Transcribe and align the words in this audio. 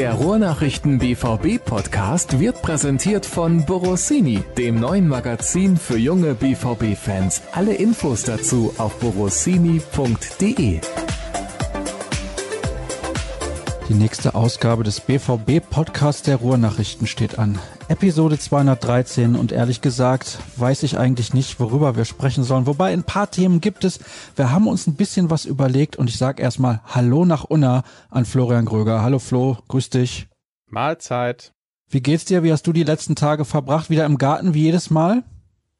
Der 0.00 0.14
Ruhrnachrichten 0.14 0.98
BVB 0.98 1.62
Podcast 1.62 2.40
wird 2.40 2.62
präsentiert 2.62 3.26
von 3.26 3.66
Borossini, 3.66 4.42
dem 4.56 4.80
neuen 4.80 5.06
Magazin 5.06 5.76
für 5.76 5.98
junge 5.98 6.32
BVB 6.32 6.96
Fans. 6.96 7.42
Alle 7.52 7.74
Infos 7.74 8.22
dazu 8.22 8.72
auf 8.78 8.98
borossini.de. 8.98 10.80
Die 13.90 13.94
nächste 13.94 14.34
Ausgabe 14.34 14.84
des 14.84 15.00
BVB 15.00 15.60
Podcasts 15.68 16.22
der 16.22 16.36
Ruhrnachrichten 16.36 17.06
steht 17.06 17.38
an. 17.38 17.58
Episode 17.90 18.38
213 18.38 19.34
und 19.34 19.50
ehrlich 19.50 19.80
gesagt 19.80 20.38
weiß 20.54 20.84
ich 20.84 20.96
eigentlich 20.96 21.34
nicht, 21.34 21.58
worüber 21.58 21.96
wir 21.96 22.04
sprechen 22.04 22.44
sollen. 22.44 22.68
Wobei 22.68 22.92
ein 22.92 23.02
paar 23.02 23.28
Themen 23.28 23.60
gibt 23.60 23.82
es. 23.82 23.98
Wir 24.36 24.52
haben 24.52 24.68
uns 24.68 24.86
ein 24.86 24.94
bisschen 24.94 25.28
was 25.28 25.44
überlegt 25.44 25.96
und 25.96 26.08
ich 26.08 26.16
sage 26.16 26.40
erstmal 26.40 26.82
Hallo 26.86 27.24
nach 27.24 27.42
Unna 27.42 27.82
an 28.08 28.26
Florian 28.26 28.64
Gröger. 28.64 29.02
Hallo 29.02 29.18
Flo, 29.18 29.58
grüß 29.66 29.90
dich. 29.90 30.28
Mahlzeit. 30.68 31.52
Wie 31.88 32.00
geht's 32.00 32.26
dir? 32.26 32.44
Wie 32.44 32.52
hast 32.52 32.64
du 32.68 32.72
die 32.72 32.84
letzten 32.84 33.16
Tage 33.16 33.44
verbracht? 33.44 33.90
Wieder 33.90 34.06
im 34.06 34.18
Garten 34.18 34.54
wie 34.54 34.62
jedes 34.62 34.90
Mal? 34.90 35.24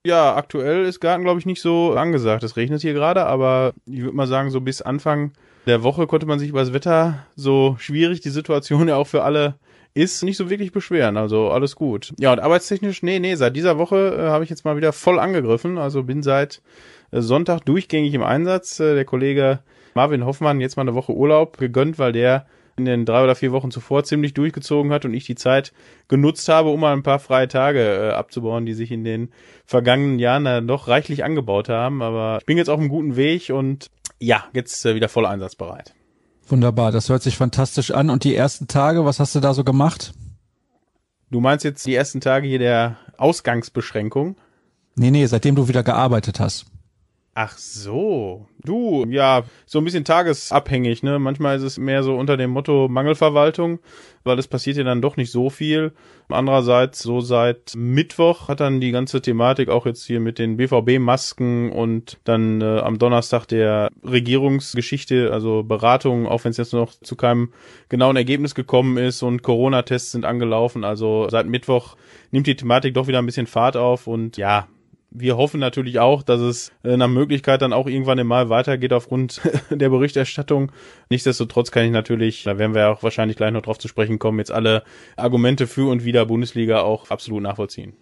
Ja, 0.05 0.35
aktuell 0.35 0.87
ist 0.87 0.99
Garten, 0.99 1.23
glaube 1.23 1.39
ich, 1.39 1.47
nicht 1.47 1.63
so 1.63 1.93
angesagt. 1.93 2.43
Es 2.43 2.57
regnet 2.57 2.83
hier 2.83 2.93
gerade, 2.93 3.25
aber 3.27 3.73
ich 3.87 4.01
würde 4.01 4.17
mal 4.17 4.27
sagen, 4.27 4.51
so 4.51 4.61
bis 4.61 4.83
Anfang 4.83 5.31
der 5.67 5.85
Woche 5.85 6.09
konnte 6.09 6.27
man 6.27 6.41
sich 6.41 6.49
über 6.49 6.61
das 6.61 6.73
Wetter, 6.73 7.25
so 7.37 7.77
schwierig 7.79 8.21
die 8.21 8.31
Situation 8.31 8.89
ja 8.89 8.97
auch 8.97 9.07
für 9.07 9.23
alle 9.23 9.55
ist, 9.95 10.23
nicht 10.23 10.37
so 10.37 10.51
wirklich 10.51 10.73
beschweren. 10.73 11.17
Also 11.17 11.51
alles 11.51 11.77
gut. 11.77 12.13
Ja, 12.19 12.33
und 12.33 12.41
arbeitstechnisch, 12.41 13.03
nee, 13.03 13.19
nee, 13.19 13.35
seit 13.35 13.57
dieser 13.57 13.79
Woche 13.79 14.17
äh, 14.19 14.29
habe 14.29 14.45
ich 14.45 14.51
jetzt 14.51 14.65
mal 14.65 14.77
wieder 14.77 14.93
voll 14.93 15.19
angegriffen. 15.19 15.79
Also 15.79 16.03
bin 16.05 16.23
seit 16.23 16.63
äh, 17.11 17.21
Sonntag 17.21 17.65
durchgängig 17.65 18.15
im 18.15 18.23
Einsatz. 18.23 18.81
Äh, 18.81 18.95
der 18.95 19.05
Kollege 19.05 19.61
Marvin 19.95 20.25
Hoffmann 20.25 20.61
jetzt 20.61 20.77
mal 20.77 20.83
eine 20.83 20.95
Woche 20.95 21.13
Urlaub 21.13 21.59
gegönnt, 21.59 21.99
weil 21.99 22.13
der 22.13 22.47
in 22.77 22.85
den 22.85 23.05
drei 23.05 23.23
oder 23.23 23.35
vier 23.35 23.53
Wochen 23.53 23.71
zuvor 23.71 24.05
ziemlich 24.05 24.33
durchgezogen 24.35 24.93
hat 24.93 25.05
und 25.05 25.13
ich 25.13 25.25
die 25.25 25.35
Zeit 25.35 25.73
genutzt 26.09 26.49
habe, 26.49 26.71
um 26.71 26.81
mal 26.81 26.93
ein 26.93 27.03
paar 27.03 27.19
freie 27.19 27.49
Tage 27.49 27.81
äh, 27.81 28.11
abzubauen, 28.13 28.65
die 28.65 28.75
sich 28.75 28.91
in 28.91 29.05
den 29.05 29.31
vergangenen 29.67 30.19
Jahren 30.19 30.47
äh, 30.47 30.61
noch 30.61 30.89
reichlich 30.89 31.25
angebaut 31.25 31.69
haben. 31.69 32.03
Aber 32.03 32.39
ich 32.41 32.47
bin 32.47 32.57
jetzt 32.57 32.71
auf 32.71 32.81
einem 32.81 32.89
guten 32.89 33.17
Weg 33.17 33.51
und 33.51 33.91
ja, 34.19 34.45
jetzt 34.53 34.85
äh, 34.87 34.95
wieder 34.95 35.09
voll 35.09 35.27
einsatzbereit. 35.27 35.95
Wunderbar, 36.51 36.91
das 36.91 37.09
hört 37.09 37.23
sich 37.23 37.37
fantastisch 37.37 37.93
an. 37.93 38.11
Und 38.11 38.25
die 38.25 38.35
ersten 38.35 38.67
Tage, 38.67 39.05
was 39.05 39.21
hast 39.21 39.35
du 39.35 39.41
da 39.41 39.55
so 39.55 39.63
gemacht? 39.65 40.13
Du 41.31 41.41
meinst 41.41 41.65
jetzt 41.65 41.87
die 41.87 41.95
ersten 41.95 42.21
Tage 42.21 42.49
hier 42.49 42.59
der 42.59 42.97
Ausgangsbeschränkung? 43.17 44.37
Nee, 44.97 45.13
nee, 45.13 45.27
seitdem 45.27 45.55
du 45.55 45.69
wieder 45.69 45.85
gearbeitet 45.85 46.41
hast. 46.41 46.67
Ach 47.33 47.57
so. 47.57 48.49
Du, 48.65 49.07
ja, 49.09 49.45
so 49.65 49.79
ein 49.79 49.85
bisschen 49.85 50.05
tagesabhängig, 50.05 51.05
ne? 51.05 51.21
Manchmal 51.21 51.57
ist 51.57 51.63
es 51.63 51.79
mehr 51.79 52.03
so 52.03 52.17
unter 52.17 52.37
dem 52.37 52.51
Motto 52.51 52.89
Mangelverwaltung, 52.89 53.79
weil 54.25 54.37
es 54.41 54.49
passiert 54.49 54.77
ja 54.77 54.83
dann 54.83 55.01
doch 55.01 55.17
nicht 55.17 55.31
so 55.31 55.49
viel. 55.49 55.93
Andererseits, 56.29 57.01
so 57.01 57.21
seit 57.21 57.75
Mittwoch 57.77 58.49
hat 58.49 58.59
dann 58.59 58.81
die 58.81 58.91
ganze 58.91 59.23
Thematik 59.23 59.69
auch 59.69 59.87
jetzt 59.87 60.05
hier 60.05 60.19
mit 60.19 60.41
den 60.41 60.57
BVB-Masken 60.57 61.71
und 61.71 62.19
dann 62.25 62.61
äh, 62.63 62.81
am 62.81 62.99
Donnerstag 62.99 63.47
der 63.47 63.91
Regierungsgeschichte, 64.03 65.33
also 65.33 65.63
Beratung, 65.63 66.27
auch 66.27 66.43
wenn 66.43 66.51
es 66.51 66.57
jetzt 66.57 66.73
noch 66.73 66.91
zu 66.91 67.15
keinem 67.15 67.53
genauen 67.89 68.17
Ergebnis 68.17 68.57
gekommen 68.57 68.97
ist 68.97 69.23
und 69.23 69.43
Corona-Tests 69.43 70.11
sind 70.11 70.25
angelaufen. 70.25 70.83
Also 70.83 71.29
seit 71.31 71.47
Mittwoch 71.47 71.97
nimmt 72.33 72.49
die 72.49 72.57
Thematik 72.57 72.95
doch 72.95 73.07
wieder 73.07 73.21
ein 73.21 73.27
bisschen 73.27 73.47
Fahrt 73.47 73.77
auf 73.77 74.09
und 74.09 74.37
ja, 74.37 74.67
wir 75.11 75.37
hoffen 75.37 75.61
natürlich 75.61 75.99
auch, 75.99 76.23
dass 76.23 76.41
es 76.41 76.73
äh, 76.85 76.97
nach 76.97 77.09
Möglichkeit 77.09 77.63
dann 77.63 77.73
auch 77.73 77.87
irgendwann 77.87 78.25
Mai 78.27 78.49
weitergeht 78.49 78.93
aufgrund 78.93 79.41
der 79.71 79.89
Berichterstattung. 79.89 80.73
Nichtsdestotrotz 81.09 81.71
kann 81.71 81.85
ich 81.85 81.91
natürlich, 81.91 82.45
da 82.45 82.59
werden 82.59 82.75
wir 82.75 82.91
auch 82.91 83.03
wahrscheinlich 83.03 83.37
gleich 83.37 83.53
noch 83.53 83.63
drauf 83.63 83.79
zu 83.79 83.89
sprechen 83.89 84.19
kommen, 84.19 84.39
jetzt 84.39 84.53
alle 84.53 84.85
Argumente 85.17 85.67
für 85.67 85.91
und 85.91 86.05
wieder 86.05 86.27
Bundesliga 86.27 86.81
auch 86.83 87.11
absolut 87.11 87.43
nachvollziehen. 87.43 87.95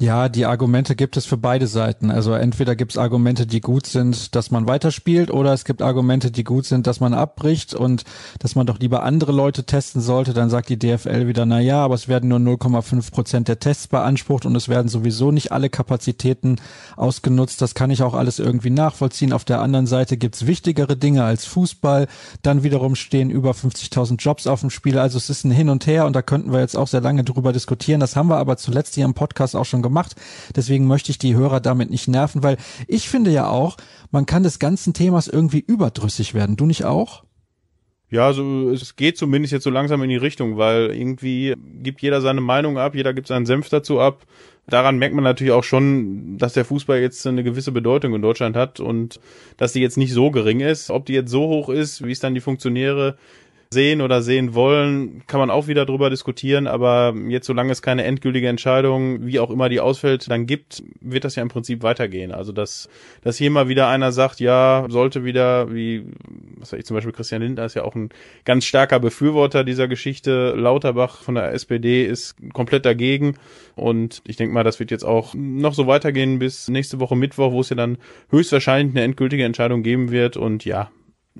Ja, 0.00 0.28
die 0.28 0.46
Argumente 0.46 0.94
gibt 0.94 1.16
es 1.16 1.26
für 1.26 1.36
beide 1.36 1.66
Seiten. 1.66 2.12
Also 2.12 2.32
entweder 2.32 2.76
gibt 2.76 2.92
es 2.92 2.98
Argumente, 2.98 3.48
die 3.48 3.60
gut 3.60 3.84
sind, 3.84 4.36
dass 4.36 4.52
man 4.52 4.68
weiterspielt, 4.68 5.32
oder 5.32 5.52
es 5.52 5.64
gibt 5.64 5.82
Argumente, 5.82 6.30
die 6.30 6.44
gut 6.44 6.66
sind, 6.66 6.86
dass 6.86 7.00
man 7.00 7.14
abbricht 7.14 7.74
und 7.74 8.04
dass 8.38 8.54
man 8.54 8.64
doch 8.64 8.78
lieber 8.78 9.02
andere 9.02 9.32
Leute 9.32 9.64
testen 9.64 10.00
sollte. 10.00 10.34
Dann 10.34 10.50
sagt 10.50 10.68
die 10.68 10.78
DFL 10.78 11.26
wieder, 11.26 11.46
na 11.46 11.58
ja, 11.58 11.84
aber 11.84 11.96
es 11.96 12.06
werden 12.06 12.28
nur 12.28 12.38
0,5 12.38 13.10
Prozent 13.10 13.48
der 13.48 13.58
Tests 13.58 13.88
beansprucht 13.88 14.46
und 14.46 14.54
es 14.54 14.68
werden 14.68 14.86
sowieso 14.86 15.32
nicht 15.32 15.50
alle 15.50 15.68
Kapazitäten 15.68 16.60
ausgenutzt. 16.94 17.60
Das 17.60 17.74
kann 17.74 17.90
ich 17.90 18.04
auch 18.04 18.14
alles 18.14 18.38
irgendwie 18.38 18.70
nachvollziehen. 18.70 19.32
Auf 19.32 19.44
der 19.44 19.60
anderen 19.60 19.88
Seite 19.88 20.16
gibt's 20.16 20.46
wichtigere 20.46 20.96
Dinge 20.96 21.24
als 21.24 21.44
Fußball. 21.46 22.06
Dann 22.42 22.62
wiederum 22.62 22.94
stehen 22.94 23.30
über 23.30 23.50
50.000 23.50 24.20
Jobs 24.20 24.46
auf 24.46 24.60
dem 24.60 24.70
Spiel. 24.70 24.96
Also 24.96 25.18
es 25.18 25.28
ist 25.28 25.42
ein 25.42 25.50
Hin 25.50 25.68
und 25.68 25.88
Her 25.88 26.06
und 26.06 26.14
da 26.14 26.22
könnten 26.22 26.52
wir 26.52 26.60
jetzt 26.60 26.76
auch 26.76 26.86
sehr 26.86 27.00
lange 27.00 27.24
drüber 27.24 27.52
diskutieren. 27.52 27.98
Das 27.98 28.14
haben 28.14 28.28
wir 28.28 28.36
aber 28.36 28.56
zuletzt 28.58 28.94
hier 28.94 29.04
im 29.04 29.14
Podcast 29.14 29.56
auch 29.56 29.64
schon 29.64 29.87
gemacht. 29.88 30.14
Deswegen 30.54 30.86
möchte 30.86 31.10
ich 31.10 31.18
die 31.18 31.34
Hörer 31.34 31.60
damit 31.60 31.90
nicht 31.90 32.08
nerven, 32.08 32.42
weil 32.42 32.56
ich 32.86 33.08
finde 33.08 33.30
ja 33.30 33.48
auch, 33.48 33.76
man 34.10 34.26
kann 34.26 34.42
des 34.42 34.58
ganzen 34.58 34.94
Themas 34.94 35.28
irgendwie 35.28 35.64
überdrüssig 35.66 36.34
werden. 36.34 36.56
Du 36.56 36.66
nicht 36.66 36.84
auch? 36.84 37.24
Ja, 38.10 38.26
also 38.26 38.70
es 38.70 38.96
geht 38.96 39.18
zumindest 39.18 39.52
jetzt 39.52 39.64
so 39.64 39.70
langsam 39.70 40.02
in 40.02 40.08
die 40.08 40.16
Richtung, 40.16 40.56
weil 40.56 40.94
irgendwie 40.94 41.54
gibt 41.82 42.00
jeder 42.00 42.22
seine 42.22 42.40
Meinung 42.40 42.78
ab, 42.78 42.94
jeder 42.94 43.12
gibt 43.12 43.26
seinen 43.26 43.44
Senf 43.44 43.68
dazu 43.68 44.00
ab. 44.00 44.24
Daran 44.66 44.98
merkt 44.98 45.14
man 45.14 45.24
natürlich 45.24 45.52
auch 45.52 45.64
schon, 45.64 46.38
dass 46.38 46.54
der 46.54 46.64
Fußball 46.64 47.00
jetzt 47.00 47.26
eine 47.26 47.44
gewisse 47.44 47.72
Bedeutung 47.72 48.14
in 48.14 48.22
Deutschland 48.22 48.56
hat 48.56 48.80
und 48.80 49.20
dass 49.58 49.74
die 49.74 49.80
jetzt 49.80 49.98
nicht 49.98 50.12
so 50.12 50.30
gering 50.30 50.60
ist. 50.60 50.90
Ob 50.90 51.04
die 51.04 51.14
jetzt 51.14 51.30
so 51.30 51.48
hoch 51.48 51.68
ist, 51.68 52.04
wie 52.04 52.12
es 52.12 52.20
dann 52.20 52.34
die 52.34 52.40
Funktionäre 52.40 53.18
sehen 53.70 54.00
oder 54.00 54.22
sehen 54.22 54.54
wollen, 54.54 55.22
kann 55.26 55.40
man 55.40 55.50
auch 55.50 55.66
wieder 55.66 55.84
drüber 55.84 56.08
diskutieren, 56.08 56.66
aber 56.66 57.14
jetzt 57.28 57.46
solange 57.46 57.70
es 57.70 57.82
keine 57.82 58.04
endgültige 58.04 58.48
Entscheidung, 58.48 59.26
wie 59.26 59.40
auch 59.40 59.50
immer 59.50 59.68
die 59.68 59.80
ausfällt, 59.80 60.30
dann 60.30 60.46
gibt, 60.46 60.82
wird 61.00 61.24
das 61.24 61.36
ja 61.36 61.42
im 61.42 61.50
Prinzip 61.50 61.82
weitergehen. 61.82 62.32
Also 62.32 62.52
dass, 62.52 62.88
dass 63.22 63.36
hier 63.36 63.50
mal 63.50 63.68
wieder 63.68 63.88
einer 63.88 64.10
sagt, 64.10 64.40
ja, 64.40 64.86
sollte 64.88 65.24
wieder, 65.24 65.72
wie, 65.74 66.06
was 66.56 66.72
weiß 66.72 66.80
ich, 66.80 66.86
zum 66.86 66.94
Beispiel 66.94 67.12
Christian 67.12 67.42
Lindner 67.42 67.66
ist 67.66 67.74
ja 67.74 67.84
auch 67.84 67.94
ein 67.94 68.08
ganz 68.44 68.64
starker 68.64 69.00
Befürworter 69.00 69.64
dieser 69.64 69.86
Geschichte. 69.86 70.54
Lauterbach 70.56 71.22
von 71.22 71.34
der 71.34 71.52
SPD 71.52 72.06
ist 72.06 72.36
komplett 72.54 72.86
dagegen. 72.86 73.36
Und 73.76 74.22
ich 74.26 74.36
denke 74.36 74.54
mal, 74.54 74.64
das 74.64 74.80
wird 74.80 74.90
jetzt 74.90 75.04
auch 75.04 75.34
noch 75.34 75.74
so 75.74 75.86
weitergehen 75.86 76.38
bis 76.38 76.68
nächste 76.68 77.00
Woche 77.00 77.16
Mittwoch, 77.16 77.52
wo 77.52 77.60
es 77.60 77.68
ja 77.68 77.76
dann 77.76 77.98
höchstwahrscheinlich 78.30 78.96
eine 78.96 79.04
endgültige 79.04 79.44
Entscheidung 79.44 79.82
geben 79.82 80.10
wird. 80.10 80.38
Und 80.38 80.64
ja, 80.64 80.90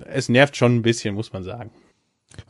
es 0.05 0.29
nervt 0.29 0.57
schon 0.57 0.77
ein 0.77 0.83
bisschen, 0.83 1.15
muss 1.15 1.33
man 1.33 1.43
sagen. 1.43 1.71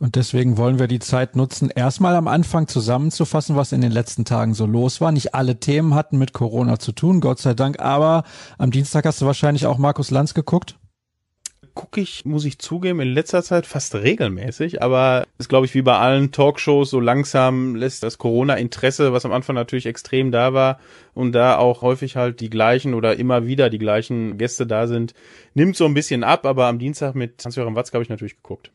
Und 0.01 0.17
deswegen 0.17 0.57
wollen 0.57 0.79
wir 0.79 0.87
die 0.87 0.99
Zeit 0.99 1.35
nutzen, 1.35 1.71
erstmal 1.71 2.15
am 2.15 2.29
Anfang 2.29 2.69
zusammenzufassen, 2.69 3.57
was 3.57 3.73
in 3.73 3.81
den 3.81 3.91
letzten 3.93 4.25
Tagen 4.25 4.55
so 4.55 4.67
los 4.67 5.01
war. 5.01 5.13
Nicht 5.13 5.35
alle 5.35 5.61
Themen 5.61 5.95
hatten 5.95 6.19
mit 6.19 6.33
Corona 6.33 6.79
zu 6.79 6.93
tun, 6.93 7.21
Gott 7.21 7.39
sei 7.39 7.55
Dank, 7.55 7.81
aber 7.81 8.25
am 8.59 8.71
Dienstag 8.71 9.07
hast 9.07 9.21
du 9.21 9.27
wahrscheinlich 9.27 9.67
auch 9.67 9.79
Markus 9.79 10.11
Lanz 10.11 10.35
geguckt 10.35 10.77
gucke 11.79 12.01
ich, 12.01 12.25
muss 12.25 12.45
ich 12.45 12.59
zugeben, 12.59 12.99
in 12.99 13.15
letzter 13.15 13.41
Zeit 13.45 13.65
fast 13.65 13.95
regelmäßig, 13.95 14.83
aber 14.83 15.29
ist, 15.39 15.49
glaube 15.49 15.65
ich, 15.65 15.75
wie 15.75 15.83
bei 15.83 15.97
allen 15.97 16.33
Talkshows, 16.33 16.91
so 16.91 16.99
langsam 16.99 17.77
lässt 17.77 18.03
das 18.03 18.19
Corona-Interesse, 18.19 19.13
was 19.13 19.25
am 19.25 19.31
Anfang 19.31 19.55
natürlich 19.55 19.87
extrem 19.87 20.33
da 20.33 20.53
war 20.53 20.81
und 21.15 21.31
da 21.31 21.57
auch 21.57 21.83
häufig 21.83 22.17
halt 22.17 22.41
die 22.41 22.51
gleichen 22.51 22.95
oder 22.95 23.17
immer 23.17 23.47
wieder 23.47 23.71
die 23.71 23.79
gleichen 23.79 24.39
Gäste 24.39 24.67
da 24.67 24.89
sind, 24.89 25.15
nimmt 25.55 25.77
so 25.77 25.85
ein 25.85 25.95
bisschen 25.95 26.25
ab, 26.25 26.47
aber 26.47 26.67
am 26.67 26.81
Dienstag 26.81 27.15
mit 27.15 27.45
Hans-Joachim 27.45 27.77
Watzke 27.77 27.95
habe 27.95 28.03
ich 28.03 28.11
natürlich 28.11 28.43
geguckt. 28.43 28.73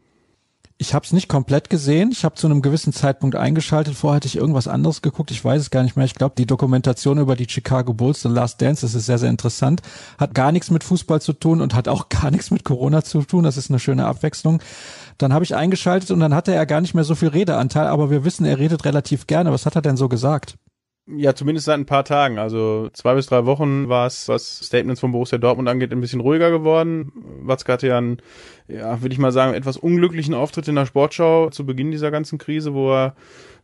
Ich 0.79 0.93
habe 0.93 1.05
es 1.05 1.13
nicht 1.13 1.29
komplett 1.29 1.69
gesehen. 1.69 2.11
Ich 2.11 2.25
habe 2.25 2.35
zu 2.35 2.47
einem 2.47 2.61
gewissen 2.61 2.91
Zeitpunkt 2.93 3.35
eingeschaltet. 3.35 3.95
Vorher 3.95 4.17
hatte 4.17 4.27
ich 4.27 4.35
irgendwas 4.35 4.67
anderes 4.67 5.01
geguckt. 5.01 5.31
Ich 5.31 5.43
weiß 5.43 5.61
es 5.61 5.69
gar 5.69 5.83
nicht 5.83 5.95
mehr. 5.95 6.05
Ich 6.05 6.15
glaube, 6.15 6.35
die 6.37 6.45
Dokumentation 6.45 7.19
über 7.19 7.35
die 7.35 7.47
Chicago 7.47 7.93
Bulls, 7.93 8.21
The 8.21 8.27
Last 8.27 8.61
Dance, 8.61 8.81
das 8.81 8.95
ist 8.95 9.05
sehr, 9.05 9.17
sehr 9.17 9.29
interessant. 9.29 9.81
Hat 10.17 10.33
gar 10.33 10.51
nichts 10.51 10.71
mit 10.71 10.83
Fußball 10.83 11.21
zu 11.21 11.33
tun 11.33 11.61
und 11.61 11.73
hat 11.73 11.87
auch 11.87 12.09
gar 12.21 12.31
nichts 12.31 12.51
mit 12.51 12.63
Corona 12.63 13.03
zu 13.03 13.21
tun. 13.21 13.43
Das 13.43 13.55
ist 13.55 13.69
eine 13.69 13.79
schöne 13.79 14.05
Abwechslung. 14.05 14.61
Dann 15.17 15.31
habe 15.31 15.45
ich 15.45 15.55
eingeschaltet 15.55 16.11
und 16.11 16.19
dann 16.19 16.33
hatte 16.33 16.53
er 16.53 16.65
gar 16.65 16.81
nicht 16.81 16.95
mehr 16.95 17.03
so 17.03 17.15
viel 17.15 17.29
Redeanteil, 17.29 17.87
aber 17.87 18.09
wir 18.09 18.25
wissen, 18.25 18.45
er 18.45 18.57
redet 18.57 18.83
relativ 18.83 19.27
gerne. 19.27 19.51
Was 19.51 19.65
hat 19.65 19.75
er 19.75 19.81
denn 19.81 19.95
so 19.95 20.09
gesagt? 20.09 20.57
Ja, 21.05 21.35
zumindest 21.35 21.65
seit 21.65 21.77
ein 21.77 21.85
paar 21.85 22.05
Tagen. 22.05 22.39
Also 22.39 22.89
zwei 22.93 23.13
bis 23.15 23.25
drei 23.25 23.45
Wochen 23.45 23.89
war 23.89 24.07
es, 24.07 24.29
was 24.29 24.59
Statements 24.59 25.01
von 25.01 25.11
Borussia 25.11 25.37
Dortmund 25.37 25.67
angeht, 25.67 25.91
ein 25.91 25.99
bisschen 25.99 26.21
ruhiger 26.21 26.49
geworden. 26.49 27.11
Watzke 27.41 27.73
hatte 27.73 27.87
ja 27.87 27.97
einen, 27.97 28.21
ja, 28.69 29.01
würde 29.01 29.11
ich 29.11 29.19
mal 29.19 29.33
sagen, 29.33 29.53
etwas 29.53 29.75
unglücklichen 29.75 30.33
Auftritt 30.33 30.69
in 30.69 30.75
der 30.75 30.85
Sportschau 30.85 31.49
zu 31.49 31.65
Beginn 31.65 31.91
dieser 31.91 32.09
ganzen 32.09 32.37
Krise, 32.37 32.73
wo 32.73 32.93
er 32.93 33.15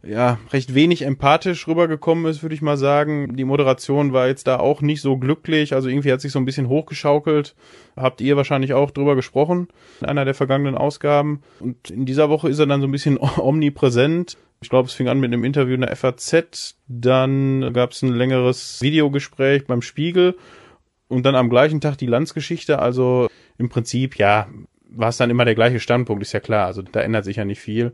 ja 0.04 0.38
recht 0.52 0.76
wenig 0.76 1.04
empathisch 1.04 1.66
rübergekommen 1.66 2.26
ist, 2.26 2.42
würde 2.42 2.56
ich 2.56 2.62
mal 2.62 2.78
sagen. 2.78 3.34
Die 3.38 3.46
Moderation 3.46 4.12
war 4.12 4.28
jetzt 4.28 4.48
da 4.48 4.60
auch 4.60 4.82
nicht 4.82 5.02
so 5.02 5.18
glücklich. 5.18 5.74
Also 5.74 5.88
irgendwie 5.88 6.12
hat 6.12 6.20
sich 6.20 6.34
so 6.34 6.40
ein 6.40 6.46
bisschen 6.46 6.68
hochgeschaukelt. 6.68 7.56
Habt 7.96 8.20
ihr 8.20 8.36
wahrscheinlich 8.36 8.74
auch 8.74 8.92
drüber 8.92 9.16
gesprochen 9.16 9.70
in 10.02 10.08
einer 10.08 10.26
der 10.26 10.34
vergangenen 10.34 10.76
Ausgaben. 10.76 11.42
Und 11.62 11.90
in 11.90 12.06
dieser 12.06 12.30
Woche 12.30 12.50
ist 12.50 12.60
er 12.60 12.68
dann 12.68 12.82
so 12.82 12.88
ein 12.88 12.92
bisschen 12.92 13.18
omnipräsent 13.38 14.38
ich 14.62 14.70
glaube, 14.70 14.88
es 14.88 14.94
fing 14.94 15.08
an 15.08 15.20
mit 15.20 15.32
einem 15.32 15.44
Interview 15.44 15.76
in 15.76 15.82
der 15.82 15.96
FAZ, 15.96 16.76
dann 16.88 17.72
gab 17.74 17.92
es 17.92 18.02
ein 18.02 18.14
längeres 18.14 18.82
Videogespräch 18.82 19.66
beim 19.66 19.82
Spiegel 19.82 20.36
und 21.08 21.26
dann 21.26 21.36
am 21.36 21.50
gleichen 21.50 21.82
Tag 21.82 21.98
die 21.98 22.06
Landsgeschichte. 22.06 22.80
Also 22.80 23.30
im 23.58 23.70
Prinzip, 23.70 24.18
ja, 24.18 24.48
war 24.90 25.10
es 25.10 25.18
dann 25.18 25.30
immer 25.30 25.46
der 25.46 25.56
gleiche 25.56 25.80
Standpunkt, 25.80 26.22
ist 26.22 26.34
ja 26.34 26.40
klar. 26.40 26.66
Also 26.66 26.82
da 26.82 27.02
ändert 27.02 27.26
sich 27.26 27.38
ja 27.38 27.46
nicht 27.46 27.60
viel. 27.60 27.94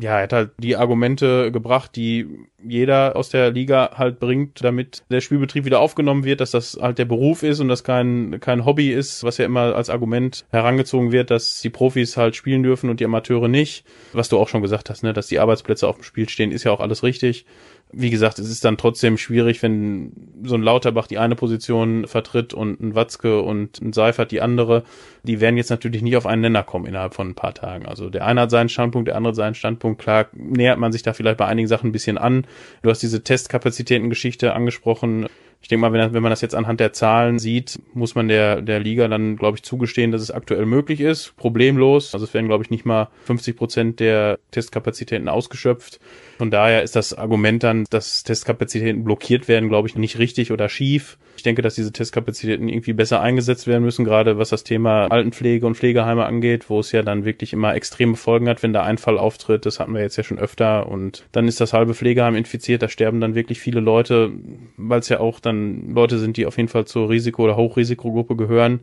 Ja, 0.00 0.18
er 0.18 0.22
hat 0.24 0.32
halt 0.32 0.50
die 0.58 0.76
Argumente 0.76 1.50
gebracht, 1.52 1.96
die 1.96 2.26
jeder 2.62 3.16
aus 3.16 3.30
der 3.30 3.50
Liga 3.50 3.92
halt 3.94 4.20
bringt, 4.20 4.62
damit 4.62 5.02
der 5.10 5.20
Spielbetrieb 5.20 5.64
wieder 5.64 5.80
aufgenommen 5.80 6.24
wird, 6.24 6.40
dass 6.40 6.50
das 6.50 6.78
halt 6.80 6.98
der 6.98 7.04
Beruf 7.04 7.42
ist 7.42 7.60
und 7.60 7.68
das 7.68 7.84
kein, 7.84 8.38
kein 8.40 8.64
Hobby 8.64 8.90
ist, 8.92 9.24
was 9.24 9.38
ja 9.38 9.44
immer 9.44 9.74
als 9.74 9.90
Argument 9.90 10.44
herangezogen 10.50 11.12
wird, 11.12 11.30
dass 11.30 11.60
die 11.60 11.70
Profis 11.70 12.16
halt 12.16 12.36
spielen 12.36 12.62
dürfen 12.62 12.90
und 12.90 13.00
die 13.00 13.04
Amateure 13.04 13.48
nicht. 13.48 13.84
Was 14.12 14.28
du 14.28 14.38
auch 14.38 14.48
schon 14.48 14.62
gesagt 14.62 14.90
hast, 14.90 15.02
ne, 15.02 15.12
dass 15.12 15.28
die 15.28 15.38
Arbeitsplätze 15.38 15.88
auf 15.88 15.96
dem 15.96 16.04
Spiel 16.04 16.28
stehen, 16.28 16.52
ist 16.52 16.64
ja 16.64 16.72
auch 16.72 16.80
alles 16.80 17.02
richtig 17.02 17.46
wie 17.92 18.10
gesagt, 18.10 18.38
es 18.38 18.48
ist 18.48 18.64
dann 18.64 18.76
trotzdem 18.76 19.18
schwierig, 19.18 19.62
wenn 19.62 20.12
so 20.44 20.54
ein 20.54 20.62
Lauterbach 20.62 21.06
die 21.06 21.18
eine 21.18 21.34
Position 21.34 22.06
vertritt 22.06 22.54
und 22.54 22.80
ein 22.80 22.94
Watzke 22.94 23.40
und 23.40 23.80
ein 23.80 23.92
Seifert 23.92 24.30
die 24.30 24.40
andere. 24.40 24.84
Die 25.24 25.40
werden 25.40 25.56
jetzt 25.56 25.70
natürlich 25.70 26.02
nicht 26.02 26.16
auf 26.16 26.26
einen 26.26 26.42
Nenner 26.42 26.62
kommen 26.62 26.86
innerhalb 26.86 27.14
von 27.14 27.28
ein 27.28 27.34
paar 27.34 27.54
Tagen. 27.54 27.86
Also 27.86 28.08
der 28.08 28.26
eine 28.26 28.42
hat 28.42 28.50
seinen 28.50 28.68
Standpunkt, 28.68 29.08
der 29.08 29.16
andere 29.16 29.34
seinen 29.34 29.54
Standpunkt. 29.54 30.00
Klar, 30.00 30.28
nähert 30.32 30.78
man 30.78 30.92
sich 30.92 31.02
da 31.02 31.12
vielleicht 31.12 31.36
bei 31.36 31.46
einigen 31.46 31.68
Sachen 31.68 31.88
ein 31.88 31.92
bisschen 31.92 32.18
an. 32.18 32.46
Du 32.82 32.90
hast 32.90 33.02
diese 33.02 33.24
Testkapazitäten-Geschichte 33.24 34.54
angesprochen. 34.54 35.26
Ich 35.62 35.68
denke 35.68 35.82
mal, 35.82 35.92
wenn, 35.92 36.14
wenn 36.14 36.22
man 36.22 36.30
das 36.30 36.40
jetzt 36.40 36.54
anhand 36.54 36.80
der 36.80 36.92
Zahlen 36.92 37.38
sieht, 37.38 37.80
muss 37.92 38.14
man 38.14 38.28
der, 38.28 38.62
der 38.62 38.80
Liga 38.80 39.08
dann, 39.08 39.36
glaube 39.36 39.58
ich, 39.58 39.62
zugestehen, 39.62 40.10
dass 40.10 40.22
es 40.22 40.30
aktuell 40.30 40.64
möglich 40.64 41.00
ist. 41.00 41.36
Problemlos. 41.36 42.14
Also 42.14 42.24
es 42.24 42.32
werden, 42.32 42.48
glaube 42.48 42.64
ich, 42.64 42.70
nicht 42.70 42.86
mal 42.86 43.08
50 43.24 43.56
Prozent 43.56 44.00
der 44.00 44.38
Testkapazitäten 44.52 45.28
ausgeschöpft. 45.28 46.00
Von 46.40 46.50
daher 46.50 46.82
ist 46.82 46.96
das 46.96 47.12
Argument 47.12 47.62
dann, 47.62 47.84
dass 47.90 48.22
Testkapazitäten 48.22 49.04
blockiert 49.04 49.46
werden, 49.46 49.68
glaube 49.68 49.88
ich, 49.88 49.94
nicht 49.94 50.18
richtig 50.18 50.52
oder 50.52 50.70
schief. 50.70 51.18
Ich 51.36 51.42
denke, 51.42 51.60
dass 51.60 51.74
diese 51.74 51.92
Testkapazitäten 51.92 52.66
irgendwie 52.66 52.94
besser 52.94 53.20
eingesetzt 53.20 53.66
werden 53.66 53.82
müssen, 53.84 54.06
gerade 54.06 54.38
was 54.38 54.48
das 54.48 54.64
Thema 54.64 55.08
Altenpflege 55.08 55.66
und 55.66 55.76
Pflegeheime 55.76 56.24
angeht, 56.24 56.70
wo 56.70 56.80
es 56.80 56.92
ja 56.92 57.02
dann 57.02 57.26
wirklich 57.26 57.52
immer 57.52 57.74
extreme 57.74 58.16
Folgen 58.16 58.48
hat, 58.48 58.62
wenn 58.62 58.72
da 58.72 58.84
ein 58.84 58.96
Fall 58.96 59.18
auftritt. 59.18 59.66
Das 59.66 59.80
hatten 59.80 59.92
wir 59.92 60.00
jetzt 60.00 60.16
ja 60.16 60.22
schon 60.24 60.38
öfter 60.38 60.86
und 60.86 61.26
dann 61.32 61.46
ist 61.46 61.60
das 61.60 61.74
halbe 61.74 61.92
Pflegeheim 61.92 62.34
infiziert. 62.34 62.80
Da 62.80 62.88
sterben 62.88 63.20
dann 63.20 63.34
wirklich 63.34 63.60
viele 63.60 63.80
Leute, 63.80 64.32
weil 64.78 65.00
es 65.00 65.10
ja 65.10 65.20
auch 65.20 65.40
dann 65.40 65.92
Leute 65.92 66.18
sind, 66.18 66.38
die 66.38 66.46
auf 66.46 66.56
jeden 66.56 66.70
Fall 66.70 66.86
zur 66.86 67.10
Risiko- 67.10 67.44
oder 67.44 67.56
Hochrisikogruppe 67.56 68.34
gehören. 68.34 68.80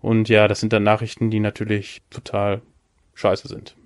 Und 0.00 0.30
ja, 0.30 0.48
das 0.48 0.60
sind 0.60 0.72
dann 0.72 0.84
Nachrichten, 0.84 1.28
die 1.28 1.40
natürlich 1.40 2.00
total 2.08 2.62
scheiße 3.12 3.46
sind 3.46 3.76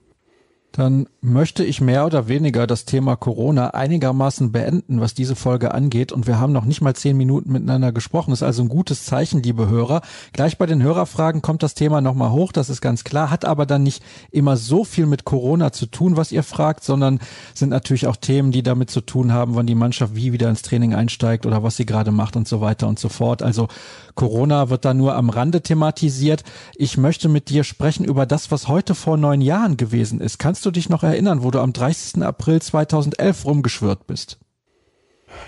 dann 0.73 1.09
möchte 1.20 1.65
ich 1.65 1.81
mehr 1.81 2.06
oder 2.06 2.29
weniger 2.29 2.67
das 2.67 2.85
Thema 2.85 3.17
Corona 3.17 3.70
einigermaßen 3.70 4.53
beenden, 4.53 5.00
was 5.00 5.15
diese 5.15 5.35
Folge 5.35 5.75
angeht. 5.75 6.12
Und 6.12 6.26
wir 6.26 6.38
haben 6.38 6.53
noch 6.53 6.65
nicht 6.65 6.81
mal 6.81 6.94
zehn 6.94 7.17
Minuten 7.17 7.50
miteinander 7.50 7.91
gesprochen. 7.91 8.31
Das 8.31 8.41
ist 8.41 8.47
also 8.47 8.62
ein 8.62 8.69
gutes 8.69 9.05
Zeichen, 9.05 9.43
liebe 9.43 9.69
Hörer. 9.69 10.03
Gleich 10.32 10.59
bei 10.59 10.67
den 10.67 10.82
Hörerfragen 10.82 11.43
kommt 11.43 11.62
das 11.62 11.75
Thema 11.75 12.00
nochmal 12.00 12.31
hoch, 12.31 12.53
das 12.53 12.70
ist 12.70 12.81
ganz 12.81 13.03
klar, 13.03 13.31
hat 13.31 13.44
aber 13.44 13.67
dann 13.67 13.82
nicht 13.82 14.03
immer 14.31 14.56
so 14.56 14.85
viel 14.85 15.06
mit 15.06 15.25
Corona 15.25 15.73
zu 15.73 15.87
tun, 15.87 16.17
was 16.17 16.32
ihr 16.32 16.43
fragt, 16.43 16.85
sondern 16.85 17.19
sind 17.55 17.70
natürlich 17.70 18.06
auch 18.06 18.17
Themen, 18.17 18.53
die 18.53 18.62
damit 18.62 18.91
zu 18.91 19.00
tun 19.00 19.32
haben, 19.32 19.56
wann 19.56 19.67
die 19.67 19.75
Mannschaft 19.75 20.15
wie 20.15 20.32
wieder 20.32 20.49
ins 20.49 20.62
Training 20.62 20.94
einsteigt 20.94 21.47
oder 21.47 21.62
was 21.62 21.76
sie 21.76 21.87
gerade 21.87 22.12
macht 22.12 22.37
und 22.37 22.47
so 22.47 22.61
weiter 22.61 22.87
und 22.88 22.99
so 22.99 23.09
fort. 23.09 23.43
Also 23.43 23.69
Corona 24.15 24.69
wird 24.69 24.85
da 24.85 24.94
nur 24.94 25.15
am 25.15 25.31
Rande 25.31 25.61
thematisiert. 25.61 26.44
Ich 26.76 26.99
möchte 26.99 27.29
mit 27.29 27.50
dir 27.50 27.65
sprechen 27.65 28.05
über 28.05 28.26
das, 28.26 28.50
was 28.50 28.69
heute 28.69 28.94
vor 28.94 29.17
neun 29.17 29.41
Jahren 29.41 29.76
gewesen 29.76 30.20
ist. 30.20 30.38
Kannst 30.38 30.57
du 30.64 30.70
dich 30.70 30.88
noch 30.88 31.02
erinnern, 31.02 31.43
wo 31.43 31.50
du 31.50 31.60
am 31.60 31.72
30. 31.72 32.22
April 32.22 32.60
2011 32.60 33.44
rumgeschwört 33.44 34.06
bist? 34.06 34.38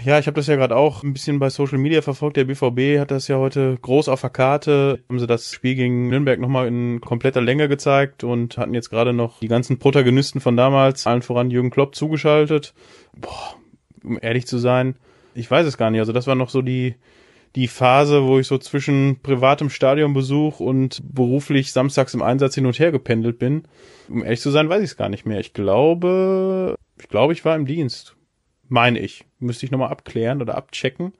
Ja, 0.05 0.19
ich 0.19 0.27
habe 0.27 0.37
das 0.37 0.47
ja 0.47 0.57
gerade 0.57 0.77
auch 0.77 1.03
ein 1.03 1.13
bisschen 1.13 1.39
bei 1.39 1.51
Social 1.51 1.79
Media 1.79 2.03
verfolgt. 2.03 2.37
Der 2.37 2.45
BVB 2.45 3.01
hat 3.01 3.11
das 3.11 3.29
ja 3.29 3.37
heute 3.37 3.79
groß 3.81 4.09
auf 4.09 4.21
der 4.21 4.31
Karte. 4.31 5.03
Haben 5.09 5.19
sie 5.19 5.27
das 5.27 5.53
Spiel 5.53 5.75
gegen 5.75 6.09
Nürnberg 6.09 6.39
nochmal 6.39 6.69
in 6.69 7.01
kompletter 7.01 7.41
Länge 7.41 7.69
gezeigt 7.69 8.25
und 8.25 8.59
hatten 8.59 8.75
jetzt 8.75 8.91
gerade 8.91 9.13
noch 9.13 9.41
die 9.41 9.49
ganzen 9.49 9.79
Protagonisten 9.79 10.41
von 10.41 10.57
damals, 10.57 11.07
allen 11.07 11.23
voran 11.23 11.51
Jürgen 11.51 11.71
Klopp, 11.71 11.95
zugeschaltet. 11.95 12.75
Boah, 13.17 13.55
um 14.05 14.19
ehrlich 14.21 14.47
zu 14.47 14.59
sein, 14.59 14.97
ich 15.35 15.51
weiß 15.51 15.67
es 15.67 15.79
gar 15.79 15.91
nicht. 15.91 16.01
Also 16.01 16.13
das 16.13 16.27
war 16.27 16.35
noch 16.35 16.51
so 16.51 16.63
die 16.63 16.97
die 17.57 17.69
Phase, 17.69 18.25
wo 18.25 18.39
ich 18.39 18.47
so 18.47 18.59
zwischen 18.59 19.21
privatem 19.23 19.71
Stadionbesuch 19.71 20.61
und 20.61 21.01
beruflich 21.03 21.73
samstags 21.73 22.15
im 22.15 22.23
Einsatz 22.23 22.55
hin 22.55 22.67
und 22.67 22.79
her 22.79 22.93
gependelt 22.93 23.39
bin. 23.39 23.65
Um 24.09 24.23
ehrlich 24.23 24.41
zu 24.41 24.51
sein, 24.51 24.69
weiß 24.69 24.83
ich 24.83 24.91
es 24.91 24.97
gar 24.97 25.09
nicht 25.09 25.27
mehr. 25.27 25.41
Ich 25.41 25.53
glaube, 25.53 26.77
ich 26.99 27.09
glaube, 27.09 27.33
ich 27.33 27.45
war 27.45 27.57
im 27.57 27.67
Dienst. 27.67 28.17
Meine 28.69 29.01
ich. 29.01 29.25
Müsste 29.41 29.67
ich 29.67 29.73
nochmal 29.73 29.91
abklären 29.91 30.41
oder 30.41 30.57
abchecken. 30.57 31.13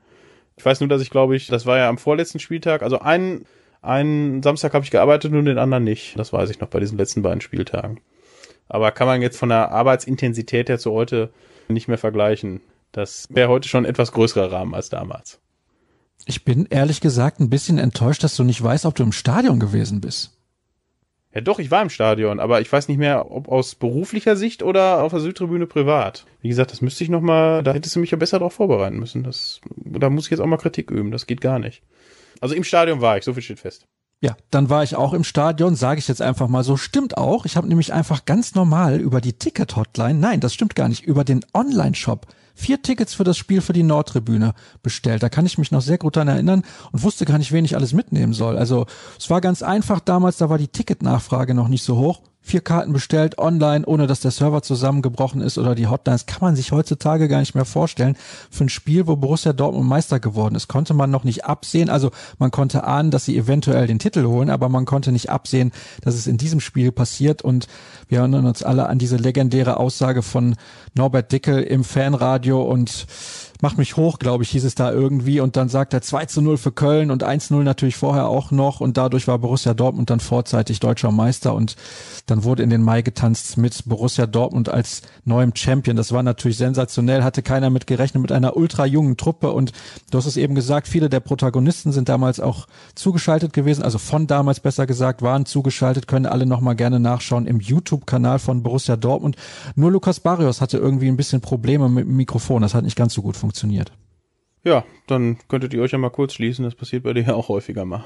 Ich 0.55 0.65
weiß 0.65 0.79
nur, 0.79 0.89
dass 0.89 1.01
ich 1.01 1.09
glaube 1.09 1.35
ich, 1.35 1.47
das 1.47 1.65
war 1.65 1.77
ja 1.77 1.89
am 1.89 1.97
vorletzten 1.97 2.39
Spieltag. 2.39 2.81
Also 2.81 2.99
einen, 2.99 3.45
einen 3.81 4.41
Samstag 4.41 4.73
habe 4.73 4.85
ich 4.85 4.91
gearbeitet 4.91 5.33
und 5.33 5.45
den 5.45 5.57
anderen 5.57 5.83
nicht. 5.83 6.17
Das 6.17 6.31
weiß 6.31 6.49
ich 6.49 6.61
noch 6.61 6.69
bei 6.69 6.79
diesen 6.79 6.97
letzten 6.97 7.23
beiden 7.23 7.41
Spieltagen. 7.41 7.99
Aber 8.69 8.91
kann 8.91 9.07
man 9.07 9.21
jetzt 9.21 9.37
von 9.37 9.49
der 9.49 9.71
Arbeitsintensität 9.71 10.69
her 10.69 10.79
zu 10.79 10.93
heute 10.93 11.33
nicht 11.67 11.89
mehr 11.89 11.97
vergleichen. 11.97 12.61
Das 12.93 13.27
wäre 13.29 13.49
heute 13.49 13.67
schon 13.67 13.85
ein 13.85 13.89
etwas 13.89 14.13
größerer 14.13 14.51
Rahmen 14.51 14.73
als 14.73 14.89
damals. 14.89 15.41
Ich 16.25 16.45
bin 16.45 16.67
ehrlich 16.69 17.01
gesagt 17.01 17.39
ein 17.39 17.49
bisschen 17.49 17.77
enttäuscht, 17.77 18.23
dass 18.23 18.35
du 18.35 18.43
nicht 18.43 18.61
weißt, 18.61 18.85
ob 18.85 18.95
du 18.95 19.03
im 19.03 19.11
Stadion 19.11 19.59
gewesen 19.59 20.01
bist. 20.01 20.37
Ja, 21.33 21.39
doch, 21.39 21.59
ich 21.59 21.71
war 21.71 21.81
im 21.81 21.89
Stadion, 21.89 22.41
aber 22.41 22.59
ich 22.59 22.71
weiß 22.71 22.89
nicht 22.89 22.97
mehr, 22.97 23.31
ob 23.31 23.47
aus 23.47 23.75
beruflicher 23.75 24.35
Sicht 24.35 24.63
oder 24.63 25.01
auf 25.01 25.13
der 25.13 25.21
Südtribüne 25.21 25.65
privat. 25.65 26.25
Wie 26.41 26.49
gesagt, 26.49 26.71
das 26.71 26.81
müsste 26.81 27.05
ich 27.05 27.09
noch 27.09 27.21
mal, 27.21 27.63
da 27.63 27.73
hättest 27.73 27.95
du 27.95 28.01
mich 28.01 28.11
ja 28.11 28.17
besser 28.17 28.39
darauf 28.39 28.53
vorbereiten 28.53 28.99
müssen. 28.99 29.23
Das, 29.23 29.61
da 29.75 30.09
muss 30.09 30.25
ich 30.25 30.31
jetzt 30.31 30.41
auch 30.41 30.45
mal 30.45 30.57
Kritik 30.57 30.91
üben, 30.91 31.11
das 31.11 31.27
geht 31.27 31.39
gar 31.39 31.57
nicht. 31.57 31.83
Also 32.41 32.53
im 32.53 32.65
Stadion 32.65 32.99
war 32.99 33.17
ich, 33.17 33.23
so 33.23 33.33
viel 33.33 33.43
steht 33.43 33.59
fest. 33.59 33.87
Ja, 34.19 34.35
dann 34.51 34.69
war 34.69 34.83
ich 34.83 34.95
auch 34.95 35.13
im 35.13 35.23
Stadion, 35.23 35.75
sage 35.75 35.99
ich 35.99 36.07
jetzt 36.07 36.21
einfach 36.21 36.47
mal 36.47 36.63
so. 36.63 36.77
Stimmt 36.77 37.17
auch. 37.17 37.45
Ich 37.45 37.57
habe 37.57 37.67
nämlich 37.67 37.91
einfach 37.91 38.25
ganz 38.25 38.53
normal 38.53 38.99
über 38.99 39.19
die 39.21 39.33
Ticket-Hotline, 39.33 40.19
nein, 40.19 40.41
das 40.41 40.53
stimmt 40.53 40.75
gar 40.75 40.89
nicht, 40.89 41.05
über 41.05 41.23
den 41.23 41.45
Online-Shop 41.53 42.27
vier 42.53 42.81
Tickets 42.81 43.13
für 43.13 43.23
das 43.23 43.37
Spiel 43.37 43.61
für 43.61 43.73
die 43.73 43.83
Nordtribüne 43.83 44.53
bestellt. 44.83 45.23
Da 45.23 45.29
kann 45.29 45.45
ich 45.45 45.57
mich 45.57 45.71
noch 45.71 45.81
sehr 45.81 45.97
gut 45.97 46.15
dran 46.15 46.27
erinnern 46.27 46.63
und 46.91 47.03
wusste 47.03 47.25
gar 47.25 47.37
nicht, 47.37 47.51
wen 47.51 47.65
ich 47.65 47.75
alles 47.75 47.93
mitnehmen 47.93 48.33
soll. 48.33 48.57
Also 48.57 48.85
es 49.19 49.29
war 49.29 49.41
ganz 49.41 49.63
einfach 49.63 49.99
damals, 49.99 50.37
da 50.37 50.49
war 50.49 50.57
die 50.57 50.67
Ticketnachfrage 50.67 51.53
noch 51.53 51.67
nicht 51.67 51.83
so 51.83 51.97
hoch 51.97 52.21
vier 52.41 52.61
Karten 52.61 52.91
bestellt 52.91 53.37
online, 53.37 53.85
ohne 53.85 54.07
dass 54.07 54.19
der 54.19 54.31
Server 54.31 54.61
zusammengebrochen 54.61 55.41
ist 55.41 55.57
oder 55.57 55.75
die 55.75 55.87
Hotlines, 55.87 56.25
kann 56.25 56.39
man 56.41 56.55
sich 56.55 56.71
heutzutage 56.71 57.27
gar 57.27 57.39
nicht 57.39 57.55
mehr 57.55 57.65
vorstellen. 57.65 58.17
Für 58.49 58.65
ein 58.65 58.69
Spiel, 58.69 59.07
wo 59.07 59.15
Borussia 59.15 59.53
Dortmund 59.53 59.87
Meister 59.87 60.19
geworden 60.19 60.55
ist, 60.55 60.67
konnte 60.67 60.93
man 60.93 61.11
noch 61.11 61.23
nicht 61.23 61.45
absehen. 61.45 61.89
Also 61.89 62.11
man 62.39 62.51
konnte 62.51 62.83
ahnen, 62.83 63.11
dass 63.11 63.25
sie 63.25 63.37
eventuell 63.37 63.87
den 63.87 63.99
Titel 63.99 64.25
holen, 64.25 64.49
aber 64.49 64.69
man 64.69 64.85
konnte 64.85 65.11
nicht 65.11 65.29
absehen, 65.29 65.71
dass 66.01 66.15
es 66.15 66.27
in 66.27 66.37
diesem 66.37 66.59
Spiel 66.59 66.91
passiert. 66.91 67.41
Und 67.41 67.67
wir 68.07 68.19
erinnern 68.19 68.45
uns 68.45 68.63
alle 68.63 68.89
an 68.89 68.97
diese 68.97 69.17
legendäre 69.17 69.77
Aussage 69.77 70.23
von 70.23 70.55
Norbert 70.95 71.31
Dickel 71.31 71.61
im 71.61 71.83
Fanradio 71.83 72.61
und 72.61 73.05
Mach 73.63 73.77
mich 73.77 73.95
hoch, 73.95 74.17
glaube 74.17 74.43
ich, 74.43 74.49
hieß 74.49 74.63
es 74.63 74.73
da 74.73 74.91
irgendwie. 74.91 75.39
Und 75.39 75.55
dann 75.55 75.69
sagt 75.69 75.93
er 75.93 76.01
2 76.01 76.25
zu 76.25 76.41
0 76.41 76.57
für 76.57 76.71
Köln 76.71 77.11
und 77.11 77.23
1-0 77.23 77.61
natürlich 77.61 77.95
vorher 77.95 78.27
auch 78.27 78.49
noch. 78.49 78.81
Und 78.81 78.97
dadurch 78.97 79.27
war 79.27 79.37
Borussia 79.37 79.75
Dortmund 79.75 80.09
dann 80.09 80.19
vorzeitig 80.19 80.79
deutscher 80.79 81.11
Meister. 81.11 81.53
Und 81.53 81.75
dann 82.25 82.43
wurde 82.43 82.63
in 82.63 82.71
den 82.71 82.81
Mai 82.81 83.03
getanzt 83.03 83.57
mit 83.57 83.83
Borussia 83.85 84.25
Dortmund 84.25 84.69
als 84.69 85.03
neuem 85.25 85.55
Champion. 85.55 85.95
Das 85.95 86.11
war 86.11 86.23
natürlich 86.23 86.57
sensationell, 86.57 87.21
hatte 87.23 87.43
keiner 87.43 87.69
mit 87.69 87.85
gerechnet, 87.85 88.23
mit 88.23 88.31
einer 88.31 88.57
ultra 88.57 88.87
jungen 88.87 89.15
Truppe. 89.15 89.51
Und 89.51 89.73
du 90.09 90.17
hast 90.17 90.25
es 90.25 90.37
eben 90.37 90.55
gesagt, 90.55 90.87
viele 90.87 91.07
der 91.07 91.19
Protagonisten 91.19 91.91
sind 91.91 92.09
damals 92.09 92.39
auch 92.39 92.65
zugeschaltet 92.95 93.53
gewesen, 93.53 93.83
also 93.83 93.99
von 93.99 94.25
damals 94.25 94.59
besser 94.59 94.87
gesagt, 94.87 95.21
waren 95.21 95.45
zugeschaltet, 95.45 96.07
können 96.07 96.25
alle 96.25 96.47
nochmal 96.47 96.75
gerne 96.75 96.99
nachschauen 96.99 97.45
im 97.45 97.59
YouTube-Kanal 97.59 98.39
von 98.39 98.63
Borussia 98.63 98.95
Dortmund. 98.95 99.35
Nur 99.75 99.91
Lukas 99.91 100.19
Barrios 100.19 100.61
hatte 100.61 100.79
irgendwie 100.79 101.09
ein 101.09 101.17
bisschen 101.17 101.41
Probleme 101.41 101.89
mit 101.89 102.07
dem 102.07 102.15
Mikrofon. 102.15 102.63
Das 102.63 102.73
hat 102.73 102.83
nicht 102.83 102.97
ganz 102.97 103.13
so 103.13 103.21
gut 103.21 103.37
funktioniert 103.37 103.50
funktioniert. 103.51 103.91
Ja, 104.63 104.85
dann 105.07 105.37
könntet 105.49 105.73
ihr 105.73 105.81
euch 105.81 105.91
ja 105.91 105.97
mal 105.97 106.09
kurz 106.09 106.33
schließen. 106.33 106.63
Das 106.63 106.75
passiert 106.75 107.03
bei 107.03 107.13
dir 107.13 107.23
ja 107.23 107.33
auch 107.33 107.49
häufiger 107.49 107.83
mal. 107.83 108.05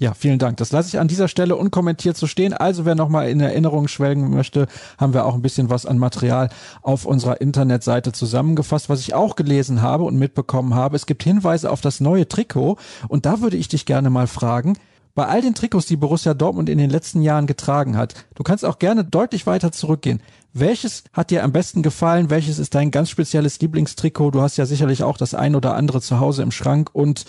Ja, 0.00 0.12
vielen 0.14 0.38
Dank. 0.40 0.56
Das 0.56 0.72
lasse 0.72 0.88
ich 0.88 0.98
an 0.98 1.06
dieser 1.06 1.28
Stelle 1.28 1.54
unkommentiert 1.54 2.16
so 2.16 2.26
stehen. 2.26 2.52
Also 2.52 2.84
wer 2.84 2.94
nochmal 2.96 3.28
in 3.28 3.40
Erinnerung 3.40 3.86
schwelgen 3.86 4.30
möchte, 4.30 4.66
haben 4.98 5.14
wir 5.14 5.24
auch 5.24 5.34
ein 5.34 5.42
bisschen 5.42 5.70
was 5.70 5.86
an 5.86 5.98
Material 5.98 6.48
auf 6.82 7.04
unserer 7.04 7.40
Internetseite 7.40 8.10
zusammengefasst, 8.10 8.88
was 8.88 9.00
ich 9.00 9.14
auch 9.14 9.36
gelesen 9.36 9.82
habe 9.82 10.04
und 10.04 10.16
mitbekommen 10.16 10.74
habe. 10.74 10.96
Es 10.96 11.06
gibt 11.06 11.22
Hinweise 11.22 11.70
auf 11.70 11.80
das 11.80 12.00
neue 12.00 12.26
Trikot 12.26 12.78
und 13.06 13.26
da 13.26 13.40
würde 13.40 13.56
ich 13.56 13.68
dich 13.68 13.86
gerne 13.86 14.10
mal 14.10 14.26
fragen, 14.26 14.76
bei 15.14 15.26
all 15.26 15.40
den 15.40 15.54
Trikots, 15.54 15.86
die 15.86 15.96
Borussia 15.96 16.34
Dortmund 16.34 16.68
in 16.68 16.78
den 16.78 16.90
letzten 16.90 17.22
Jahren 17.22 17.46
getragen 17.46 17.96
hat, 17.96 18.26
du 18.34 18.42
kannst 18.42 18.64
auch 18.64 18.78
gerne 18.78 19.04
deutlich 19.04 19.46
weiter 19.46 19.70
zurückgehen. 19.70 20.20
Welches 20.52 21.04
hat 21.12 21.30
dir 21.30 21.44
am 21.44 21.52
besten 21.52 21.82
gefallen? 21.82 22.30
Welches 22.30 22.58
ist 22.58 22.74
dein 22.74 22.90
ganz 22.90 23.10
spezielles 23.10 23.60
Lieblingstrikot? 23.60 24.32
Du 24.32 24.40
hast 24.40 24.56
ja 24.56 24.66
sicherlich 24.66 25.02
auch 25.02 25.16
das 25.16 25.34
ein 25.34 25.54
oder 25.54 25.74
andere 25.74 26.00
zu 26.00 26.18
Hause 26.18 26.42
im 26.42 26.50
Schrank. 26.50 26.90
Und 26.92 27.26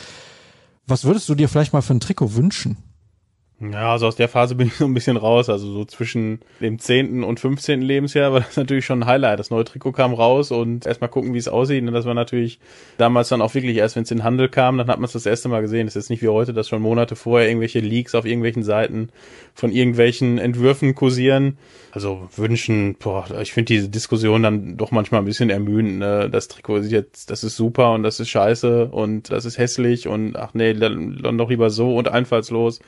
was 0.87 1.03
würdest 1.03 1.29
du 1.29 1.35
dir 1.35 1.49
vielleicht 1.49 1.73
mal 1.73 1.81
für 1.81 1.93
ein 1.93 1.99
Trikot 1.99 2.35
wünschen? 2.35 2.77
Ja, 3.61 3.93
also 3.93 4.07
aus 4.07 4.17
der 4.17 4.27
Phase 4.27 4.55
bin 4.55 4.67
ich 4.67 4.73
so 4.75 4.85
ein 4.85 4.93
bisschen 4.93 5.15
raus. 5.15 5.49
Also 5.49 5.71
so 5.71 5.85
zwischen 5.85 6.39
dem 6.59 6.77
10. 6.77 7.23
und 7.23 7.39
15. 7.39 7.81
Lebensjahr 7.81 8.33
war 8.33 8.41
das 8.41 8.57
natürlich 8.57 8.85
schon 8.85 9.03
ein 9.03 9.05
Highlight. 9.05 9.39
Das 9.39 9.49
neue 9.49 9.63
Trikot 9.63 9.93
kam 9.93 10.13
raus 10.13 10.51
und 10.51 10.85
erstmal 10.85 11.09
gucken, 11.09 11.33
wie 11.33 11.37
es 11.37 11.47
aussieht. 11.47 11.81
Und 11.85 11.93
das 11.93 12.05
war 12.05 12.13
natürlich 12.13 12.59
damals 12.97 13.29
dann 13.29 13.41
auch 13.41 13.53
wirklich 13.53 13.77
erst, 13.77 13.95
wenn 13.95 14.03
es 14.03 14.11
in 14.11 14.17
den 14.17 14.23
Handel 14.25 14.49
kam, 14.49 14.77
dann 14.77 14.87
hat 14.87 14.97
man 14.97 15.05
es 15.05 15.13
das 15.13 15.25
erste 15.25 15.47
Mal 15.47 15.61
gesehen. 15.61 15.87
Das 15.87 15.95
ist 15.95 16.03
jetzt 16.03 16.09
nicht 16.09 16.21
wie 16.21 16.27
heute, 16.27 16.53
dass 16.53 16.67
schon 16.67 16.81
Monate 16.81 17.15
vorher 17.15 17.47
irgendwelche 17.47 17.79
Leaks 17.79 18.13
auf 18.13 18.25
irgendwelchen 18.25 18.63
Seiten 18.63 19.09
von 19.53 19.71
irgendwelchen 19.71 20.37
Entwürfen 20.37 20.93
kursieren. 20.93 21.57
Also 21.91 22.27
wünschen, 22.35 22.95
boah, 22.99 23.25
ich 23.41 23.53
finde 23.53 23.73
diese 23.73 23.87
Diskussion 23.87 24.43
dann 24.43 24.75
doch 24.75 24.91
manchmal 24.91 25.21
ein 25.21 25.25
bisschen 25.25 25.49
ermüdend. 25.49 25.99
Ne? 25.99 26.29
Das 26.29 26.49
Trikot 26.49 26.81
sieht 26.81 26.91
jetzt, 26.91 27.29
das 27.29 27.45
ist 27.45 27.55
super 27.55 27.93
und 27.93 28.03
das 28.03 28.19
ist 28.19 28.27
scheiße 28.27 28.87
und 28.87 29.31
das 29.31 29.45
ist 29.45 29.57
hässlich 29.57 30.09
und 30.09 30.35
ach 30.35 30.53
nee, 30.53 30.73
dann 30.73 31.37
doch 31.37 31.49
lieber 31.49 31.69
so 31.69 31.95
und 31.95 32.09
einfallslos. 32.09 32.81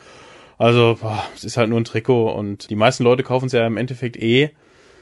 Also, 0.58 0.98
boah, 1.00 1.24
es 1.36 1.44
ist 1.44 1.58
halt 1.58 1.70
nur 1.70 1.80
ein 1.80 1.86
Trikot 1.86 2.32
und 2.32 2.70
die 2.70 2.76
meisten 2.76 3.04
Leute 3.04 3.24
kaufen 3.24 3.46
es 3.46 3.52
ja 3.52 3.66
im 3.66 3.78
Endeffekt 3.78 4.18
eh. 4.18 4.52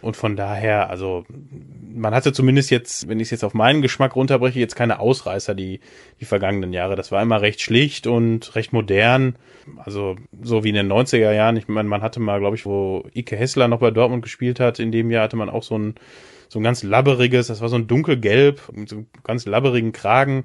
Und 0.02 0.16
von 0.16 0.36
daher, 0.36 0.92
also 0.92 1.26
man 1.96 2.14
hatte 2.14 2.32
zumindest 2.32 2.70
jetzt, 2.70 3.08
wenn 3.08 3.20
ich 3.20 3.28
es 3.28 3.32
jetzt 3.32 3.44
auf 3.44 3.56
meinen 3.56 3.82
Geschmack 3.82 4.16
runterbreche, 4.16 4.60
jetzt 4.60 4.76
keine 4.76 5.00
Ausreißer 5.00 5.56
die, 5.56 5.80
die 6.20 6.26
vergangenen 6.26 6.74
Jahre. 6.74 6.96
Das 6.96 7.12
war 7.12 7.24
immer 7.24 7.42
recht 7.42 7.62
schlicht 7.62 8.06
und 8.06 8.54
recht 8.56 8.72
modern. 8.72 9.36
Also 9.78 10.16
so 10.44 10.64
wie 10.64 10.70
in 10.70 10.76
den 10.76 10.92
90er 10.92 11.32
Jahren. 11.32 11.58
Ich 11.58 11.68
meine, 11.68 11.90
man 11.90 12.04
hatte 12.04 12.20
mal, 12.20 12.40
glaube 12.40 12.56
ich, 12.56 12.68
wo 12.68 13.06
Ike 13.16 13.36
Hessler 13.36 13.68
noch 13.68 13.80
bei 13.80 13.90
Dortmund 13.90 14.22
gespielt 14.22 14.60
hat, 14.60 14.78
in 14.78 14.92
dem 14.92 15.10
Jahr 15.10 15.24
hatte 15.24 15.38
man 15.38 15.50
auch 15.50 15.64
so 15.64 15.76
ein, 15.78 15.96
so 16.50 16.60
ein 16.60 16.64
ganz 16.64 16.84
labberiges, 16.84 17.48
das 17.48 17.62
war 17.62 17.70
so 17.70 17.76
ein 17.76 17.88
dunkelgelb, 17.88 18.62
mit 18.74 18.90
so 18.90 18.98
einem 18.98 19.08
ganz 19.24 19.48
labberigen 19.48 19.92
Kragen. 19.92 20.44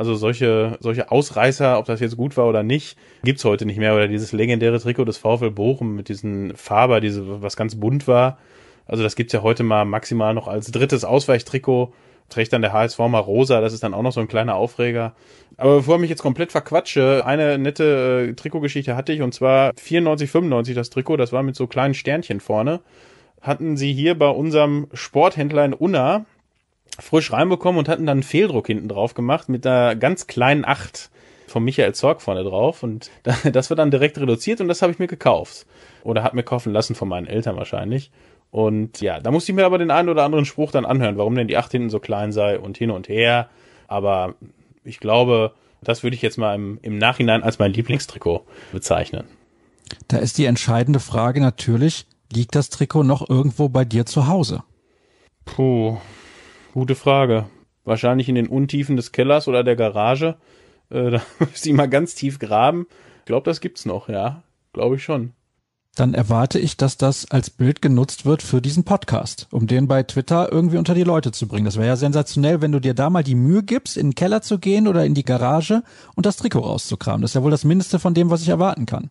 Also 0.00 0.14
solche, 0.14 0.78
solche 0.80 1.10
Ausreißer, 1.10 1.78
ob 1.78 1.84
das 1.84 2.00
jetzt 2.00 2.16
gut 2.16 2.38
war 2.38 2.48
oder 2.48 2.62
nicht, 2.62 2.96
gibt's 3.22 3.44
heute 3.44 3.66
nicht 3.66 3.76
mehr. 3.76 3.94
Oder 3.94 4.08
dieses 4.08 4.32
legendäre 4.32 4.80
Trikot 4.80 5.04
des 5.04 5.18
VfL 5.18 5.50
Bochum 5.50 5.94
mit 5.94 6.08
diesen 6.08 6.56
Faber, 6.56 7.02
diese, 7.02 7.42
was 7.42 7.54
ganz 7.54 7.74
bunt 7.74 8.08
war. 8.08 8.38
Also 8.86 9.02
das 9.02 9.14
gibt's 9.14 9.34
ja 9.34 9.42
heute 9.42 9.62
mal 9.62 9.84
maximal 9.84 10.32
noch 10.32 10.48
als 10.48 10.70
drittes 10.70 11.04
Ausweichtrikot. 11.04 11.92
Trägt 12.30 12.54
dann 12.54 12.62
der 12.62 12.72
HSV 12.72 12.98
mal 12.98 13.18
rosa, 13.18 13.60
das 13.60 13.74
ist 13.74 13.82
dann 13.82 13.92
auch 13.92 14.00
noch 14.00 14.12
so 14.12 14.20
ein 14.20 14.28
kleiner 14.28 14.54
Aufreger. 14.54 15.12
Aber 15.58 15.76
bevor 15.76 15.96
ich 15.96 16.00
mich 16.00 16.10
jetzt 16.10 16.22
komplett 16.22 16.50
verquatsche, 16.50 17.26
eine 17.26 17.58
nette 17.58 18.28
äh, 18.30 18.32
Trikotgeschichte 18.32 18.96
hatte 18.96 19.12
ich 19.12 19.20
und 19.20 19.34
zwar 19.34 19.72
94, 19.78 20.30
95 20.30 20.74
das 20.74 20.88
Trikot, 20.88 21.18
das 21.18 21.34
war 21.34 21.42
mit 21.42 21.56
so 21.56 21.66
kleinen 21.66 21.92
Sternchen 21.92 22.40
vorne. 22.40 22.80
Hatten 23.42 23.76
sie 23.76 23.92
hier 23.92 24.18
bei 24.18 24.30
unserem 24.30 24.86
Sporthändler 24.94 25.66
in 25.66 25.74
Unna, 25.74 26.24
frisch 27.00 27.32
reinbekommen 27.32 27.78
und 27.78 27.88
hatten 27.88 28.06
dann 28.06 28.18
einen 28.18 28.22
Fehldruck 28.22 28.66
hinten 28.66 28.88
drauf 28.88 29.14
gemacht 29.14 29.48
mit 29.48 29.66
einer 29.66 29.96
ganz 29.96 30.26
kleinen 30.26 30.64
Acht 30.64 31.10
von 31.46 31.64
Michael 31.64 31.94
Zorg 31.94 32.22
vorne 32.22 32.44
drauf. 32.44 32.82
Und 32.82 33.10
das 33.52 33.70
wird 33.70 33.78
dann 33.78 33.90
direkt 33.90 34.18
reduziert 34.18 34.60
und 34.60 34.68
das 34.68 34.82
habe 34.82 34.92
ich 34.92 34.98
mir 34.98 35.08
gekauft. 35.08 35.66
Oder 36.04 36.22
hat 36.22 36.34
mir 36.34 36.42
kaufen 36.42 36.72
lassen 36.72 36.94
von 36.94 37.08
meinen 37.08 37.26
Eltern 37.26 37.56
wahrscheinlich. 37.56 38.10
Und 38.50 39.00
ja, 39.00 39.20
da 39.20 39.30
musste 39.30 39.52
ich 39.52 39.56
mir 39.56 39.64
aber 39.64 39.78
den 39.78 39.90
einen 39.90 40.08
oder 40.08 40.24
anderen 40.24 40.44
Spruch 40.44 40.72
dann 40.72 40.84
anhören, 40.84 41.16
warum 41.16 41.34
denn 41.34 41.48
die 41.48 41.56
Acht 41.56 41.70
hinten 41.70 41.90
so 41.90 42.00
klein 42.00 42.32
sei 42.32 42.58
und 42.58 42.76
hin 42.76 42.90
und 42.90 43.08
her, 43.08 43.48
aber 43.86 44.34
ich 44.84 44.98
glaube, 44.98 45.52
das 45.82 46.02
würde 46.02 46.16
ich 46.16 46.22
jetzt 46.22 46.36
mal 46.36 46.54
im, 46.54 46.78
im 46.82 46.98
Nachhinein 46.98 47.42
als 47.42 47.58
mein 47.58 47.72
Lieblingstrikot 47.72 48.44
bezeichnen. 48.72 49.24
Da 50.08 50.18
ist 50.18 50.38
die 50.38 50.44
entscheidende 50.44 51.00
Frage 51.00 51.40
natürlich, 51.40 52.06
liegt 52.32 52.54
das 52.54 52.70
Trikot 52.70 53.02
noch 53.02 53.28
irgendwo 53.28 53.68
bei 53.68 53.84
dir 53.84 54.06
zu 54.06 54.26
Hause? 54.26 54.62
Puh, 55.44 55.98
Gute 56.72 56.94
Frage. 56.94 57.46
Wahrscheinlich 57.84 58.28
in 58.28 58.36
den 58.36 58.46
Untiefen 58.46 58.96
des 58.96 59.10
Kellers 59.10 59.48
oder 59.48 59.64
der 59.64 59.76
Garage. 59.76 60.36
Äh, 60.90 61.10
da 61.10 61.22
müsste 61.38 61.68
ich 61.68 61.74
mal 61.74 61.88
ganz 61.88 62.14
tief 62.14 62.38
graben. 62.38 62.86
Ich 63.20 63.24
glaube, 63.24 63.44
das 63.44 63.60
gibt's 63.60 63.86
noch, 63.86 64.08
ja. 64.08 64.42
Glaube 64.72 64.96
ich 64.96 65.02
schon. 65.02 65.32
Dann 65.96 66.14
erwarte 66.14 66.60
ich, 66.60 66.76
dass 66.76 66.96
das 66.96 67.28
als 67.32 67.50
Bild 67.50 67.82
genutzt 67.82 68.24
wird 68.24 68.42
für 68.42 68.62
diesen 68.62 68.84
Podcast, 68.84 69.48
um 69.50 69.66
den 69.66 69.88
bei 69.88 70.04
Twitter 70.04 70.50
irgendwie 70.52 70.78
unter 70.78 70.94
die 70.94 71.02
Leute 71.02 71.32
zu 71.32 71.48
bringen. 71.48 71.64
Das 71.64 71.76
wäre 71.76 71.88
ja 71.88 71.96
sensationell, 71.96 72.60
wenn 72.60 72.70
du 72.70 72.78
dir 72.78 72.94
da 72.94 73.10
mal 73.10 73.24
die 73.24 73.34
Mühe 73.34 73.64
gibst, 73.64 73.96
in 73.96 74.10
den 74.10 74.14
Keller 74.14 74.40
zu 74.40 74.60
gehen 74.60 74.86
oder 74.86 75.04
in 75.04 75.14
die 75.14 75.24
Garage 75.24 75.82
und 76.14 76.26
das 76.26 76.36
Trikot 76.36 76.60
rauszukramen. 76.60 77.22
Das 77.22 77.32
ist 77.32 77.34
ja 77.34 77.42
wohl 77.42 77.50
das 77.50 77.64
Mindeste 77.64 77.98
von 77.98 78.14
dem, 78.14 78.30
was 78.30 78.42
ich 78.42 78.48
erwarten 78.48 78.86
kann. 78.86 79.10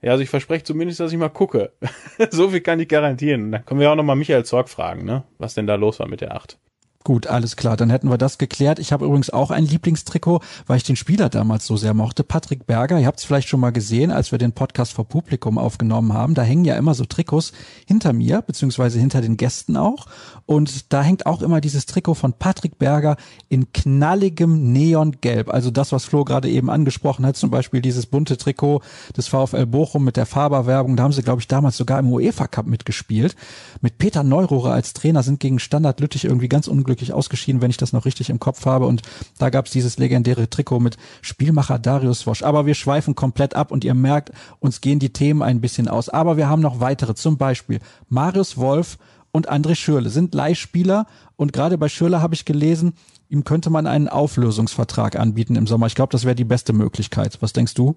Ja, 0.00 0.12
also 0.12 0.22
ich 0.22 0.30
verspreche 0.30 0.64
zumindest, 0.64 1.00
dass 1.00 1.12
ich 1.12 1.18
mal 1.18 1.28
gucke. 1.28 1.72
so 2.30 2.48
viel 2.48 2.60
kann 2.62 2.80
ich 2.80 2.88
garantieren. 2.88 3.52
Dann 3.52 3.66
können 3.66 3.80
wir 3.80 3.90
auch 3.90 3.96
noch 3.96 4.02
mal 4.02 4.14
Michael 4.14 4.44
Zorg 4.46 4.70
fragen, 4.70 5.04
ne? 5.04 5.24
Was 5.36 5.54
denn 5.54 5.66
da 5.66 5.74
los 5.74 6.00
war 6.00 6.08
mit 6.08 6.22
der 6.22 6.34
Acht. 6.34 6.58
Gut, 7.06 7.28
alles 7.28 7.54
klar, 7.54 7.76
dann 7.76 7.88
hätten 7.88 8.10
wir 8.10 8.18
das 8.18 8.36
geklärt. 8.36 8.80
Ich 8.80 8.90
habe 8.90 9.04
übrigens 9.04 9.30
auch 9.30 9.52
ein 9.52 9.64
Lieblingstrikot, 9.64 10.40
weil 10.66 10.78
ich 10.78 10.82
den 10.82 10.96
Spieler 10.96 11.28
damals 11.28 11.64
so 11.64 11.76
sehr 11.76 11.94
mochte. 11.94 12.24
Patrick 12.24 12.66
Berger, 12.66 12.98
ihr 12.98 13.06
habt 13.06 13.20
es 13.20 13.24
vielleicht 13.24 13.46
schon 13.46 13.60
mal 13.60 13.70
gesehen, 13.70 14.10
als 14.10 14.32
wir 14.32 14.40
den 14.40 14.50
Podcast 14.50 14.92
vor 14.92 15.04
Publikum 15.04 15.56
aufgenommen 15.56 16.14
haben. 16.14 16.34
Da 16.34 16.42
hängen 16.42 16.64
ja 16.64 16.74
immer 16.74 16.94
so 16.94 17.04
Trikots 17.04 17.52
hinter 17.86 18.12
mir, 18.12 18.42
beziehungsweise 18.42 18.98
hinter 18.98 19.20
den 19.20 19.36
Gästen 19.36 19.76
auch. 19.76 20.06
Und 20.46 20.92
da 20.92 21.00
hängt 21.00 21.26
auch 21.26 21.42
immer 21.42 21.60
dieses 21.60 21.86
Trikot 21.86 22.14
von 22.14 22.32
Patrick 22.32 22.76
Berger 22.76 23.16
in 23.48 23.72
knalligem 23.72 24.72
Neongelb. 24.72 25.54
Also 25.54 25.70
das, 25.70 25.92
was 25.92 26.06
Flo 26.06 26.24
gerade 26.24 26.48
eben 26.50 26.70
angesprochen 26.70 27.24
hat, 27.24 27.36
zum 27.36 27.52
Beispiel 27.52 27.82
dieses 27.82 28.06
bunte 28.06 28.36
Trikot 28.36 28.82
des 29.16 29.28
VfL 29.28 29.66
Bochum 29.66 30.02
mit 30.02 30.16
der 30.16 30.26
Faber-Werbung. 30.26 30.96
Da 30.96 31.04
haben 31.04 31.12
sie, 31.12 31.22
glaube 31.22 31.40
ich, 31.40 31.46
damals 31.46 31.76
sogar 31.76 32.00
im 32.00 32.10
UEFA 32.12 32.48
Cup 32.48 32.66
mitgespielt. 32.66 33.36
Mit 33.80 33.98
Peter 33.98 34.24
Neurohrer 34.24 34.72
als 34.72 34.92
Trainer 34.92 35.22
sind 35.22 35.38
gegen 35.38 35.60
Standard 35.60 36.00
Lüttich 36.00 36.24
irgendwie 36.24 36.48
ganz 36.48 36.66
unglücklich 36.66 36.95
unglücklich 36.96 37.12
ausgeschieden, 37.12 37.60
wenn 37.60 37.70
ich 37.70 37.76
das 37.76 37.92
noch 37.92 38.06
richtig 38.06 38.30
im 38.30 38.40
Kopf 38.40 38.64
habe. 38.64 38.86
Und 38.86 39.02
da 39.38 39.50
gab 39.50 39.66
es 39.66 39.72
dieses 39.72 39.98
legendäre 39.98 40.48
Trikot 40.48 40.80
mit 40.80 40.96
Spielmacher 41.20 41.78
Darius 41.78 42.26
Wosch. 42.26 42.42
Aber 42.42 42.64
wir 42.64 42.74
schweifen 42.74 43.14
komplett 43.14 43.54
ab 43.54 43.70
und 43.70 43.84
ihr 43.84 43.94
merkt, 43.94 44.32
uns 44.60 44.80
gehen 44.80 44.98
die 44.98 45.12
Themen 45.12 45.42
ein 45.42 45.60
bisschen 45.60 45.88
aus. 45.88 46.08
Aber 46.08 46.36
wir 46.36 46.48
haben 46.48 46.62
noch 46.62 46.80
weitere, 46.80 47.14
zum 47.14 47.36
Beispiel 47.36 47.80
Marius 48.08 48.56
Wolf 48.56 48.98
und 49.30 49.50
André 49.50 49.74
Schürle 49.74 50.08
sind 50.08 50.34
Leihspieler. 50.34 51.06
Und 51.36 51.52
gerade 51.52 51.76
bei 51.76 51.88
Schürle 51.88 52.22
habe 52.22 52.34
ich 52.34 52.46
gelesen, 52.46 52.94
ihm 53.28 53.44
könnte 53.44 53.68
man 53.68 53.86
einen 53.86 54.08
Auflösungsvertrag 54.08 55.16
anbieten 55.16 55.56
im 55.56 55.66
Sommer. 55.66 55.86
Ich 55.86 55.94
glaube, 55.94 56.12
das 56.12 56.24
wäre 56.24 56.34
die 56.34 56.44
beste 56.44 56.72
Möglichkeit. 56.72 57.36
Was 57.42 57.52
denkst 57.52 57.74
du? 57.74 57.96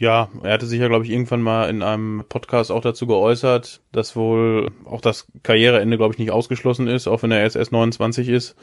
Ja, 0.00 0.28
er 0.44 0.52
hatte 0.52 0.66
sich 0.66 0.80
ja, 0.80 0.86
glaube 0.86 1.04
ich, 1.04 1.10
irgendwann 1.10 1.42
mal 1.42 1.68
in 1.68 1.82
einem 1.82 2.24
Podcast 2.28 2.70
auch 2.70 2.82
dazu 2.82 3.08
geäußert, 3.08 3.80
dass 3.90 4.14
wohl 4.14 4.70
auch 4.84 5.00
das 5.00 5.26
Karriereende, 5.42 5.96
glaube 5.96 6.14
ich, 6.14 6.20
nicht 6.20 6.30
ausgeschlossen 6.30 6.86
ist, 6.86 7.08
auch 7.08 7.24
wenn 7.24 7.32
er 7.32 7.40
erst 7.40 7.72
29 7.72 8.28
ist. 8.28 8.54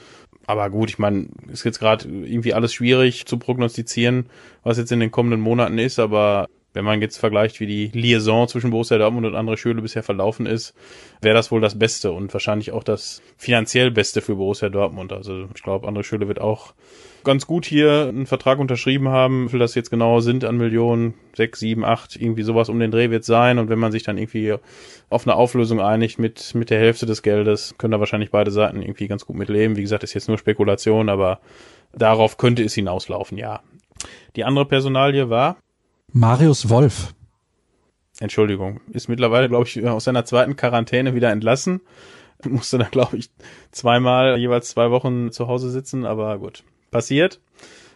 Aber 0.47 0.69
gut, 0.69 0.89
ich 0.89 0.97
meine, 0.97 1.27
ist 1.51 1.65
jetzt 1.65 1.79
gerade 1.79 2.07
irgendwie 2.07 2.53
alles 2.53 2.73
schwierig 2.73 3.25
zu 3.25 3.37
prognostizieren, 3.37 4.29
was 4.63 4.77
jetzt 4.77 4.93
in 4.93 5.01
den 5.01 5.11
kommenden 5.11 5.41
Monaten 5.41 5.77
ist, 5.77 5.99
aber 5.99 6.47
wenn 6.75 6.85
man 6.85 7.01
jetzt 7.01 7.17
vergleicht, 7.17 7.59
wie 7.59 7.65
die 7.65 7.87
Liaison 7.93 8.47
zwischen 8.47 8.69
Borussia 8.69 8.97
Dortmund 8.97 9.25
und 9.25 9.35
André 9.35 9.57
Schöle 9.57 9.81
bisher 9.81 10.03
verlaufen 10.03 10.45
ist, 10.45 10.75
wäre 11.21 11.33
das 11.33 11.49
wohl 11.51 11.61
das 11.61 11.79
Beste 11.79 12.11
und 12.11 12.31
wahrscheinlich 12.33 12.71
auch 12.71 12.83
das 12.83 13.21
finanziell 13.37 13.91
Beste 13.91 14.21
für 14.21 14.35
Borussia 14.35 14.69
Dortmund. 14.69 15.13
Also 15.13 15.47
ich 15.55 15.63
glaube, 15.63 15.87
André 15.87 16.03
Schöle 16.03 16.27
wird 16.27 16.41
auch 16.41 16.73
ganz 17.23 17.47
gut 17.47 17.65
hier 17.65 18.07
einen 18.09 18.25
Vertrag 18.25 18.59
unterschrieben 18.59 19.09
haben. 19.09 19.51
Wie 19.51 19.59
das 19.59 19.75
jetzt 19.75 19.89
genau 19.89 20.19
sind 20.19 20.45
an 20.45 20.57
Millionen, 20.57 21.15
sechs, 21.33 21.59
sieben, 21.59 21.83
acht, 21.83 22.15
irgendwie 22.15 22.43
sowas 22.43 22.69
um 22.69 22.79
den 22.79 22.91
Dreh 22.91 23.09
wird 23.09 23.23
sein. 23.23 23.57
Und 23.57 23.69
wenn 23.69 23.79
man 23.79 23.91
sich 23.91 24.03
dann 24.03 24.17
irgendwie 24.17 24.55
auf 25.09 25.25
eine 25.25 25.35
Auflösung 25.35 25.81
einigt 25.81 26.19
mit, 26.19 26.55
mit 26.55 26.69
der 26.69 26.79
Hälfte 26.79 27.05
des 27.05 27.21
Geldes, 27.21 27.75
können 27.77 27.91
da 27.91 27.99
wahrscheinlich 27.99 28.31
beide 28.31 28.51
Seiten 28.51 28.81
irgendwie 28.81 29.07
ganz 29.07 29.25
gut 29.25 29.35
mitleben. 29.35 29.75
Wie 29.75 29.81
gesagt, 29.81 30.03
ist 30.03 30.13
jetzt 30.13 30.27
nur 30.27 30.37
Spekulation, 30.37 31.09
aber 31.09 31.39
darauf 31.93 32.37
könnte 32.37 32.63
es 32.63 32.75
hinauslaufen, 32.75 33.37
ja. 33.37 33.61
Die 34.35 34.43
andere 34.43 34.65
Personalie 34.65 35.29
war? 35.29 35.57
Marius 36.17 36.69
Wolf. 36.69 37.13
Entschuldigung, 38.21 38.79
ist 38.93 39.09
mittlerweile, 39.09 39.49
glaube 39.49 39.65
ich, 39.65 39.85
aus 39.85 40.05
seiner 40.05 40.23
zweiten 40.23 40.55
Quarantäne 40.55 41.13
wieder 41.13 41.29
entlassen. 41.29 41.81
Musste 42.45 42.77
dann, 42.77 42.89
glaube 42.89 43.17
ich, 43.17 43.31
zweimal 43.71 44.37
jeweils 44.37 44.69
zwei 44.69 44.91
Wochen 44.91 45.33
zu 45.33 45.49
Hause 45.49 45.69
sitzen, 45.69 46.05
aber 46.05 46.37
gut 46.39 46.63
passiert. 46.89 47.41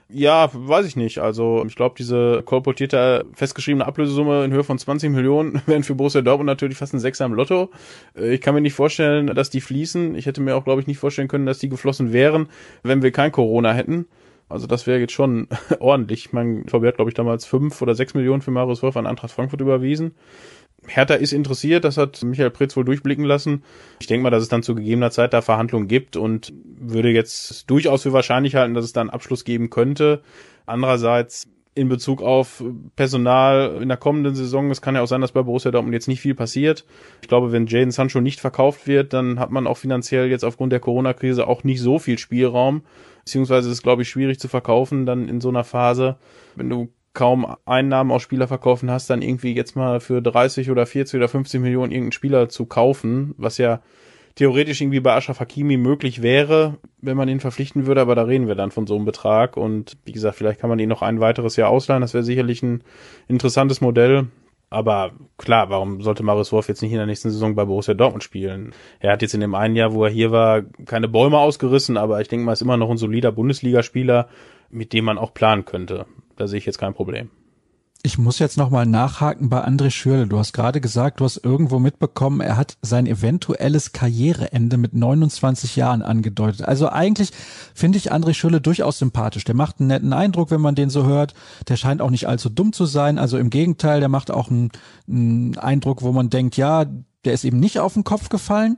Ja, 0.09 0.49
weiß 0.51 0.85
ich 0.85 0.97
nicht. 0.97 1.19
Also 1.19 1.63
ich 1.65 1.77
glaube, 1.77 1.95
diese 1.97 2.43
kolportierte 2.43 3.25
festgeschriebene 3.31 3.85
Ablösesumme 3.85 4.43
in 4.43 4.51
Höhe 4.51 4.65
von 4.65 4.77
20 4.77 5.11
Millionen 5.11 5.61
wären 5.65 5.83
für 5.85 5.95
Borussia 5.95 6.21
Dortmund 6.21 6.47
natürlich 6.47 6.75
fast 6.75 6.93
ein 6.93 6.99
Sechser 6.99 7.23
im 7.23 7.33
Lotto. 7.33 7.69
Äh, 8.17 8.33
ich 8.33 8.41
kann 8.41 8.53
mir 8.53 8.59
nicht 8.59 8.73
vorstellen, 8.73 9.27
dass 9.27 9.49
die 9.49 9.61
fließen. 9.61 10.15
Ich 10.15 10.25
hätte 10.25 10.41
mir 10.41 10.57
auch, 10.57 10.65
glaube 10.65 10.81
ich, 10.81 10.87
nicht 10.87 10.97
vorstellen 10.97 11.29
können, 11.29 11.45
dass 11.45 11.59
die 11.59 11.69
geflossen 11.69 12.11
wären, 12.11 12.49
wenn 12.83 13.01
wir 13.01 13.13
kein 13.13 13.31
Corona 13.31 13.71
hätten. 13.71 14.07
Also 14.49 14.67
das 14.67 14.87
wäre 14.87 14.99
jetzt 14.99 15.13
schon 15.13 15.47
ordentlich. 15.79 16.25
Ich 16.25 16.33
meine, 16.33 16.63
VB 16.63 16.87
hat, 16.87 16.95
glaube 16.95 17.09
ich, 17.09 17.15
damals 17.15 17.45
fünf 17.45 17.81
oder 17.81 17.95
sechs 17.95 18.13
Millionen 18.13 18.41
für 18.41 18.51
Marius 18.51 18.83
Wolf 18.83 18.97
an 18.97 19.07
Eintracht 19.07 19.31
Frankfurt 19.31 19.61
überwiesen. 19.61 20.15
Hertha 20.87 21.13
ist 21.13 21.33
interessiert, 21.33 21.83
das 21.83 21.97
hat 21.97 22.23
Michael 22.23 22.51
Pritz 22.51 22.75
wohl 22.75 22.85
durchblicken 22.85 23.25
lassen. 23.25 23.63
Ich 23.99 24.07
denke 24.07 24.23
mal, 24.23 24.29
dass 24.29 24.43
es 24.43 24.49
dann 24.49 24.63
zu 24.63 24.75
gegebener 24.75 25.11
Zeit 25.11 25.33
da 25.33 25.41
Verhandlungen 25.41 25.87
gibt 25.87 26.15
und 26.15 26.53
würde 26.63 27.09
jetzt 27.09 27.69
durchaus 27.69 28.03
für 28.03 28.13
wahrscheinlich 28.13 28.55
halten, 28.55 28.73
dass 28.73 28.85
es 28.85 28.93
dann 28.93 29.09
Abschluss 29.09 29.43
geben 29.43 29.69
könnte. 29.69 30.21
Andererseits 30.65 31.49
in 31.75 31.87
Bezug 31.87 32.21
auf 32.21 32.63
Personal 32.95 33.77
in 33.81 33.87
der 33.87 33.97
kommenden 33.97 34.35
Saison, 34.35 34.71
es 34.71 34.81
kann 34.81 34.95
ja 34.95 35.01
auch 35.01 35.07
sein, 35.07 35.21
dass 35.21 35.31
bei 35.31 35.43
Borussia 35.43 35.71
Dortmund 35.71 35.93
jetzt 35.93 36.07
nicht 36.07 36.21
viel 36.21 36.35
passiert. 36.35 36.85
Ich 37.21 37.27
glaube, 37.27 37.51
wenn 37.51 37.67
Jaden 37.67 37.91
Sancho 37.91 38.21
nicht 38.21 38.39
verkauft 38.39 38.87
wird, 38.87 39.13
dann 39.13 39.39
hat 39.39 39.51
man 39.51 39.67
auch 39.67 39.77
finanziell 39.77 40.29
jetzt 40.29 40.43
aufgrund 40.43 40.73
der 40.73 40.79
Corona-Krise 40.79 41.47
auch 41.47 41.63
nicht 41.63 41.79
so 41.79 41.99
viel 41.99 42.17
Spielraum. 42.17 42.83
Beziehungsweise 43.23 43.69
ist 43.69 43.75
es, 43.75 43.83
glaube 43.83 44.01
ich, 44.01 44.09
schwierig 44.09 44.39
zu 44.39 44.47
verkaufen 44.47 45.05
dann 45.05 45.29
in 45.29 45.39
so 45.39 45.49
einer 45.49 45.63
Phase. 45.63 46.17
Wenn 46.55 46.69
du 46.69 46.89
kaum 47.13 47.55
Einnahmen 47.65 48.11
aus 48.11 48.23
Spielerverkaufen 48.23 48.89
hast, 48.89 49.09
dann 49.09 49.21
irgendwie 49.21 49.53
jetzt 49.53 49.75
mal 49.75 49.99
für 49.99 50.21
30 50.21 50.71
oder 50.71 50.85
40 50.85 51.17
oder 51.17 51.27
50 51.27 51.61
Millionen 51.61 51.91
irgendeinen 51.91 52.11
Spieler 52.11 52.49
zu 52.49 52.65
kaufen, 52.65 53.33
was 53.37 53.57
ja 53.57 53.81
theoretisch 54.35 54.81
irgendwie 54.81 54.99
bei 54.99 55.15
Ashraf 55.15 55.39
Hakimi 55.39 55.77
möglich 55.77 56.21
wäre, 56.21 56.77
wenn 57.01 57.17
man 57.17 57.29
ihn 57.29 57.39
verpflichten 57.39 57.85
würde, 57.85 58.01
aber 58.01 58.15
da 58.15 58.23
reden 58.23 58.47
wir 58.47 58.55
dann 58.55 58.71
von 58.71 58.87
so 58.87 58.95
einem 58.95 59.05
Betrag 59.05 59.57
und 59.57 59.97
wie 60.05 60.11
gesagt, 60.11 60.37
vielleicht 60.37 60.59
kann 60.59 60.69
man 60.69 60.79
ihn 60.79 60.89
noch 60.89 61.01
ein 61.01 61.19
weiteres 61.19 61.55
Jahr 61.55 61.69
ausleihen, 61.69 62.01
das 62.01 62.13
wäre 62.13 62.23
sicherlich 62.23 62.63
ein 62.63 62.83
interessantes 63.27 63.81
Modell. 63.81 64.27
Aber 64.71 65.13
klar, 65.37 65.71
warum 65.71 66.01
sollte 66.01 66.21
Marius 66.21 66.51
Wolf 66.51 66.67
jetzt 66.67 66.83
nicht 66.83 66.91
in 66.91 66.99
der 66.99 67.07
nächsten 67.07 67.31
Saison 67.31 67.55
bei 67.55 67.65
Borussia 67.65 67.95
Dortmund 67.95 68.23
spielen? 68.23 68.73
Er 68.99 69.13
hat 69.13 69.23
jetzt 69.23 69.33
in 69.33 69.41
dem 69.41 69.55
einen 69.55 69.75
Jahr, 69.75 69.93
wo 69.93 70.03
er 70.03 70.11
hier 70.11 70.31
war, 70.31 70.61
keine 70.85 71.07
Bäume 71.07 71.39
ausgerissen, 71.39 71.97
aber 71.97 72.21
ich 72.21 72.27
denke 72.27 72.45
mal, 72.45 72.53
ist 72.53 72.61
immer 72.61 72.77
noch 72.77 72.91
ein 72.91 72.97
solider 72.97 73.31
Bundesligaspieler, 73.31 74.29
mit 74.69 74.93
dem 74.93 75.05
man 75.05 75.17
auch 75.17 75.33
planen 75.33 75.65
könnte. 75.65 76.05
Da 76.35 76.47
sehe 76.47 76.59
ich 76.59 76.67
jetzt 76.67 76.77
kein 76.77 76.93
Problem. 76.93 77.31
Ich 78.01 78.17
muss 78.17 78.39
jetzt 78.39 78.55
nochmal 78.55 78.85
nachhaken 78.85 79.49
bei 79.49 79.67
André 79.67 79.91
Schürle. 79.91 80.25
Du 80.25 80.39
hast 80.39 80.53
gerade 80.53 80.79
gesagt, 80.79 81.19
du 81.19 81.25
hast 81.25 81.35
irgendwo 81.35 81.79
mitbekommen, 81.79 82.39
er 82.39 82.55
hat 82.55 82.77
sein 82.81 83.05
eventuelles 83.05 83.91
Karriereende 83.91 84.77
mit 84.77 84.93
29 84.93 85.75
Jahren 85.75 86.01
angedeutet. 86.01 86.61
Also 86.61 86.87
eigentlich 86.87 87.31
finde 87.73 87.97
ich 87.97 88.13
André 88.13 88.33
Schürle 88.33 88.61
durchaus 88.61 88.99
sympathisch. 88.99 89.43
Der 89.43 89.55
macht 89.55 89.79
einen 89.81 89.87
netten 89.87 90.13
Eindruck, 90.13 90.49
wenn 90.49 90.61
man 90.61 90.75
den 90.75 90.89
so 90.89 91.05
hört. 91.05 91.33
Der 91.67 91.75
scheint 91.75 92.01
auch 92.01 92.09
nicht 92.09 92.29
allzu 92.29 92.47
dumm 92.47 92.71
zu 92.71 92.85
sein. 92.85 93.17
Also 93.17 93.37
im 93.37 93.49
Gegenteil, 93.49 93.99
der 93.99 94.09
macht 94.09 94.31
auch 94.31 94.49
einen, 94.49 94.71
einen 95.09 95.57
Eindruck, 95.57 96.01
wo 96.01 96.13
man 96.13 96.29
denkt, 96.29 96.55
ja, 96.55 96.85
der 97.25 97.33
ist 97.33 97.43
eben 97.43 97.59
nicht 97.59 97.79
auf 97.79 97.95
den 97.95 98.05
Kopf 98.05 98.29
gefallen 98.29 98.77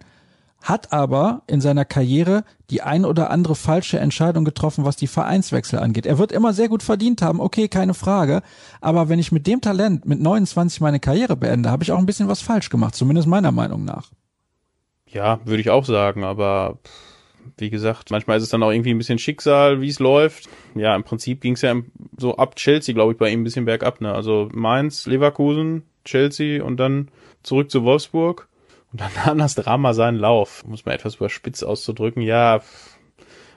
hat 0.62 0.94
aber 0.94 1.42
in 1.48 1.62
seiner 1.62 1.86
Karriere 1.86 2.44
die 2.70 2.82
ein 2.82 3.06
oder 3.06 3.30
andere 3.30 3.56
falsche 3.56 4.00
Entscheidung 4.00 4.46
getroffen, 4.46 4.86
was 4.86 4.96
die 4.96 5.08
Vereinswechsel 5.08 5.80
angeht. 5.80 6.06
Er 6.06 6.18
wird 6.18 6.32
immer 6.32 6.54
sehr 6.54 6.70
gut 6.70 6.84
verdient 6.84 7.22
haben, 7.22 7.40
okay, 7.40 7.68
keine 7.68 7.94
Frage. 7.94 8.42
Aber 8.80 9.10
wenn 9.10 9.20
ich 9.20 9.32
mit 9.32 9.48
dem 9.48 9.62
Talent 9.62 10.06
mit 10.06 10.22
29 10.22 10.82
meine 10.82 11.00
Karriere 11.00 11.36
beende, 11.36 11.72
habe 11.72 11.84
ich 11.84 11.92
auch 11.92 11.98
ein 11.98 12.06
bisschen 12.06 12.28
was 12.28 12.42
falsch 12.42 12.70
gemacht, 12.70 12.96
zumindest 12.96 13.28
meiner 13.28 13.52
Meinung 13.52 13.84
nach. 13.84 14.12
Ja, 15.08 15.40
würde 15.46 15.62
ich 15.62 15.70
auch 15.70 15.86
sagen, 15.86 16.24
aber 16.24 16.78
wie 17.58 17.70
gesagt, 17.70 18.12
manchmal 18.12 18.38
ist 18.38 18.44
es 18.44 18.50
dann 18.50 18.64
auch 18.64 18.72
irgendwie 18.72 18.92
ein 18.92 18.98
bisschen 18.98 19.20
Schicksal, 19.20 19.82
wie 19.82 19.90
es 19.90 20.00
läuft. 20.00 20.48
Ja, 20.76 20.96
im 20.96 21.04
Prinzip 21.04 21.42
ging 21.42 21.54
es 21.54 21.62
ja 21.62 21.76
so 22.18 22.38
ab 22.38 22.56
Chelsea, 22.56 22.94
glaube 22.94 23.14
ich, 23.14 23.18
bei 23.18 23.30
ihm 23.30 23.42
ein 23.42 23.44
bisschen 23.44 23.66
bergab. 23.66 24.00
Ne? 24.02 24.14
Also 24.14 24.50
Mainz, 24.54 25.06
Leverkusen, 25.06 25.84
Chelsea 26.06 26.64
und 26.64 26.78
dann 26.78 27.10
zurück 27.44 27.72
zu 27.72 27.84
Wolfsburg. 27.84 28.48
Und 28.92 29.02
dann 29.02 29.12
nahm 29.26 29.38
das 29.38 29.56
Drama 29.56 29.94
seinen 29.94 30.18
Lauf, 30.18 30.64
muss 30.66 30.86
man 30.86 30.96
etwas 30.96 31.16
überspitzt 31.16 31.64
auszudrücken. 31.64 32.22
Ja, 32.22 32.62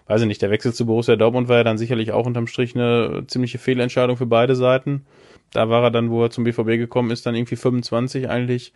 weiß 0.06 0.20
ich 0.20 0.26
nicht, 0.26 0.42
der 0.42 0.50
Wechsel 0.50 0.72
zu 0.72 0.86
Borussia 0.86 1.16
Dortmund 1.16 1.48
war 1.48 1.56
ja 1.56 1.64
dann 1.64 1.78
sicherlich 1.78 2.12
auch 2.12 2.26
unterm 2.26 2.46
Strich 2.46 2.74
eine 2.74 3.24
ziemliche 3.26 3.58
Fehlentscheidung 3.58 4.16
für 4.16 4.26
beide 4.26 4.54
Seiten. 4.54 5.06
Da 5.52 5.68
war 5.68 5.84
er 5.84 5.90
dann, 5.90 6.10
wo 6.10 6.22
er 6.22 6.30
zum 6.30 6.44
BVB 6.44 6.78
gekommen 6.78 7.10
ist, 7.10 7.26
dann 7.26 7.34
irgendwie 7.34 7.56
25 7.56 8.28
eigentlich. 8.28 8.72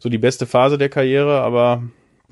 So 0.00 0.08
die 0.08 0.18
beste 0.18 0.46
Phase 0.46 0.78
der 0.78 0.88
Karriere, 0.88 1.40
aber 1.40 1.82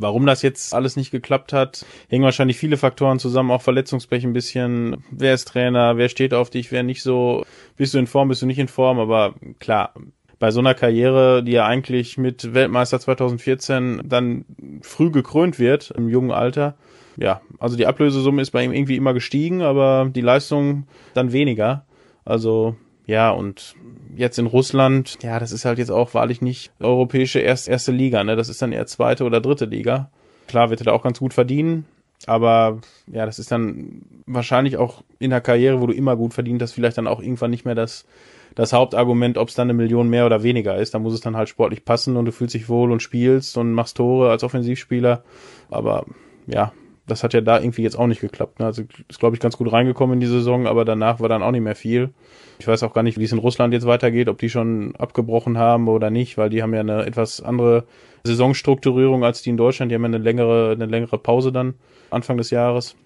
Warum 0.01 0.25
das 0.25 0.41
jetzt 0.41 0.73
alles 0.73 0.97
nicht 0.97 1.11
geklappt 1.11 1.53
hat, 1.53 1.85
hängen 2.09 2.25
wahrscheinlich 2.25 2.57
viele 2.57 2.79
Faktoren 2.79 3.19
zusammen, 3.19 3.51
auch 3.51 3.61
Verletzungspech 3.61 4.25
ein 4.25 4.33
bisschen. 4.33 5.05
Wer 5.11 5.35
ist 5.35 5.47
Trainer, 5.47 5.99
wer 5.99 6.09
steht 6.09 6.33
auf 6.33 6.49
dich, 6.49 6.73
wer 6.73 6.83
nicht 6.83 7.03
so, 7.03 7.45
bist 7.77 7.93
du 7.93 7.99
in 7.99 8.07
Form, 8.07 8.29
bist 8.29 8.41
du 8.41 8.47
nicht 8.47 8.59
in 8.59 8.69
Form, 8.69 8.99
aber 8.99 9.35
klar, 9.59 9.93
bei 10.41 10.51
so 10.51 10.59
einer 10.59 10.75
Karriere, 10.75 11.45
die 11.45 11.53
ja 11.53 11.67
eigentlich 11.67 12.19
mit 12.19 12.55
Weltmeister 12.55 12.99
2014 12.99 14.01
dann 14.05 14.47
früh 14.81 15.11
gekrönt 15.11 15.61
wird 15.61 15.93
im 15.93 16.09
jungen 16.09 16.33
Alter. 16.33 16.75
Ja, 17.17 17.43
also 17.59 17.77
die 17.77 17.87
Ablösesumme 17.87 18.41
ist 18.41 18.51
bei 18.51 18.65
ihm 18.65 18.73
irgendwie 18.73 18.97
immer 18.97 19.13
gestiegen, 19.13 19.61
aber 19.61 20.11
die 20.13 20.23
Leistung 20.23 20.87
dann 21.13 21.33
weniger. 21.33 21.85
Also 22.25 22.75
ja, 23.07 23.31
und 23.31 23.75
jetzt 24.17 24.39
in 24.39 24.47
Russland, 24.47 25.19
ja, 25.23 25.39
das 25.39 25.53
ist 25.53 25.67
halt 25.67 25.79
jetzt 25.79 25.91
auch 25.91 26.15
wahrlich 26.15 26.41
nicht 26.41 26.73
europäische 26.81 27.41
erst, 27.41 27.69
erste 27.69 27.93
Liga, 27.93 28.25
ne? 28.25 28.35
Das 28.35 28.49
ist 28.49 28.63
dann 28.63 28.73
eher 28.73 28.87
zweite 28.87 29.25
oder 29.25 29.43
dritte 29.43 29.67
Liga. 29.67 30.11
Klar 30.49 30.71
wird 30.71 30.81
er 30.81 30.85
da 30.85 30.93
auch 30.93 31.03
ganz 31.03 31.19
gut 31.19 31.35
verdienen, 31.35 31.85
aber 32.27 32.81
ja, 33.13 33.27
das 33.27 33.39
ist 33.39 33.53
dann 33.53 34.03
wahrscheinlich 34.25 34.79
auch 34.79 35.03
in 35.19 35.31
der 35.31 35.43
Karriere, 35.43 35.83
wo 35.83 35.87
du 35.87 35.93
immer 35.93 36.17
gut 36.17 36.33
verdient 36.33 36.63
hast, 36.63 36.73
vielleicht 36.73 36.97
dann 36.97 37.07
auch 37.07 37.21
irgendwann 37.21 37.51
nicht 37.51 37.67
mehr 37.67 37.75
das 37.75 38.07
das 38.55 38.73
Hauptargument, 38.73 39.39
ob 39.39 39.49
es 39.49 39.55
dann 39.55 39.67
eine 39.67 39.75
Million 39.75 40.09
mehr 40.09 40.27
oder 40.27 40.43
weniger 40.43 40.77
ist. 40.77 40.95
Da 40.95 40.99
muss 40.99 41.15
es 41.15 41.21
dann 41.21 41.37
halt 41.37 41.49
sportlich 41.49 41.85
passen 41.85 42.17
und 42.17 42.25
du 42.25 42.33
fühlst 42.33 42.55
dich 42.55 42.69
wohl 42.69 42.93
und 42.93 43.01
spielst 43.01 43.57
und 43.57 43.73
machst 43.73 43.97
Tore 43.97 44.31
als 44.31 44.45
Offensivspieler. 44.45 45.23
Aber 45.71 46.05
ja, 46.47 46.73
das 47.07 47.25
hat 47.25 47.35
ja 47.35 47.41
da 47.41 47.61
irgendwie 47.61 47.83
jetzt 47.83 47.99
auch 47.99 48.07
nicht 48.07 48.21
geklappt. 48.21 48.61
Ne? 48.61 48.67
Also 48.67 48.83
ist, 49.09 49.21
glaube 49.21 49.37
ich, 49.37 49.41
ganz 49.41 49.57
gut 49.57 49.73
reingekommen 49.73 50.15
in 50.15 50.21
die 50.21 50.27
Saison, 50.27 50.67
aber 50.67 50.85
danach 50.85 51.21
war 51.21 51.29
dann 51.29 51.43
auch 51.43 51.51
nicht 51.51 51.63
mehr 51.63 51.77
viel. 51.77 52.11
Ich 52.59 52.67
weiß 52.67 52.83
auch 52.83 52.93
gar 52.93 53.03
nicht, 53.03 53.19
wie 53.19 53.25
es 53.25 53.33
in 53.33 53.39
Russland 53.39 53.73
jetzt 53.73 53.87
weitergeht, 53.87 54.29
ob 54.29 54.39
die 54.39 54.51
schon 54.51 54.95
abgebrochen 54.97 55.59
haben 55.59 55.89
oder 55.89 56.11
nicht, 56.11 56.39
weil 56.39 56.51
die 56.51 56.63
haben 56.63 56.75
ja 56.75 56.81
eine 56.81 57.07
etwas 57.07 57.41
andere 57.41 57.85
Saisonstrukturierung 58.25 59.25
als 59.25 59.43
die 59.43 59.51
in 59.51 59.57
Deutschland. 59.57 59.91
Die 59.91 59.95
haben 59.97 60.03
ja 60.03 60.09
eine 60.09 60.19
längere, 60.19 60.73
eine 60.73 60.87
längere 60.87 61.19
Pause 61.19 61.53
dann 61.53 61.75
Anfang 62.11 62.37
des 62.37 62.51
Jahres. 62.51 62.97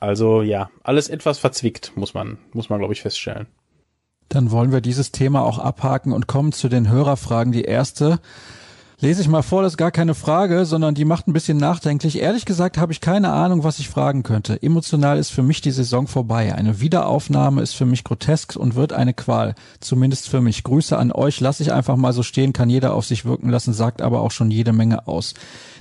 Also 0.00 0.42
ja, 0.42 0.70
alles 0.82 1.08
etwas 1.08 1.38
verzwickt, 1.38 1.92
muss 1.94 2.12
man, 2.12 2.38
muss 2.52 2.68
man, 2.68 2.78
glaube 2.78 2.92
ich, 2.92 3.02
feststellen. 3.02 3.46
Dann 4.28 4.50
wollen 4.50 4.72
wir 4.72 4.80
dieses 4.80 5.12
Thema 5.12 5.42
auch 5.42 5.58
abhaken 5.58 6.12
und 6.12 6.26
kommen 6.26 6.52
zu 6.52 6.68
den 6.68 6.88
Hörerfragen. 6.88 7.52
Die 7.52 7.64
erste 7.64 8.18
lese 9.04 9.20
ich 9.20 9.28
mal 9.28 9.42
vor, 9.42 9.62
das 9.62 9.74
ist 9.74 9.76
gar 9.76 9.90
keine 9.90 10.14
Frage, 10.14 10.64
sondern 10.64 10.94
die 10.94 11.04
macht 11.04 11.28
ein 11.28 11.34
bisschen 11.34 11.58
nachdenklich. 11.58 12.20
Ehrlich 12.20 12.46
gesagt 12.46 12.78
habe 12.78 12.90
ich 12.90 13.02
keine 13.02 13.32
Ahnung, 13.32 13.62
was 13.62 13.78
ich 13.78 13.90
fragen 13.90 14.22
könnte. 14.22 14.62
Emotional 14.62 15.18
ist 15.18 15.28
für 15.28 15.42
mich 15.42 15.60
die 15.60 15.72
Saison 15.72 16.06
vorbei. 16.06 16.54
Eine 16.54 16.80
Wiederaufnahme 16.80 17.60
ist 17.60 17.74
für 17.74 17.84
mich 17.84 18.02
grotesk 18.02 18.56
und 18.56 18.76
wird 18.76 18.94
eine 18.94 19.12
Qual. 19.12 19.56
Zumindest 19.80 20.30
für 20.30 20.40
mich. 20.40 20.62
Grüße 20.62 20.96
an 20.96 21.12
euch. 21.12 21.40
Lass 21.40 21.60
ich 21.60 21.70
einfach 21.70 21.96
mal 21.96 22.14
so 22.14 22.22
stehen, 22.22 22.54
kann 22.54 22.70
jeder 22.70 22.94
auf 22.94 23.04
sich 23.04 23.26
wirken 23.26 23.50
lassen, 23.50 23.74
sagt 23.74 24.00
aber 24.00 24.22
auch 24.22 24.30
schon 24.30 24.50
jede 24.50 24.72
Menge 24.72 25.06
aus. 25.06 25.34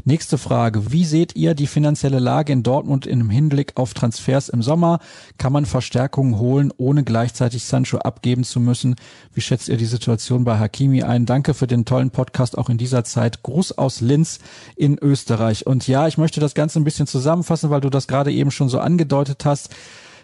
Nächste 0.04 0.38
Frage. 0.38 0.92
Wie 0.92 1.06
seht 1.06 1.34
ihr 1.38 1.56
die 1.56 1.68
finanzielle 1.68 2.20
Lage 2.20 2.52
in 2.52 2.62
Dortmund 2.62 3.06
im 3.06 3.30
Hinblick 3.30 3.72
auf 3.76 3.94
Transfers 3.94 4.50
im 4.50 4.62
Sommer? 4.62 5.00
Kann 5.38 5.54
man 5.54 5.66
Verstärkungen 5.66 6.40
holen, 6.40 6.74
ohne 6.76 7.06
gleichzeitig 7.06 7.64
Sancho 7.64 8.00
abgeben 8.00 8.44
zu 8.44 8.60
müssen? 8.60 8.96
Wie 9.34 9.40
schätzt 9.40 9.70
ihr 9.70 9.78
die 9.78 9.86
Situation 9.86 10.44
bei 10.44 10.60
Hakimi 10.60 11.04
ein? 11.04 11.26
Danke 11.26 11.54
für 11.54 11.68
den 11.68 11.86
tollen 11.86 12.12
Podcast 12.12 12.58
auch 12.58 12.68
in 12.68 12.78
dieser 12.78 13.06
Zeit. 13.06 13.13
Zeit. 13.14 13.44
Gruß 13.44 13.78
aus 13.78 14.02
Linz 14.02 14.40
in 14.76 14.98
Österreich. 15.00 15.66
Und 15.66 15.88
ja, 15.88 16.08
ich 16.08 16.18
möchte 16.18 16.40
das 16.40 16.54
Ganze 16.54 16.80
ein 16.80 16.84
bisschen 16.84 17.08
zusammenfassen, 17.08 17.70
weil 17.70 17.82
du 17.82 17.90
das 17.90 18.08
gerade 18.08 18.32
eben 18.32 18.52
schon 18.52 18.70
so 18.70 18.80
angedeutet 18.80 19.46
hast. 19.46 19.74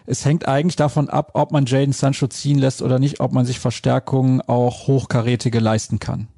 Es 0.06 0.24
hängt 0.24 0.48
eigentlich 0.48 0.76
davon 0.76 1.08
ab, 1.08 1.30
ob 1.34 1.52
man 1.52 1.66
Jaden 1.66 1.92
Sancho 1.92 2.26
ziehen 2.26 2.58
lässt 2.58 2.82
oder 2.82 2.98
nicht, 2.98 3.20
ob 3.20 3.32
man 3.32 3.44
sich 3.44 3.60
Verstärkungen 3.60 4.40
auch 4.40 4.86
hochkarätige 4.86 5.60
leisten 5.60 5.98
kann. 5.98 6.28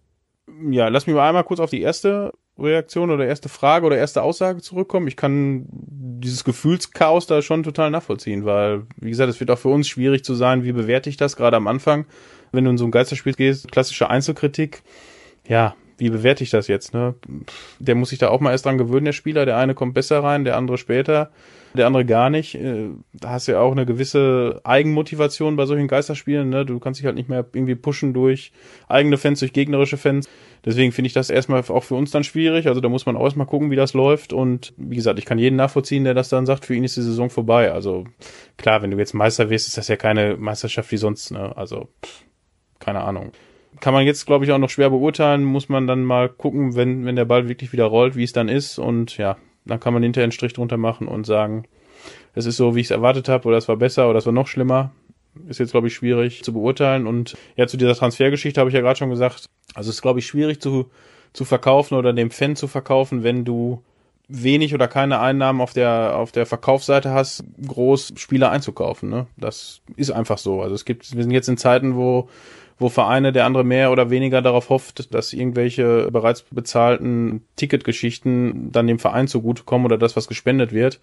Ja, 0.70 0.88
lass 0.88 1.06
mich 1.06 1.16
mal 1.16 1.26
einmal 1.26 1.44
kurz 1.44 1.60
auf 1.60 1.70
die 1.70 1.80
erste 1.80 2.32
Reaktion 2.58 3.10
oder 3.10 3.26
erste 3.26 3.48
Frage 3.48 3.86
oder 3.86 3.96
erste 3.96 4.22
Aussage 4.22 4.60
zurückkommen. 4.60 5.08
Ich 5.08 5.16
kann 5.16 5.64
dieses 5.70 6.44
Gefühlschaos 6.44 7.26
da 7.26 7.40
schon 7.40 7.62
total 7.62 7.90
nachvollziehen, 7.90 8.44
weil, 8.44 8.82
wie 8.96 9.10
gesagt, 9.10 9.30
es 9.30 9.40
wird 9.40 9.50
auch 9.50 9.58
für 9.58 9.70
uns 9.70 9.88
schwierig 9.88 10.24
zu 10.24 10.34
sein, 10.34 10.64
wie 10.64 10.72
bewerte 10.72 11.08
ich 11.08 11.16
das 11.16 11.36
gerade 11.36 11.56
am 11.56 11.66
Anfang. 11.66 12.04
Wenn 12.52 12.64
du 12.64 12.70
in 12.70 12.78
so 12.78 12.84
ein 12.84 12.90
Geisterspiel 12.90 13.32
gehst, 13.32 13.72
klassische 13.72 14.10
Einzelkritik, 14.10 14.82
ja, 15.48 15.74
wie 15.98 16.10
bewerte 16.10 16.44
ich 16.44 16.50
das 16.50 16.68
jetzt? 16.68 16.94
Ne? 16.94 17.14
Der 17.78 17.94
muss 17.94 18.10
sich 18.10 18.18
da 18.18 18.28
auch 18.28 18.40
mal 18.40 18.50
erst 18.50 18.66
dran 18.66 18.78
gewöhnen, 18.78 19.04
der 19.04 19.12
Spieler. 19.12 19.46
Der 19.46 19.56
eine 19.56 19.74
kommt 19.74 19.94
besser 19.94 20.22
rein, 20.22 20.44
der 20.44 20.56
andere 20.56 20.78
später, 20.78 21.30
der 21.74 21.86
andere 21.86 22.04
gar 22.04 22.30
nicht. 22.30 22.54
Äh, 22.54 22.90
da 23.12 23.30
hast 23.30 23.48
du 23.48 23.52
ja 23.52 23.60
auch 23.60 23.72
eine 23.72 23.86
gewisse 23.86 24.60
Eigenmotivation 24.64 25.56
bei 25.56 25.66
solchen 25.66 25.88
Geisterspielen. 25.88 26.48
Ne? 26.48 26.66
Du 26.66 26.78
kannst 26.78 27.00
dich 27.00 27.06
halt 27.06 27.16
nicht 27.16 27.28
mehr 27.28 27.44
irgendwie 27.52 27.74
pushen 27.74 28.14
durch 28.14 28.52
eigene 28.88 29.18
Fans, 29.18 29.40
durch 29.40 29.52
gegnerische 29.52 29.96
Fans. 29.96 30.28
Deswegen 30.64 30.92
finde 30.92 31.06
ich 31.06 31.12
das 31.12 31.30
erstmal 31.30 31.60
auch 31.60 31.84
für 31.84 31.94
uns 31.94 32.10
dann 32.10 32.24
schwierig. 32.24 32.68
Also 32.68 32.80
da 32.80 32.88
muss 32.88 33.06
man 33.06 33.16
auch 33.16 33.24
erstmal 33.24 33.46
gucken, 33.46 33.70
wie 33.70 33.76
das 33.76 33.94
läuft. 33.94 34.32
Und 34.32 34.74
wie 34.76 34.96
gesagt, 34.96 35.18
ich 35.18 35.24
kann 35.24 35.38
jeden 35.38 35.56
nachvollziehen, 35.56 36.04
der 36.04 36.14
das 36.14 36.28
dann 36.28 36.46
sagt, 36.46 36.64
für 36.64 36.74
ihn 36.74 36.84
ist 36.84 36.96
die 36.96 37.02
Saison 37.02 37.30
vorbei. 37.30 37.72
Also 37.72 38.06
klar, 38.56 38.82
wenn 38.82 38.90
du 38.90 38.98
jetzt 38.98 39.14
Meister 39.14 39.50
wirst, 39.50 39.68
ist 39.68 39.76
das 39.76 39.88
ja 39.88 39.96
keine 39.96 40.36
Meisterschaft 40.36 40.90
wie 40.92 40.96
sonst. 40.96 41.32
Ne? 41.32 41.56
Also 41.56 41.88
keine 42.78 43.02
Ahnung 43.02 43.32
kann 43.82 43.94
man 43.94 44.06
jetzt, 44.06 44.26
glaube 44.26 44.44
ich, 44.44 44.52
auch 44.52 44.58
noch 44.58 44.70
schwer 44.70 44.90
beurteilen. 44.90 45.42
Muss 45.42 45.68
man 45.68 45.88
dann 45.88 46.04
mal 46.04 46.28
gucken, 46.28 46.76
wenn, 46.76 47.04
wenn 47.04 47.16
der 47.16 47.24
Ball 47.24 47.48
wirklich 47.48 47.72
wieder 47.72 47.86
rollt, 47.86 48.14
wie 48.14 48.22
es 48.22 48.32
dann 48.32 48.48
ist. 48.48 48.78
Und 48.78 49.18
ja, 49.18 49.36
dann 49.64 49.80
kann 49.80 49.92
man 49.92 50.04
hinterher 50.04 50.22
einen 50.22 50.30
Strich 50.30 50.52
drunter 50.52 50.76
machen 50.76 51.08
und 51.08 51.26
sagen, 51.26 51.64
es 52.32 52.46
ist 52.46 52.58
so, 52.58 52.76
wie 52.76 52.80
ich 52.80 52.86
es 52.86 52.90
erwartet 52.92 53.28
habe, 53.28 53.48
oder 53.48 53.56
es 53.56 53.66
war 53.66 53.76
besser, 53.76 54.08
oder 54.08 54.20
es 54.20 54.24
war 54.24 54.32
noch 54.32 54.46
schlimmer. 54.46 54.92
Ist 55.48 55.58
jetzt, 55.58 55.72
glaube 55.72 55.88
ich, 55.88 55.94
schwierig 55.94 56.44
zu 56.44 56.52
beurteilen. 56.52 57.08
Und 57.08 57.36
ja, 57.56 57.66
zu 57.66 57.76
dieser 57.76 57.96
Transfergeschichte 57.96 58.60
habe 58.60 58.70
ich 58.70 58.74
ja 58.74 58.82
gerade 58.82 58.98
schon 58.98 59.10
gesagt. 59.10 59.46
Also 59.74 59.90
es 59.90 59.96
ist, 59.96 60.02
glaube 60.02 60.20
ich, 60.20 60.26
schwierig 60.26 60.60
zu, 60.60 60.88
zu 61.32 61.44
verkaufen 61.44 61.96
oder 61.96 62.12
dem 62.12 62.30
Fan 62.30 62.54
zu 62.54 62.68
verkaufen, 62.68 63.24
wenn 63.24 63.44
du 63.44 63.82
wenig 64.28 64.74
oder 64.74 64.86
keine 64.86 65.18
Einnahmen 65.18 65.60
auf 65.60 65.72
der 65.72 66.16
auf 66.16 66.30
der 66.30 66.46
Verkaufsseite 66.46 67.10
hast, 67.10 67.42
groß 67.66 68.12
Spieler 68.16 68.52
einzukaufen. 68.52 69.10
Ne? 69.10 69.26
Das 69.36 69.80
ist 69.96 70.12
einfach 70.12 70.38
so. 70.38 70.62
Also 70.62 70.76
es 70.76 70.84
gibt, 70.84 71.16
wir 71.16 71.22
sind 71.24 71.32
jetzt 71.32 71.48
in 71.48 71.56
Zeiten, 71.56 71.96
wo 71.96 72.28
wo 72.78 72.88
Vereine 72.88 73.32
der 73.32 73.44
andere 73.44 73.64
mehr 73.64 73.92
oder 73.92 74.10
weniger 74.10 74.42
darauf 74.42 74.68
hofft, 74.68 75.14
dass 75.14 75.32
irgendwelche 75.32 76.10
bereits 76.10 76.42
bezahlten 76.50 77.42
Ticketgeschichten 77.56 78.72
dann 78.72 78.86
dem 78.86 78.98
Verein 78.98 79.28
zugutekommen 79.28 79.86
oder 79.86 79.98
das, 79.98 80.16
was 80.16 80.28
gespendet 80.28 80.72
wird. 80.72 81.00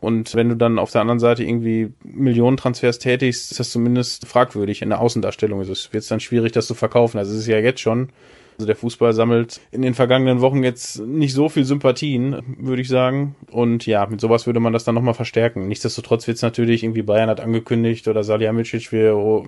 Und 0.00 0.34
wenn 0.34 0.48
du 0.48 0.56
dann 0.56 0.78
auf 0.78 0.90
der 0.90 1.00
anderen 1.00 1.20
Seite 1.20 1.44
irgendwie 1.44 1.92
Millionentransfers 2.04 2.98
tätigst, 2.98 3.50
ist 3.50 3.60
das 3.60 3.70
zumindest 3.70 4.26
fragwürdig. 4.26 4.82
In 4.82 4.90
der 4.90 5.00
Außendarstellung 5.00 5.60
es, 5.60 5.92
wird 5.92 6.10
dann 6.10 6.20
schwierig, 6.20 6.52
das 6.52 6.66
zu 6.66 6.74
verkaufen. 6.74 7.18
Also 7.18 7.32
es 7.32 7.40
ist 7.40 7.46
ja 7.46 7.58
jetzt 7.58 7.80
schon. 7.80 8.10
Also 8.58 8.66
der 8.66 8.74
Fußball 8.74 9.12
sammelt 9.12 9.60
in 9.70 9.82
den 9.82 9.94
vergangenen 9.94 10.40
Wochen 10.40 10.64
jetzt 10.64 10.98
nicht 10.98 11.32
so 11.32 11.48
viel 11.48 11.64
Sympathien, 11.64 12.56
würde 12.58 12.82
ich 12.82 12.88
sagen. 12.88 13.36
Und 13.52 13.86
ja, 13.86 14.04
mit 14.06 14.20
sowas 14.20 14.46
würde 14.46 14.58
man 14.58 14.72
das 14.72 14.82
dann 14.82 14.96
nochmal 14.96 15.14
verstärken. 15.14 15.68
Nichtsdestotrotz 15.68 16.26
wird 16.26 16.38
es 16.38 16.42
natürlich 16.42 16.82
irgendwie 16.82 17.02
Bayern 17.02 17.30
hat 17.30 17.38
angekündigt 17.38 18.08
oder 18.08 18.24
Salihamidzic 18.24 18.88
für 18.88 19.44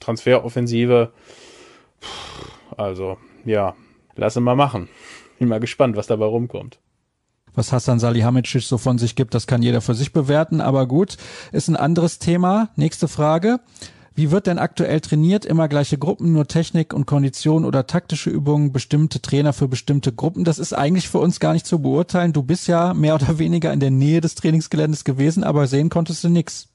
Transferoffensive. 0.00 1.12
Also, 2.78 3.18
ja, 3.44 3.74
lass 4.14 4.38
ihn 4.38 4.42
mal 4.42 4.56
machen. 4.56 4.88
Bin 5.38 5.48
mal 5.48 5.60
gespannt, 5.60 5.94
was 5.96 6.06
dabei 6.06 6.24
rumkommt. 6.24 6.78
Was 7.54 7.72
Hassan 7.72 7.98
Salihamidzic 7.98 8.62
so 8.62 8.78
von 8.78 8.96
sich 8.96 9.16
gibt, 9.16 9.34
das 9.34 9.46
kann 9.46 9.60
jeder 9.60 9.82
für 9.82 9.94
sich 9.94 10.14
bewerten, 10.14 10.62
aber 10.62 10.86
gut, 10.86 11.18
ist 11.52 11.68
ein 11.68 11.76
anderes 11.76 12.18
Thema. 12.18 12.70
Nächste 12.76 13.06
Frage. 13.06 13.60
Wie 14.16 14.30
wird 14.30 14.46
denn 14.46 14.58
aktuell 14.58 15.02
trainiert? 15.02 15.44
Immer 15.44 15.68
gleiche 15.68 15.98
Gruppen, 15.98 16.32
nur 16.32 16.46
Technik 16.46 16.94
und 16.94 17.04
Kondition 17.04 17.66
oder 17.66 17.86
taktische 17.86 18.30
Übungen, 18.30 18.72
bestimmte 18.72 19.20
Trainer 19.20 19.52
für 19.52 19.68
bestimmte 19.68 20.10
Gruppen? 20.10 20.42
Das 20.42 20.58
ist 20.58 20.72
eigentlich 20.72 21.10
für 21.10 21.18
uns 21.18 21.38
gar 21.38 21.52
nicht 21.52 21.66
zu 21.66 21.82
beurteilen. 21.82 22.32
Du 22.32 22.42
bist 22.42 22.66
ja 22.66 22.94
mehr 22.94 23.14
oder 23.14 23.38
weniger 23.38 23.74
in 23.74 23.80
der 23.80 23.90
Nähe 23.90 24.22
des 24.22 24.34
Trainingsgeländes 24.34 25.04
gewesen, 25.04 25.44
aber 25.44 25.66
sehen 25.66 25.90
konntest 25.90 26.24
du 26.24 26.30
nix. 26.30 26.68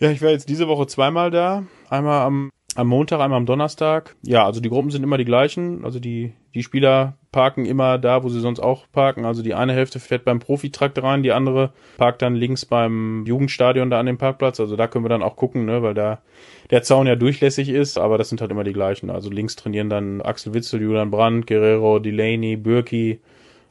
Ja, 0.00 0.10
ich 0.10 0.20
war 0.22 0.30
jetzt 0.30 0.48
diese 0.48 0.66
Woche 0.66 0.88
zweimal 0.88 1.30
da. 1.30 1.62
Einmal 1.88 2.22
am, 2.22 2.50
am 2.74 2.88
Montag, 2.88 3.20
einmal 3.20 3.38
am 3.38 3.46
Donnerstag. 3.46 4.16
Ja, 4.22 4.46
also 4.46 4.60
die 4.60 4.68
Gruppen 4.68 4.90
sind 4.90 5.02
immer 5.02 5.18
die 5.18 5.24
gleichen. 5.24 5.84
Also 5.84 6.00
die, 6.00 6.32
die 6.54 6.62
Spieler 6.62 7.18
parken 7.30 7.66
immer 7.66 7.98
da, 7.98 8.22
wo 8.22 8.28
sie 8.28 8.40
sonst 8.40 8.60
auch 8.60 8.86
parken. 8.92 9.24
Also 9.24 9.42
die 9.42 9.54
eine 9.54 9.72
Hälfte 9.72 10.00
fährt 10.00 10.24
beim 10.24 10.38
Profitrakt 10.38 11.02
rein, 11.02 11.22
die 11.22 11.32
andere 11.32 11.72
parkt 11.98 12.22
dann 12.22 12.34
links 12.34 12.64
beim 12.64 13.24
Jugendstadion 13.26 13.90
da 13.90 14.00
an 14.00 14.06
dem 14.06 14.18
Parkplatz. 14.18 14.60
Also 14.60 14.76
da 14.76 14.86
können 14.86 15.04
wir 15.04 15.10
dann 15.10 15.22
auch 15.22 15.36
gucken, 15.36 15.66
ne, 15.66 15.82
weil 15.82 15.94
da 15.94 16.22
der 16.70 16.82
Zaun 16.82 17.06
ja 17.06 17.16
durchlässig 17.16 17.68
ist, 17.68 17.98
aber 17.98 18.16
das 18.16 18.30
sind 18.30 18.40
halt 18.40 18.50
immer 18.50 18.64
die 18.64 18.72
gleichen. 18.72 19.10
Also 19.10 19.28
links 19.28 19.56
trainieren 19.56 19.90
dann 19.90 20.22
Axel 20.22 20.54
Witzel, 20.54 20.80
Julian 20.80 21.10
Brandt, 21.10 21.46
Guerrero, 21.46 21.98
Delaney, 21.98 22.56
Bürki. 22.56 23.20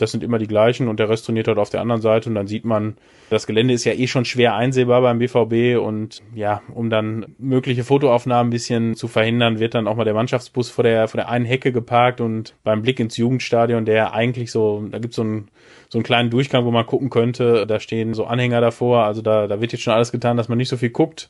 Das 0.02 0.12
sind 0.12 0.24
immer 0.24 0.40
die 0.40 0.48
gleichen 0.48 0.88
und 0.88 1.00
der 1.00 1.10
Rest 1.10 1.26
trainiert 1.26 1.48
halt 1.48 1.58
auf 1.58 1.70
der 1.70 1.82
anderen 1.82 2.02
Seite 2.02 2.30
und 2.30 2.36
dann 2.36 2.48
sieht 2.48 2.66
man, 2.66 2.98
das 3.30 3.46
Gelände 3.46 3.74
ist 3.74 3.86
ja 3.86 3.94
eh 3.94 4.08
schon 4.08 4.26
schwer 4.26 4.56
einsehbar 4.56 5.02
beim 5.02 5.20
BVB 5.20 5.80
und 5.80 6.22
ja, 6.34 6.62
um 6.74 6.90
dann 6.90 7.36
mögliche 7.38 7.84
Fotoaufnahmen 7.84 8.48
ein 8.48 8.52
bisschen 8.52 8.96
zu 8.96 9.08
verhindern, 9.08 9.60
wird 9.60 9.76
dann 9.76 9.88
auch 9.88 9.96
mal 9.96 10.04
der 10.04 10.14
Mannschaftsbus 10.14 10.70
vor 10.70 10.84
der, 10.84 11.08
vor 11.08 11.20
der 11.20 11.30
einen 11.30 11.46
Hecke 11.46 11.72
geparkt 11.72 12.20
und 12.20 12.56
beim 12.64 12.82
Blick 12.82 13.00
ins 13.00 13.18
Jugendstadion, 13.18 13.86
der 13.86 14.14
eigentlich 14.14 14.52
so, 14.52 14.84
da 14.90 14.98
gibt's 14.98 15.18
so 15.18 15.22
einen, 15.22 15.50
so 15.90 16.00
einen 16.00 16.04
kleinen 16.04 16.30
Durchgang, 16.30 16.66
wo 16.66 16.72
man 16.72 16.86
gucken 16.86 17.10
könnte, 17.10 17.68
da 17.68 17.80
stehen 17.80 18.14
so 18.14 18.26
Anhänger 18.26 18.60
davor, 18.60 19.04
also 19.04 19.22
da, 19.22 19.48
da 19.48 19.62
wird 19.62 19.72
jetzt 19.72 19.82
schon 19.82 19.94
alles 19.94 20.12
getan, 20.12 20.36
dass 20.36 20.50
man 20.50 20.58
nicht 20.58 20.70
so 20.70 20.78
viel 20.78 20.90
guckt. 20.90 21.30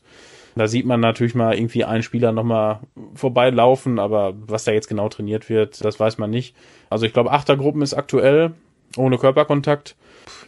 Da 0.55 0.67
sieht 0.67 0.85
man 0.85 0.99
natürlich 0.99 1.35
mal 1.35 1.55
irgendwie 1.55 1.85
einen 1.85 2.03
Spieler 2.03 2.31
nochmal 2.31 2.79
vorbeilaufen, 3.13 3.99
aber 3.99 4.33
was 4.35 4.63
da 4.63 4.71
jetzt 4.71 4.87
genau 4.87 5.09
trainiert 5.09 5.49
wird, 5.49 5.83
das 5.83 5.99
weiß 5.99 6.17
man 6.17 6.29
nicht. 6.29 6.55
Also 6.89 7.05
ich 7.05 7.13
glaube, 7.13 7.31
Achtergruppen 7.31 7.81
ist 7.81 7.93
aktuell 7.93 8.51
ohne 8.97 9.17
Körperkontakt. 9.17 9.95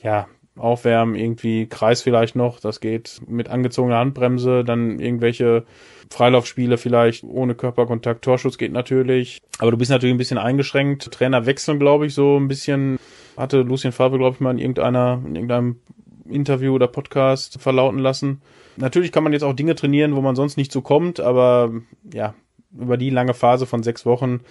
Ja, 0.03 0.27
aufwärmen, 0.55 1.15
irgendwie 1.15 1.67
Kreis 1.67 2.01
vielleicht 2.01 2.35
noch, 2.35 2.59
das 2.59 2.79
geht 2.79 3.21
mit 3.27 3.49
angezogener 3.49 3.97
Handbremse, 3.97 4.63
dann 4.63 4.99
irgendwelche 4.99 5.63
Freilaufspiele 6.11 6.77
vielleicht 6.77 7.23
ohne 7.23 7.55
Körperkontakt, 7.55 8.23
Torschuss 8.23 8.57
geht 8.57 8.71
natürlich, 8.71 9.39
aber 9.57 9.71
du 9.71 9.77
bist 9.77 9.89
natürlich 9.89 10.13
ein 10.13 10.19
bisschen 10.19 10.37
eingeschränkt. 10.37 11.11
Trainer 11.11 11.45
wechseln, 11.45 11.79
glaube 11.79 12.05
ich, 12.05 12.13
so 12.13 12.37
ein 12.37 12.47
bisschen, 12.47 12.99
hatte 13.35 13.61
Lucien 13.61 13.91
Favre, 13.91 14.17
glaube 14.17 14.35
ich, 14.35 14.41
mal 14.41 14.51
in 14.51 14.59
irgendeiner, 14.59 15.21
in 15.25 15.35
irgendeinem 15.35 15.79
Interview 16.29 16.73
oder 16.73 16.87
Podcast 16.87 17.59
verlauten 17.59 17.99
lassen. 17.99 18.41
Natürlich 18.77 19.11
kann 19.11 19.23
man 19.23 19.33
jetzt 19.33 19.43
auch 19.43 19.53
Dinge 19.53 19.75
trainieren, 19.75 20.15
wo 20.15 20.21
man 20.21 20.35
sonst 20.35 20.57
nicht 20.57 20.71
so 20.71 20.81
kommt, 20.81 21.19
aber 21.19 21.71
ja, 22.13 22.33
über 22.77 22.97
die 22.97 23.09
lange 23.09 23.33
Phase 23.33 23.65
von 23.65 23.83
sechs 23.83 24.05
Wochen 24.05 24.41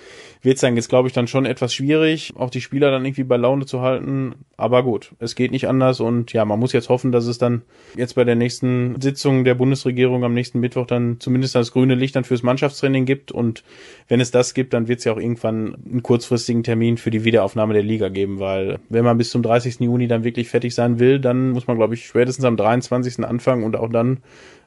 wird 0.42 0.56
es 0.56 0.60
dann 0.60 0.76
jetzt, 0.76 0.88
glaube 0.88 1.08
ich, 1.08 1.14
dann 1.14 1.26
schon 1.26 1.46
etwas 1.46 1.74
schwierig, 1.74 2.32
auch 2.36 2.50
die 2.50 2.60
Spieler 2.60 2.90
dann 2.90 3.04
irgendwie 3.04 3.24
bei 3.24 3.36
Laune 3.36 3.66
zu 3.66 3.80
halten. 3.80 4.34
Aber 4.56 4.82
gut, 4.82 5.12
es 5.18 5.34
geht 5.34 5.50
nicht 5.50 5.68
anders 5.68 6.00
und 6.00 6.32
ja, 6.32 6.44
man 6.44 6.58
muss 6.58 6.72
jetzt 6.72 6.88
hoffen, 6.88 7.12
dass 7.12 7.26
es 7.26 7.38
dann 7.38 7.62
jetzt 7.96 8.14
bei 8.14 8.24
der 8.24 8.34
nächsten 8.34 9.00
Sitzung 9.00 9.44
der 9.44 9.54
Bundesregierung 9.54 10.24
am 10.24 10.34
nächsten 10.34 10.60
Mittwoch 10.60 10.86
dann 10.86 11.18
zumindest 11.20 11.54
das 11.54 11.72
grüne 11.72 11.94
Licht 11.94 12.16
dann 12.16 12.24
fürs 12.24 12.42
Mannschaftstraining 12.42 13.04
gibt 13.04 13.32
und 13.32 13.64
wenn 14.08 14.20
es 14.20 14.30
das 14.30 14.54
gibt, 14.54 14.72
dann 14.74 14.88
wird 14.88 15.00
es 15.00 15.04
ja 15.04 15.12
auch 15.12 15.18
irgendwann 15.18 15.76
einen 15.84 16.02
kurzfristigen 16.02 16.62
Termin 16.62 16.96
für 16.96 17.10
die 17.10 17.24
Wiederaufnahme 17.24 17.74
der 17.74 17.82
Liga 17.82 18.08
geben, 18.08 18.40
weil 18.40 18.78
wenn 18.88 19.04
man 19.04 19.18
bis 19.18 19.30
zum 19.30 19.42
30. 19.42 19.80
Juni 19.80 20.08
dann 20.08 20.24
wirklich 20.24 20.48
fertig 20.48 20.74
sein 20.74 20.98
will, 20.98 21.18
dann 21.18 21.50
muss 21.50 21.66
man, 21.66 21.76
glaube 21.76 21.94
ich, 21.94 22.06
spätestens 22.06 22.44
am 22.44 22.56
23. 22.56 23.24
anfangen 23.24 23.64
und 23.64 23.76
auch 23.76 23.90
dann 23.90 24.18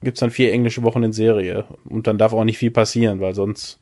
gibt's 0.03 0.19
dann 0.19 0.31
vier 0.31 0.51
englische 0.53 0.83
Wochen 0.83 1.03
in 1.03 1.13
Serie. 1.13 1.65
Und 1.85 2.07
dann 2.07 2.17
darf 2.17 2.33
auch 2.33 2.43
nicht 2.43 2.57
viel 2.57 2.71
passieren, 2.71 3.19
weil 3.19 3.35
sonst, 3.35 3.79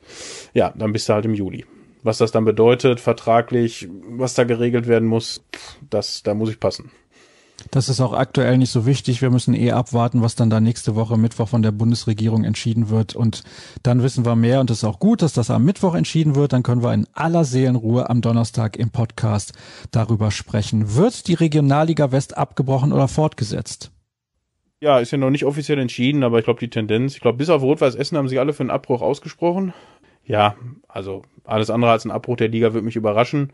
ja, 0.52 0.72
dann 0.76 0.92
bist 0.92 1.08
du 1.08 1.12
halt 1.12 1.24
im 1.24 1.34
Juli. 1.34 1.64
Was 2.02 2.18
das 2.18 2.32
dann 2.32 2.44
bedeutet, 2.44 3.00
vertraglich, 3.00 3.88
was 4.08 4.34
da 4.34 4.44
geregelt 4.44 4.86
werden 4.86 5.08
muss, 5.08 5.42
das, 5.88 6.22
da 6.22 6.34
muss 6.34 6.50
ich 6.50 6.60
passen. 6.60 6.90
Das 7.70 7.88
ist 7.88 8.00
auch 8.00 8.12
aktuell 8.12 8.58
nicht 8.58 8.70
so 8.70 8.84
wichtig. 8.84 9.22
Wir 9.22 9.30
müssen 9.30 9.54
eh 9.54 9.72
abwarten, 9.72 10.22
was 10.22 10.34
dann 10.34 10.50
da 10.50 10.60
nächste 10.60 10.96
Woche 10.96 11.16
Mittwoch 11.16 11.48
von 11.48 11.62
der 11.62 11.72
Bundesregierung 11.72 12.44
entschieden 12.44 12.90
wird. 12.90 13.14
Und 13.14 13.42
dann 13.82 14.02
wissen 14.02 14.24
wir 14.24 14.36
mehr. 14.36 14.60
Und 14.60 14.70
es 14.70 14.78
ist 14.78 14.84
auch 14.84 14.98
gut, 14.98 15.22
dass 15.22 15.32
das 15.32 15.50
am 15.50 15.64
Mittwoch 15.64 15.94
entschieden 15.94 16.34
wird. 16.34 16.52
Dann 16.52 16.62
können 16.62 16.82
wir 16.82 16.92
in 16.92 17.06
aller 17.14 17.44
Seelenruhe 17.44 18.10
am 18.10 18.20
Donnerstag 18.20 18.76
im 18.76 18.90
Podcast 18.90 19.52
darüber 19.90 20.30
sprechen. 20.30 20.94
Wird 20.94 21.26
die 21.26 21.34
Regionalliga 21.34 22.12
West 22.12 22.36
abgebrochen 22.36 22.92
oder 22.92 23.08
fortgesetzt? 23.08 23.90
Ja, 24.84 24.98
ist 24.98 25.12
ja 25.12 25.16
noch 25.16 25.30
nicht 25.30 25.46
offiziell 25.46 25.78
entschieden, 25.78 26.22
aber 26.24 26.38
ich 26.38 26.44
glaube 26.44 26.60
die 26.60 26.68
Tendenz, 26.68 27.14
ich 27.14 27.22
glaube 27.22 27.38
bis 27.38 27.48
auf 27.48 27.62
Rot-Weiß 27.62 27.94
Essen 27.94 28.18
haben 28.18 28.28
sich 28.28 28.38
alle 28.38 28.52
für 28.52 28.62
einen 28.62 28.68
Abbruch 28.68 29.00
ausgesprochen. 29.00 29.72
Ja, 30.26 30.56
also 30.88 31.22
alles 31.42 31.70
andere 31.70 31.90
als 31.90 32.04
ein 32.04 32.10
Abbruch 32.10 32.36
der 32.36 32.48
Liga 32.48 32.74
würde 32.74 32.84
mich 32.84 32.94
überraschen. 32.94 33.50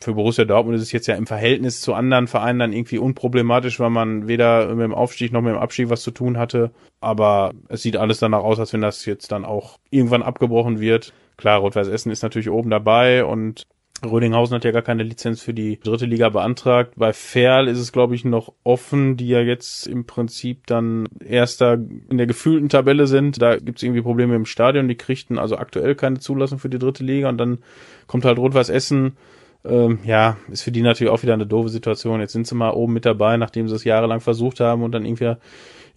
Für 0.00 0.14
Borussia 0.14 0.46
Dortmund 0.46 0.76
ist 0.76 0.82
es 0.84 0.92
jetzt 0.92 1.06
ja 1.06 1.16
im 1.16 1.26
Verhältnis 1.26 1.82
zu 1.82 1.92
anderen 1.92 2.28
Vereinen 2.28 2.60
dann 2.60 2.72
irgendwie 2.72 2.96
unproblematisch, 2.96 3.78
weil 3.78 3.90
man 3.90 4.26
weder 4.26 4.68
mit 4.74 4.84
dem 4.84 4.94
Aufstieg 4.94 5.32
noch 5.32 5.42
mit 5.42 5.52
dem 5.52 5.60
Abstieg 5.60 5.90
was 5.90 6.00
zu 6.00 6.12
tun 6.12 6.38
hatte. 6.38 6.70
Aber 7.02 7.52
es 7.68 7.82
sieht 7.82 7.98
alles 7.98 8.18
danach 8.18 8.42
aus, 8.42 8.58
als 8.58 8.72
wenn 8.72 8.80
das 8.80 9.04
jetzt 9.04 9.32
dann 9.32 9.44
auch 9.44 9.76
irgendwann 9.90 10.22
abgebrochen 10.22 10.80
wird. 10.80 11.12
Klar, 11.36 11.58
Rot-Weiß 11.60 11.88
Essen 11.88 12.10
ist 12.10 12.22
natürlich 12.22 12.48
oben 12.48 12.70
dabei 12.70 13.26
und 13.26 13.64
Rödinghausen 14.04 14.54
hat 14.54 14.64
ja 14.64 14.70
gar 14.70 14.82
keine 14.82 15.02
Lizenz 15.02 15.42
für 15.42 15.52
die 15.52 15.78
dritte 15.78 16.06
Liga 16.06 16.28
beantragt. 16.28 16.94
Bei 16.96 17.12
Ferl 17.12 17.68
ist 17.68 17.78
es, 17.78 17.92
glaube 17.92 18.14
ich, 18.14 18.24
noch 18.24 18.52
offen, 18.64 19.16
die 19.16 19.28
ja 19.28 19.40
jetzt 19.40 19.86
im 19.86 20.06
Prinzip 20.06 20.66
dann 20.66 21.08
erster 21.24 21.74
in 21.74 22.16
der 22.16 22.26
gefühlten 22.26 22.68
Tabelle 22.68 23.06
sind. 23.06 23.40
Da 23.42 23.56
gibt 23.56 23.78
es 23.78 23.82
irgendwie 23.82 24.02
Probleme 24.02 24.34
im 24.34 24.46
Stadion. 24.46 24.88
Die 24.88 24.96
kriegten 24.96 25.38
also 25.38 25.56
aktuell 25.56 25.94
keine 25.94 26.18
Zulassung 26.18 26.58
für 26.58 26.70
die 26.70 26.78
dritte 26.78 27.04
Liga 27.04 27.28
und 27.28 27.38
dann 27.38 27.58
kommt 28.06 28.24
halt 28.24 28.38
Rot-Weiß 28.38 28.70
Essen. 28.70 29.16
Ähm, 29.64 29.98
ja, 30.04 30.38
ist 30.50 30.62
für 30.62 30.72
die 30.72 30.82
natürlich 30.82 31.12
auch 31.12 31.22
wieder 31.22 31.34
eine 31.34 31.46
doofe 31.46 31.68
Situation. 31.68 32.20
Jetzt 32.20 32.32
sind 32.32 32.46
sie 32.46 32.54
mal 32.54 32.70
oben 32.70 32.94
mit 32.94 33.04
dabei, 33.04 33.36
nachdem 33.36 33.68
sie 33.68 33.74
es 33.74 33.84
jahrelang 33.84 34.20
versucht 34.20 34.60
haben 34.60 34.82
und 34.82 34.92
dann 34.92 35.04
irgendwie 35.04 35.34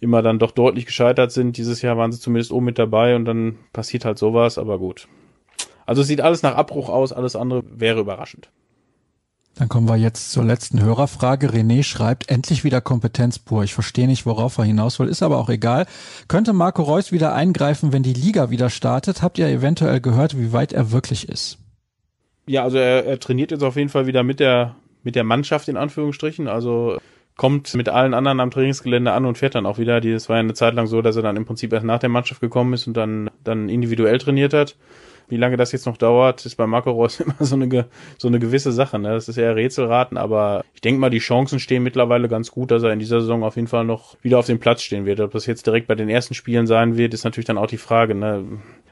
immer 0.00 0.20
dann 0.20 0.38
doch 0.38 0.50
deutlich 0.50 0.84
gescheitert 0.86 1.32
sind. 1.32 1.56
Dieses 1.56 1.80
Jahr 1.80 1.96
waren 1.96 2.12
sie 2.12 2.20
zumindest 2.20 2.52
oben 2.52 2.66
mit 2.66 2.78
dabei 2.78 3.16
und 3.16 3.24
dann 3.24 3.56
passiert 3.72 4.04
halt 4.04 4.18
sowas, 4.18 4.58
aber 4.58 4.78
gut. 4.78 5.08
Also 5.86 6.02
es 6.02 6.08
sieht 6.08 6.20
alles 6.20 6.42
nach 6.42 6.54
Abbruch 6.54 6.88
aus, 6.88 7.12
alles 7.12 7.36
andere 7.36 7.62
wäre 7.66 8.00
überraschend. 8.00 8.50
Dann 9.56 9.68
kommen 9.68 9.88
wir 9.88 9.96
jetzt 9.96 10.32
zur 10.32 10.44
letzten 10.44 10.82
Hörerfrage. 10.82 11.48
René 11.48 11.84
schreibt, 11.84 12.28
endlich 12.28 12.64
wieder 12.64 12.80
Kompetenz 12.80 13.38
pur. 13.38 13.62
Ich 13.62 13.72
verstehe 13.72 14.08
nicht, 14.08 14.26
worauf 14.26 14.58
er 14.58 14.64
hinaus 14.64 14.98
will, 14.98 15.08
ist 15.08 15.22
aber 15.22 15.38
auch 15.38 15.48
egal. 15.48 15.86
Könnte 16.26 16.52
Marco 16.52 16.82
Reus 16.82 17.12
wieder 17.12 17.34
eingreifen, 17.34 17.92
wenn 17.92 18.02
die 18.02 18.14
Liga 18.14 18.50
wieder 18.50 18.68
startet? 18.68 19.22
Habt 19.22 19.38
ihr 19.38 19.46
eventuell 19.46 20.00
gehört, 20.00 20.36
wie 20.36 20.52
weit 20.52 20.72
er 20.72 20.90
wirklich 20.90 21.28
ist? 21.28 21.58
Ja, 22.46 22.64
also 22.64 22.78
er, 22.78 23.06
er 23.06 23.20
trainiert 23.20 23.52
jetzt 23.52 23.62
auf 23.62 23.76
jeden 23.76 23.90
Fall 23.90 24.06
wieder 24.06 24.24
mit 24.24 24.40
der, 24.40 24.74
mit 25.04 25.14
der 25.14 25.24
Mannschaft 25.24 25.68
in 25.68 25.76
Anführungsstrichen. 25.76 26.48
Also 26.48 26.98
kommt 27.36 27.74
mit 27.74 27.88
allen 27.88 28.12
anderen 28.12 28.40
am 28.40 28.50
Trainingsgelände 28.50 29.12
an 29.12 29.24
und 29.24 29.38
fährt 29.38 29.54
dann 29.54 29.66
auch 29.66 29.78
wieder. 29.78 30.00
Das 30.00 30.28
war 30.28 30.36
ja 30.36 30.40
eine 30.40 30.54
Zeit 30.54 30.74
lang 30.74 30.88
so, 30.88 31.00
dass 31.00 31.14
er 31.14 31.22
dann 31.22 31.36
im 31.36 31.46
Prinzip 31.46 31.72
erst 31.72 31.86
nach 31.86 32.00
der 32.00 32.08
Mannschaft 32.08 32.40
gekommen 32.40 32.72
ist 32.72 32.88
und 32.88 32.96
dann, 32.96 33.30
dann 33.44 33.68
individuell 33.68 34.18
trainiert 34.18 34.52
hat. 34.52 34.76
Wie 35.28 35.36
lange 35.36 35.56
das 35.56 35.72
jetzt 35.72 35.86
noch 35.86 35.96
dauert, 35.96 36.44
ist 36.44 36.56
bei 36.56 36.66
Marco 36.66 36.90
Reus 36.90 37.20
immer 37.20 37.34
so 37.40 37.56
eine, 37.56 37.86
so 38.18 38.28
eine 38.28 38.38
gewisse 38.38 38.72
Sache. 38.72 38.98
Ne? 38.98 39.10
Das 39.10 39.28
ist 39.28 39.36
eher 39.36 39.56
Rätselraten, 39.56 40.16
aber 40.16 40.64
ich 40.74 40.80
denke 40.80 41.00
mal, 41.00 41.10
die 41.10 41.18
Chancen 41.18 41.60
stehen 41.60 41.82
mittlerweile 41.82 42.28
ganz 42.28 42.50
gut, 42.50 42.70
dass 42.70 42.82
er 42.82 42.92
in 42.92 42.98
dieser 42.98 43.20
Saison 43.20 43.42
auf 43.42 43.56
jeden 43.56 43.68
Fall 43.68 43.84
noch 43.84 44.16
wieder 44.22 44.38
auf 44.38 44.46
dem 44.46 44.58
Platz 44.58 44.82
stehen 44.82 45.06
wird. 45.06 45.20
Ob 45.20 45.32
das 45.32 45.46
jetzt 45.46 45.66
direkt 45.66 45.86
bei 45.86 45.94
den 45.94 46.08
ersten 46.08 46.34
Spielen 46.34 46.66
sein 46.66 46.96
wird, 46.96 47.14
ist 47.14 47.24
natürlich 47.24 47.46
dann 47.46 47.58
auch 47.58 47.66
die 47.66 47.78
Frage. 47.78 48.14
Ne? 48.14 48.44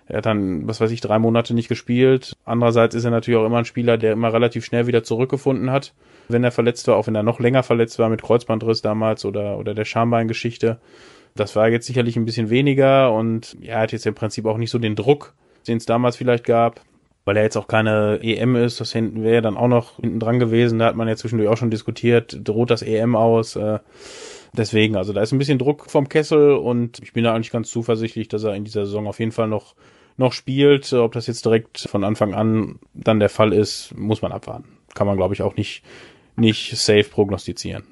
Er 0.09 0.19
hat 0.19 0.27
dann, 0.27 0.67
was 0.67 0.81
weiß 0.81 0.91
ich, 0.91 1.01
drei 1.01 1.19
Monate 1.19 1.55
nicht 1.55 1.69
gespielt. 1.69 2.37
Andererseits 2.45 2.95
ist 2.95 3.05
er 3.05 3.11
natürlich 3.11 3.39
auch 3.39 3.47
immer 3.47 3.59
ein 3.59 3.65
Spieler, 3.65 3.99
der 3.99 4.13
immer 4.13 4.33
relativ 4.33 4.65
schnell 4.65 4.87
wieder 4.87 5.05
zurückgefunden 5.05 5.71
hat, 5.71 5.95
wenn 6.29 6.45
er 6.45 6.51
verletzt 6.51 6.89
war, 6.89 6.97
auch 6.97 7.07
wenn 7.07 7.15
er 7.15 7.23
noch 7.23 7.41
länger 7.41 7.63
verletzt 7.63 7.99
war 7.99 8.09
mit 8.09 8.23
Kreuzbandriss 8.23 8.83
damals 8.83 9.25
oder, 9.25 9.59
oder 9.59 9.75
der 9.75 9.85
Schambeingeschichte. 9.85 10.79
Das 11.35 11.57
war 11.57 11.69
jetzt 11.69 11.87
sicherlich 11.87 12.17
ein 12.17 12.25
bisschen 12.25 12.51
weniger 12.51 13.13
und 13.13 13.57
er 13.63 13.81
hat 13.81 13.93
jetzt 13.93 14.07
im 14.07 14.15
Prinzip 14.15 14.45
auch 14.45 14.59
nicht 14.59 14.71
so 14.71 14.79
den 14.79 14.97
Druck, 14.97 15.33
den 15.69 15.79
es 15.79 15.87
damals 15.87 16.17
vielleicht 16.17 16.45
gab. 16.45 16.81
Weil 17.25 17.37
er 17.37 17.45
jetzt 17.45 17.57
auch 17.57 17.69
keine 17.69 18.19
EM 18.21 18.57
ist, 18.57 18.81
das 18.81 18.93
hinten 18.93 19.23
wäre 19.23 19.43
dann 19.43 19.57
auch 19.57 19.69
noch 19.69 19.97
hinten 20.01 20.19
dran 20.19 20.41
gewesen. 20.41 20.81
Da 20.81 20.87
hat 20.87 20.97
man 20.97 21.07
ja 21.07 21.15
zwischendurch 21.15 21.49
auch 21.49 21.57
schon 21.57 21.71
diskutiert, 21.71 22.37
droht 22.43 22.71
das 22.71 22.83
EM 22.83 23.15
aus. 23.15 23.55
Äh, 23.55 23.79
deswegen, 24.53 24.97
also 24.97 25.13
da 25.13 25.23
ist 25.23 25.31
ein 25.31 25.39
bisschen 25.39 25.61
Druck 25.61 25.89
vom 25.89 26.09
Kessel 26.09 26.55
und 26.55 26.99
ich 26.99 27.13
bin 27.13 27.23
da 27.23 27.33
eigentlich 27.33 27.53
ganz 27.53 27.71
zuversichtlich, 27.71 28.27
dass 28.27 28.43
er 28.43 28.55
in 28.55 28.65
dieser 28.65 28.87
Saison 28.87 29.07
auf 29.07 29.21
jeden 29.21 29.31
Fall 29.31 29.47
noch 29.47 29.77
noch 30.17 30.33
spielt. 30.33 30.93
Ob 30.93 31.13
das 31.13 31.27
jetzt 31.27 31.45
direkt 31.45 31.79
von 31.79 32.05
Anfang 32.05 32.35
an 32.35 32.79
dann 32.95 33.21
der 33.21 33.29
Fall 33.29 33.53
ist, 33.53 33.95
muss 33.97 34.23
man 34.23 34.33
abwarten. 34.33 34.79
Kann 34.95 35.07
man, 35.07 35.17
glaube 35.17 35.35
ich, 35.35 35.43
auch 35.43 35.57
nicht, 35.57 35.83
nicht 36.37 36.77
safe 36.77 37.05
prognostizieren. 37.05 37.85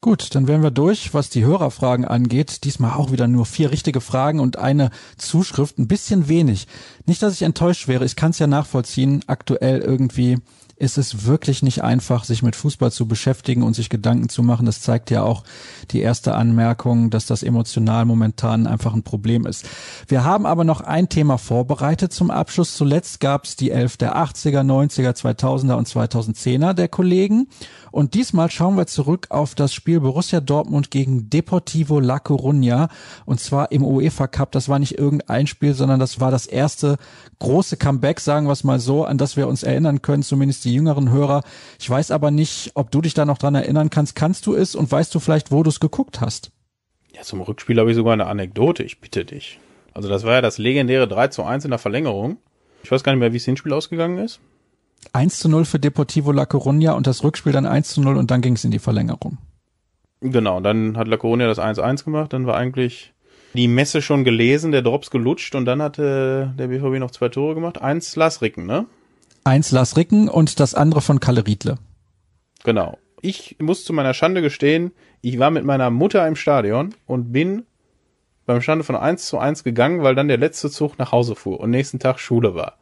Gut, 0.00 0.36
dann 0.36 0.46
wären 0.46 0.62
wir 0.62 0.70
durch, 0.70 1.12
was 1.12 1.28
die 1.28 1.44
Hörerfragen 1.44 2.04
angeht. 2.04 2.62
Diesmal 2.62 2.92
auch 2.92 3.10
wieder 3.10 3.26
nur 3.26 3.46
vier 3.46 3.72
richtige 3.72 4.00
Fragen 4.00 4.38
und 4.38 4.56
eine 4.56 4.90
Zuschrift. 5.16 5.76
Ein 5.76 5.88
bisschen 5.88 6.28
wenig. 6.28 6.68
Nicht, 7.06 7.20
dass 7.20 7.34
ich 7.34 7.42
enttäuscht 7.42 7.88
wäre. 7.88 8.04
Ich 8.04 8.14
kann 8.14 8.30
es 8.30 8.38
ja 8.38 8.46
nachvollziehen. 8.46 9.24
Aktuell 9.26 9.80
irgendwie 9.80 10.38
ist 10.78 10.98
es 10.98 11.26
wirklich 11.26 11.62
nicht 11.62 11.82
einfach, 11.82 12.24
sich 12.24 12.42
mit 12.42 12.54
Fußball 12.54 12.92
zu 12.92 13.08
beschäftigen 13.08 13.62
und 13.62 13.74
sich 13.74 13.90
Gedanken 13.90 14.28
zu 14.28 14.42
machen. 14.42 14.66
Das 14.66 14.80
zeigt 14.80 15.10
ja 15.10 15.22
auch 15.22 15.42
die 15.90 16.00
erste 16.00 16.34
Anmerkung, 16.34 17.10
dass 17.10 17.26
das 17.26 17.42
emotional 17.42 18.04
momentan 18.04 18.66
einfach 18.66 18.94
ein 18.94 19.02
Problem 19.02 19.46
ist. 19.46 19.68
Wir 20.06 20.24
haben 20.24 20.46
aber 20.46 20.62
noch 20.64 20.80
ein 20.80 21.08
Thema 21.08 21.38
vorbereitet 21.38 22.12
zum 22.12 22.30
Abschluss. 22.30 22.76
Zuletzt 22.76 23.18
gab 23.18 23.44
es 23.44 23.56
die 23.56 23.72
Elf 23.72 23.96
der 23.96 24.16
80er, 24.16 24.62
90er, 24.62 25.16
2000er 25.16 25.74
und 25.74 25.88
2010er 25.88 26.74
der 26.74 26.88
Kollegen. 26.88 27.48
Und 27.98 28.14
diesmal 28.14 28.48
schauen 28.48 28.76
wir 28.76 28.86
zurück 28.86 29.26
auf 29.30 29.56
das 29.56 29.74
Spiel 29.74 29.98
Borussia 29.98 30.38
Dortmund 30.38 30.92
gegen 30.92 31.30
Deportivo 31.30 31.98
La 31.98 32.18
Coruña. 32.18 32.90
Und 33.26 33.40
zwar 33.40 33.72
im 33.72 33.84
UEFA 33.84 34.28
Cup. 34.28 34.52
Das 34.52 34.68
war 34.68 34.78
nicht 34.78 34.96
irgendein 34.96 35.48
Spiel, 35.48 35.74
sondern 35.74 35.98
das 35.98 36.20
war 36.20 36.30
das 36.30 36.46
erste 36.46 36.96
große 37.40 37.76
Comeback, 37.76 38.20
sagen 38.20 38.46
wir 38.46 38.52
es 38.52 38.62
mal 38.62 38.78
so, 38.78 39.04
an 39.04 39.18
das 39.18 39.36
wir 39.36 39.48
uns 39.48 39.64
erinnern 39.64 40.00
können, 40.00 40.22
zumindest 40.22 40.64
die 40.64 40.74
jüngeren 40.74 41.10
Hörer. 41.10 41.42
Ich 41.80 41.90
weiß 41.90 42.12
aber 42.12 42.30
nicht, 42.30 42.70
ob 42.74 42.92
du 42.92 43.00
dich 43.00 43.14
da 43.14 43.24
noch 43.24 43.36
dran 43.36 43.56
erinnern 43.56 43.90
kannst. 43.90 44.14
Kannst 44.14 44.46
du 44.46 44.54
es 44.54 44.76
und 44.76 44.92
weißt 44.92 45.12
du 45.12 45.18
vielleicht, 45.18 45.50
wo 45.50 45.64
du 45.64 45.70
es 45.70 45.80
geguckt 45.80 46.20
hast? 46.20 46.52
Ja, 47.16 47.22
zum 47.22 47.40
Rückspiel 47.40 47.80
habe 47.80 47.90
ich 47.90 47.96
sogar 47.96 48.12
eine 48.12 48.28
Anekdote. 48.28 48.84
Ich 48.84 49.00
bitte 49.00 49.24
dich. 49.24 49.58
Also 49.92 50.08
das 50.08 50.22
war 50.22 50.34
ja 50.34 50.40
das 50.40 50.58
legendäre 50.58 51.08
3 51.08 51.26
zu 51.26 51.42
1 51.42 51.64
in 51.64 51.72
der 51.72 51.80
Verlängerung. 51.80 52.36
Ich 52.84 52.92
weiß 52.92 53.02
gar 53.02 53.10
nicht 53.10 53.18
mehr, 53.18 53.32
wie 53.32 53.38
das 53.38 53.44
Hinspiel 53.44 53.72
ausgegangen 53.72 54.18
ist. 54.18 54.38
1 55.12 55.38
zu 55.38 55.48
0 55.48 55.64
für 55.64 55.78
Deportivo 55.78 56.32
La 56.32 56.44
Coruña 56.44 56.92
und 56.92 57.06
das 57.06 57.22
Rückspiel 57.24 57.52
dann 57.52 57.66
1 57.66 57.88
zu 57.88 58.00
0 58.00 58.16
und 58.16 58.30
dann 58.30 58.40
ging 58.40 58.54
es 58.54 58.64
in 58.64 58.70
die 58.70 58.78
Verlängerung. 58.78 59.38
Genau, 60.20 60.60
dann 60.60 60.96
hat 60.96 61.08
La 61.08 61.16
Coruña 61.16 61.46
das 61.46 61.58
1-1 61.58 62.04
gemacht, 62.04 62.32
dann 62.32 62.46
war 62.46 62.56
eigentlich 62.56 63.12
die 63.54 63.68
Messe 63.68 64.02
schon 64.02 64.24
gelesen, 64.24 64.72
der 64.72 64.82
Drops 64.82 65.10
gelutscht 65.10 65.54
und 65.54 65.64
dann 65.64 65.80
hatte 65.80 66.52
der 66.58 66.68
BVB 66.68 66.98
noch 66.98 67.10
zwei 67.10 67.28
Tore 67.28 67.54
gemacht. 67.54 67.80
Eins 67.80 68.14
Lars 68.16 68.42
Ricken, 68.42 68.66
ne? 68.66 68.86
Eins 69.44 69.70
Lars 69.70 69.96
Ricken 69.96 70.28
und 70.28 70.60
das 70.60 70.74
andere 70.74 71.00
von 71.00 71.20
Kalle 71.20 71.46
Riedle. 71.46 71.78
Genau. 72.64 72.98
Ich 73.20 73.56
muss 73.60 73.84
zu 73.84 73.92
meiner 73.92 74.14
Schande 74.14 74.42
gestehen, 74.42 74.92
ich 75.22 75.38
war 75.38 75.50
mit 75.50 75.64
meiner 75.64 75.90
Mutter 75.90 76.26
im 76.26 76.36
Stadion 76.36 76.94
und 77.06 77.32
bin 77.32 77.64
beim 78.46 78.62
Stande 78.62 78.84
von 78.84 78.96
1 78.96 79.26
zu 79.26 79.38
1 79.38 79.64
gegangen, 79.64 80.02
weil 80.02 80.14
dann 80.14 80.28
der 80.28 80.38
letzte 80.38 80.70
Zug 80.70 80.98
nach 80.98 81.12
Hause 81.12 81.34
fuhr 81.34 81.60
und 81.60 81.70
nächsten 81.70 81.98
Tag 81.98 82.18
Schule 82.18 82.54
war. 82.54 82.78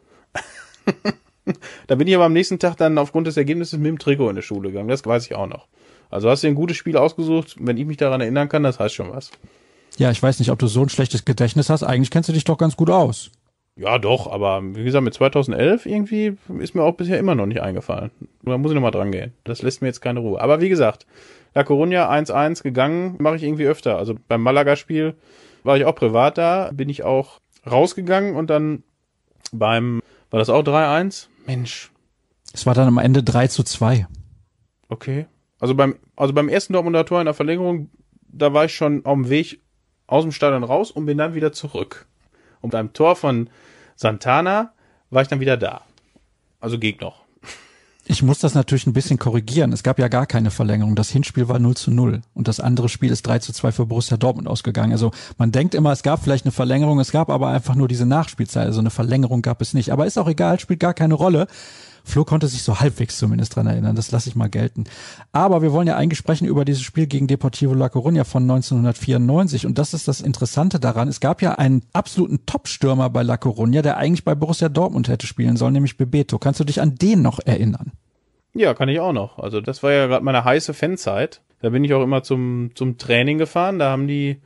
da 1.87 1.95
bin 1.95 2.09
ich 2.09 2.15
aber 2.15 2.25
am 2.25 2.33
nächsten 2.33 2.59
Tag 2.59 2.77
dann 2.77 2.99
aufgrund 2.99 3.27
des 3.27 3.37
Ergebnisses 3.37 3.79
mit 3.79 3.87
dem 3.87 3.99
Trikot 3.99 4.31
in 4.31 4.37
die 4.37 4.43
Schule 4.43 4.71
gegangen. 4.71 4.89
Das 4.89 5.05
weiß 5.05 5.27
ich 5.27 5.35
auch 5.35 5.47
noch. 5.47 5.67
Also 6.11 6.31
hast 6.31 6.43
du 6.43 6.49
ein 6.49 6.55
gutes 6.55 6.77
Spiel 6.77 6.97
ausgesucht. 6.97 7.57
Wenn 7.59 7.77
ich 7.77 7.87
mich 7.87 7.97
daran 7.97 8.21
erinnern 8.21 8.49
kann, 8.49 8.63
das 8.63 8.79
heißt 8.79 8.95
schon 8.95 9.11
was. 9.11 9.31
Ja, 9.97 10.11
ich 10.11 10.23
weiß 10.23 10.39
nicht, 10.39 10.51
ob 10.51 10.59
du 10.59 10.67
so 10.67 10.83
ein 10.83 10.89
schlechtes 10.89 11.25
Gedächtnis 11.25 11.71
hast. 11.71 11.83
Eigentlich 11.83 12.11
kennst 12.11 12.29
du 12.29 12.33
dich 12.33 12.45
doch 12.45 12.59
ganz 12.59 12.77
gut 12.77 12.91
aus. 12.91 13.31
Ja, 13.79 13.99
doch, 13.99 14.31
aber 14.31 14.63
wie 14.75 14.85
gesagt, 14.85 15.05
mit 15.05 15.13
2011 15.13 15.85
irgendwie 15.85 16.37
ist 16.61 16.75
mir 16.75 16.83
auch 16.83 16.95
bisher 16.95 17.19
immer 17.19 17.35
noch 17.35 17.45
nicht 17.45 17.61
eingefallen. 17.61 18.11
Da 18.43 18.57
muss 18.57 18.71
ich 18.71 18.75
nochmal 18.75 18.91
dran 18.91 19.13
gehen. 19.13 19.35
Das 19.45 19.61
lässt 19.61 19.83
mir 19.83 19.89
jetzt 19.89 20.01
keine 20.01 20.21
Ruhe. 20.21 20.41
Aber 20.41 20.63
wie 20.63 20.71
gesagt, 20.71 21.07
La 21.55 21.63
Coruña 21.63 22.09
1-1 22.11 22.63
gegangen, 22.63 23.17
mache 23.19 23.37
ich 23.37 23.43
irgendwie 23.43 23.67
öfter. 23.67 23.99
Also 23.99 24.15
beim 24.29 24.43
Malaga-Spiel 24.43 25.15
war 25.63 25.77
ich 25.77 25.85
auch 25.85 25.95
privat 25.95 26.39
da, 26.39 26.71
bin 26.73 26.89
ich 26.89 27.03
auch 27.03 27.41
rausgegangen 27.71 28.35
und 28.35 28.49
dann 28.49 28.83
beim, 29.53 30.01
war 30.31 30.39
das 30.39 30.49
auch 30.49 30.63
3-1? 30.63 31.29
Mensch. 31.47 31.91
Es 32.53 32.67
war 32.67 32.75
dann 32.75 32.89
am 32.89 32.99
Ende 32.99 33.23
3 33.23 33.49
zu 33.49 33.63
2. 33.63 34.07
Okay. 34.89 35.27
Also 35.59 35.75
beim, 35.75 35.97
also 36.17 36.33
beim 36.33 36.49
ersten 36.49 36.73
Dortmunder 36.73 37.05
Tor 37.05 37.21
in 37.21 37.27
der 37.27 37.35
Verlängerung, 37.35 37.91
da 38.29 38.53
war 38.53 38.67
ich 38.67 38.75
schon 38.75 39.05
auf 39.05 39.15
dem 39.15 39.29
Weg 39.29 39.61
aus 40.07 40.23
dem 40.23 40.33
Stadion 40.33 40.65
raus 40.65 40.91
und 40.91 41.07
bin 41.07 41.19
dann 41.19 41.35
wieder 41.35 41.53
zurück. 41.53 42.07
Und 42.61 42.71
beim 42.71 42.93
Tor 42.93 43.17
von 43.17 43.51
Santana 43.97 44.73
war 45.11 45.23
ich 45.23 45.29
dann 45.29 45.41
wieder 45.41 45.57
da. 45.57 45.83
Also 46.61 46.79
geht 46.79 47.01
noch. 47.01 47.26
Ich 48.09 48.23
muss 48.23 48.39
das 48.39 48.55
natürlich 48.55 48.87
ein 48.87 48.93
bisschen 48.93 49.19
korrigieren. 49.19 49.73
Es 49.73 49.83
gab 49.83 49.99
ja 49.99 50.07
gar 50.07 50.27
keine 50.27 50.53
Verlängerung. 50.53 50.95
Das 50.95 51.11
Hinspiel 51.11 51.49
war 51.49 51.59
0 51.59 51.77
zu 51.77 51.91
0 51.91 52.23
und 52.35 52.47
das 52.47 52.61
andere 52.61 52.89
Spiel 52.89 53.11
ist 53.11 53.27
3 53.27 53.41
zu 53.41 53.53
2 53.53 53.73
für 53.73 53.87
Borussia 53.87 54.17
Dortmund 54.17 54.47
ausgegangen. 54.47 54.93
Also 54.93 55.11
man 55.39 55.51
denkt 55.51 55.75
immer, 55.75 55.91
es 55.91 56.05
gab 56.05 56.23
vielleicht 56.23 56.45
eine 56.45 56.53
Verlängerung, 56.53 57.01
es 57.01 57.11
gab 57.11 57.31
aber 57.31 57.49
einfach 57.49 57.75
nur 57.75 57.89
diese 57.89 58.07
Nachspielzeit. 58.07 58.67
Also 58.67 58.79
eine 58.79 58.91
Verlängerung 58.91 59.43
gab 59.43 59.61
es 59.61 59.75
nicht. 59.75 59.91
Aber 59.91 60.07
ist 60.07 60.19
auch 60.19 60.29
egal, 60.29 60.61
spielt 60.61 60.79
gar 60.79 60.95
keine 60.95 61.15
Rolle. 61.15 61.49
Flo 62.07 62.25
konnte 62.25 62.47
sich 62.47 62.63
so 62.63 62.79
halbwegs 62.79 63.19
zumindest 63.19 63.57
dran 63.57 63.67
erinnern, 63.67 63.97
das 63.97 64.13
lasse 64.13 64.29
ich 64.29 64.37
mal 64.37 64.49
gelten. 64.49 64.85
Aber 65.33 65.61
wir 65.61 65.73
wollen 65.73 65.89
ja 65.89 65.97
eigentlich 65.97 66.19
sprechen 66.19 66.47
über 66.47 66.65
dieses 66.65 66.83
Spiel 66.83 67.07
gegen 67.07 67.27
Deportivo 67.27 67.75
La 67.75 67.87
Coruña 67.87 68.25
von 68.25 68.45
1994 68.45 69.67
und 69.67 69.77
das 69.77 69.93
ist 69.93 70.07
das 70.07 70.21
Interessante 70.21 70.79
daran. 70.79 71.09
Es 71.09 71.21
gab 71.21 71.43
ja 71.43 71.57
einen 71.57 71.83
absoluten 71.93 72.47
Top-Stürmer 72.47 73.11
bei 73.11 73.25
La 73.25 73.35
Coruña, 73.35 73.83
der 73.83 73.97
eigentlich 73.97 74.25
bei 74.25 74.37
Borussia 74.37 74.69
Dortmund 74.69 75.09
hätte 75.09 75.27
spielen 75.27 75.57
sollen, 75.57 75.73
nämlich 75.73 75.97
Bebeto. 75.97 76.39
Kannst 76.39 76.61
du 76.61 76.65
dich 76.65 76.81
an 76.81 76.95
den 76.95 77.23
noch 77.23 77.41
erinnern? 77.45 77.93
Ja, 78.55 78.73
kann 78.73 78.89
ich 78.89 79.01
auch 79.01 79.13
noch. 79.13 79.39
Also 79.39 79.61
das 79.61 79.83
war 79.83 79.93
ja 79.93 80.07
gerade 80.07 80.25
meine 80.25 80.45
heiße 80.45 80.75
Fanzeit. 80.75 81.43
Da 81.61 81.71
bin 81.71 81.85
ich 81.85 81.93
auch 81.93 82.03
immer 82.03 82.23
zum, 82.23 82.71
zum 82.75 82.99
Training 82.99 83.39
gefahren. 83.39 83.79
Da 83.79 83.91
haben 83.91 84.07
die 84.07 84.41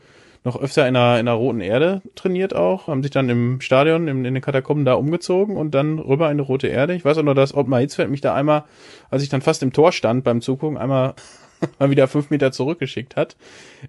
noch 0.44 0.60
öfter 0.60 0.88
in 0.88 0.94
der, 0.94 1.20
in 1.20 1.26
der 1.26 1.34
Roten 1.34 1.60
Erde 1.60 2.02
trainiert 2.14 2.54
auch, 2.54 2.86
haben 2.86 3.02
sich 3.02 3.10
dann 3.10 3.28
im 3.28 3.60
Stadion, 3.60 4.08
in, 4.08 4.24
in 4.24 4.34
den 4.34 4.42
Katakomben 4.42 4.84
da 4.84 4.94
umgezogen 4.94 5.56
und 5.56 5.74
dann 5.74 5.98
rüber 5.98 6.30
in 6.30 6.38
die 6.38 6.44
Rote 6.44 6.68
Erde. 6.68 6.94
Ich 6.94 7.04
weiß 7.04 7.18
auch 7.18 7.22
noch, 7.22 7.34
dass 7.34 7.54
Ottmar 7.54 7.80
Hitzfeld 7.80 8.10
mich 8.10 8.22
da 8.22 8.34
einmal, 8.34 8.64
als 9.10 9.22
ich 9.22 9.28
dann 9.28 9.42
fast 9.42 9.62
im 9.62 9.72
Tor 9.72 9.92
stand 9.92 10.24
beim 10.24 10.40
Zugucken, 10.40 10.78
einmal 10.78 11.14
mal 11.78 11.90
wieder 11.90 12.08
fünf 12.08 12.30
Meter 12.30 12.52
zurückgeschickt 12.52 13.16
hat. 13.16 13.36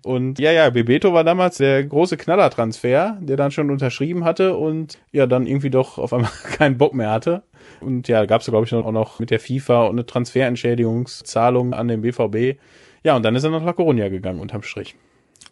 Und 0.04 0.40
ja, 0.40 0.52
ja, 0.52 0.70
Bebeto 0.70 1.14
war 1.14 1.24
damals 1.24 1.58
der 1.58 1.84
große 1.84 2.18
Knallertransfer, 2.18 3.18
der 3.22 3.38
dann 3.38 3.52
schon 3.52 3.72
unterschrieben 3.72 4.26
hatte 4.26 4.58
und 4.58 5.00
ja, 5.12 5.28
dann 5.28 5.48
irgendwie 5.48 5.70
doch 5.70 5.98
auf 5.98 6.12
einmal 6.12 6.32
keinen 6.58 6.78
Bock 6.78 6.94
mehr 6.94 7.12
hatte. 7.12 7.44
Und 7.80 8.08
ja, 8.08 8.26
gab 8.26 8.42
es, 8.42 8.48
glaube 8.48 8.66
ich, 8.66 8.74
auch 8.74 8.92
noch 8.92 9.20
mit 9.20 9.32
der 9.32 9.40
FIFA 9.40 9.84
und 9.84 9.92
eine 9.92 10.06
Transferentschädigungszahlung 10.06 11.74
an 11.74 11.88
den 11.88 12.02
BVB. 12.02 12.60
Ja, 13.04 13.16
und 13.16 13.24
dann 13.24 13.36
ist 13.36 13.44
er 13.44 13.52
nach 13.52 13.64
La 13.64 13.72
Coruña 13.72 14.10
gegangen 14.10 14.40
unterm 14.40 14.64
Strich. 14.64 14.96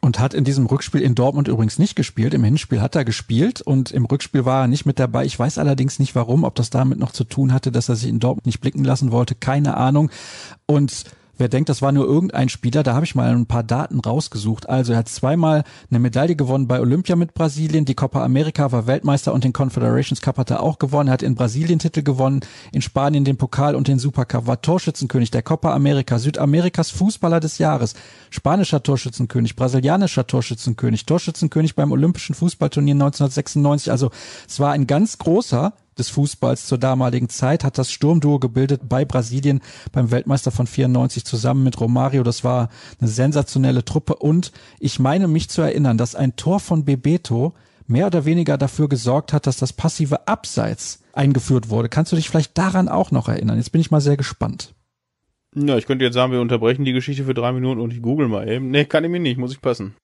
Und 0.01 0.19
hat 0.19 0.33
in 0.33 0.45
diesem 0.45 0.65
Rückspiel 0.65 1.01
in 1.01 1.13
Dortmund 1.13 1.49
übrigens 1.49 1.77
nicht 1.77 1.95
gespielt. 1.95 2.33
Im 2.33 2.43
Hinspiel 2.43 2.81
hat 2.81 2.95
er 2.95 3.03
gespielt 3.03 3.61
und 3.61 3.91
im 3.91 4.05
Rückspiel 4.05 4.45
war 4.45 4.61
er 4.61 4.67
nicht 4.67 4.85
mit 4.85 4.97
dabei. 4.97 5.25
Ich 5.25 5.37
weiß 5.37 5.57
allerdings 5.57 5.99
nicht 5.99 6.15
warum, 6.15 6.45
ob 6.45 6.55
das 6.55 6.69
damit 6.69 6.99
noch 6.99 7.11
zu 7.11 7.25
tun 7.25 7.51
hatte, 7.51 7.71
dass 7.71 7.89
er 7.89 7.97
sich 7.97 8.09
in 8.09 8.19
Dortmund 8.19 8.45
nicht 8.45 8.61
blicken 8.61 8.85
lassen 8.85 9.11
wollte. 9.11 9.35
Keine 9.35 9.75
Ahnung. 9.75 10.09
Und 10.65 11.03
Wer 11.39 11.47
denkt, 11.47 11.69
das 11.69 11.81
war 11.81 11.93
nur 11.93 12.05
irgendein 12.05 12.49
Spieler, 12.49 12.83
da 12.83 12.95
habe 12.95 13.05
ich 13.05 13.15
mal 13.15 13.29
ein 13.29 13.45
paar 13.45 13.63
Daten 13.63 14.01
rausgesucht. 14.01 14.67
Also 14.67 14.91
er 14.91 14.99
hat 14.99 15.07
zweimal 15.07 15.63
eine 15.89 15.99
Medaille 15.99 16.35
gewonnen 16.35 16.67
bei 16.67 16.81
Olympia 16.81 17.15
mit 17.15 17.33
Brasilien, 17.33 17.85
die 17.85 17.95
Copa 17.95 18.25
America 18.25 18.73
war 18.73 18.87
Weltmeister 18.87 19.33
und 19.33 19.45
den 19.45 19.53
Confederations 19.53 20.19
Cup 20.19 20.37
hat 20.37 20.51
er 20.51 20.61
auch 20.61 20.79
gewonnen. 20.79 21.07
Er 21.07 21.13
hat 21.13 21.23
in 21.23 21.35
Brasilien 21.35 21.79
Titel 21.79 22.03
gewonnen, 22.03 22.41
in 22.73 22.81
Spanien 22.81 23.23
den 23.23 23.37
Pokal 23.37 23.75
und 23.75 23.87
den 23.87 23.99
Supercup, 23.99 24.47
war 24.47 24.61
Torschützenkönig 24.61 25.31
der 25.31 25.41
Copa 25.41 25.73
America, 25.73 26.19
Südamerikas 26.19 26.89
Fußballer 26.91 27.39
des 27.39 27.57
Jahres, 27.57 27.93
spanischer 28.31 28.83
Torschützenkönig, 28.83 29.55
brasilianischer 29.55 30.27
Torschützenkönig, 30.27 31.05
Torschützenkönig 31.05 31.73
beim 31.73 31.93
Olympischen 31.93 32.35
Fußballturnier 32.35 32.95
1996. 32.95 33.91
Also 33.91 34.11
es 34.45 34.59
war 34.59 34.73
ein 34.73 34.87
ganz 34.87 35.17
großer 35.17 35.71
des 35.99 36.09
Fußballs 36.09 36.65
zur 36.65 36.77
damaligen 36.77 37.29
Zeit, 37.29 37.63
hat 37.63 37.77
das 37.77 37.91
Sturmduo 37.91 38.39
gebildet 38.39 38.81
bei 38.87 39.05
Brasilien 39.05 39.61
beim 39.91 40.11
Weltmeister 40.11 40.51
von 40.51 40.65
94 40.65 41.25
zusammen 41.25 41.63
mit 41.63 41.79
Romario. 41.79 42.23
Das 42.23 42.43
war 42.43 42.69
eine 42.99 43.09
sensationelle 43.09 43.85
Truppe 43.85 44.15
und 44.15 44.51
ich 44.79 44.99
meine 44.99 45.27
mich 45.27 45.49
zu 45.49 45.61
erinnern, 45.61 45.97
dass 45.97 46.15
ein 46.15 46.35
Tor 46.35 46.59
von 46.59 46.85
Bebeto 46.85 47.53
mehr 47.87 48.07
oder 48.07 48.25
weniger 48.25 48.57
dafür 48.57 48.87
gesorgt 48.87 49.33
hat, 49.33 49.47
dass 49.47 49.57
das 49.57 49.73
passive 49.73 50.27
Abseits 50.27 51.03
eingeführt 51.13 51.69
wurde. 51.69 51.89
Kannst 51.89 52.11
du 52.11 52.15
dich 52.15 52.29
vielleicht 52.29 52.57
daran 52.57 52.87
auch 52.87 53.11
noch 53.11 53.27
erinnern? 53.27 53.57
Jetzt 53.57 53.71
bin 53.71 53.81
ich 53.81 53.91
mal 53.91 54.01
sehr 54.01 54.17
gespannt. 54.17 54.73
Ja, 55.55 55.77
ich 55.77 55.87
könnte 55.87 56.05
jetzt 56.05 56.13
sagen, 56.13 56.31
wir 56.31 56.41
unterbrechen 56.41 56.85
die 56.85 56.93
Geschichte 56.93 57.23
für 57.23 57.33
drei 57.33 57.51
Minuten 57.51 57.81
und 57.81 57.91
ich 57.91 58.01
google 58.01 58.27
mal 58.27 58.47
eben. 58.47 58.69
Nee, 58.69 58.85
kann 58.85 59.03
ich 59.03 59.09
mir 59.09 59.19
nicht, 59.19 59.37
muss 59.37 59.51
ich 59.51 59.61
passen. 59.61 59.95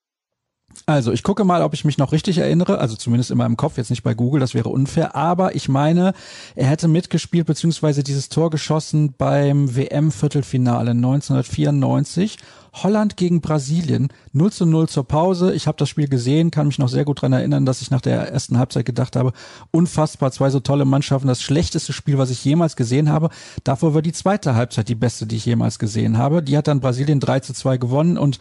Also, 0.88 1.12
ich 1.12 1.24
gucke 1.24 1.46
mal, 1.46 1.62
ob 1.64 1.74
ich 1.74 1.86
mich 1.86 1.98
noch 1.98 2.12
richtig 2.12 2.38
erinnere, 2.38 2.78
also 2.78 2.96
zumindest 2.96 3.32
in 3.32 3.38
meinem 3.38 3.58
Kopf, 3.58 3.78
jetzt 3.78 3.90
nicht 3.90 4.04
bei 4.04 4.14
Google, 4.14 4.40
das 4.40 4.54
wäre 4.54 4.70
unfair, 4.70 5.16
aber 5.16 5.56
ich 5.56 5.68
meine, 5.68 6.14
er 6.56 6.68
hätte 6.68 6.88
mitgespielt 6.88 7.48
beziehungsweise 7.48 8.04
dieses 8.04 8.30
Tor 8.30 8.50
geschossen 8.52 9.16
beim 9.18 9.76
WM-Viertelfinale 9.76 10.92
1994. 10.92 12.38
Holland 12.84 13.16
gegen 13.16 13.40
Brasilien 13.42 14.10
0 14.34 14.52
zu 14.52 14.66
0 14.66 14.90
zur 14.90 15.08
Pause. 15.08 15.54
Ich 15.56 15.66
habe 15.66 15.78
das 15.78 15.88
Spiel 15.88 16.10
gesehen, 16.10 16.52
kann 16.52 16.68
mich 16.68 16.78
noch 16.78 16.90
sehr 16.90 17.06
gut 17.06 17.22
dran 17.22 17.32
erinnern, 17.32 17.66
dass 17.66 17.82
ich 17.82 17.90
nach 17.90 18.02
der 18.02 18.30
ersten 18.30 18.58
Halbzeit 18.58 18.86
gedacht 18.86 19.16
habe, 19.16 19.32
unfassbar, 19.72 20.32
zwei 20.32 20.50
so 20.50 20.60
tolle 20.60 20.84
Mannschaften, 20.84 21.28
das 21.28 21.42
schlechteste 21.42 21.94
Spiel, 21.94 22.18
was 22.18 22.32
ich 22.32 22.44
jemals 22.44 22.76
gesehen 22.76 23.10
habe. 23.10 23.30
Davor 23.64 23.94
war 23.94 24.02
die 24.02 24.12
zweite 24.12 24.56
Halbzeit 24.56 24.90
die 24.90 24.96
beste, 24.96 25.26
die 25.26 25.38
ich 25.38 25.46
jemals 25.46 25.80
gesehen 25.80 26.18
habe. 26.18 26.44
Die 26.44 26.58
hat 26.58 26.68
dann 26.68 26.82
Brasilien 26.82 27.22
3 27.22 27.40
zu 27.40 27.54
2 27.54 27.78
gewonnen 27.78 28.18
und 28.18 28.40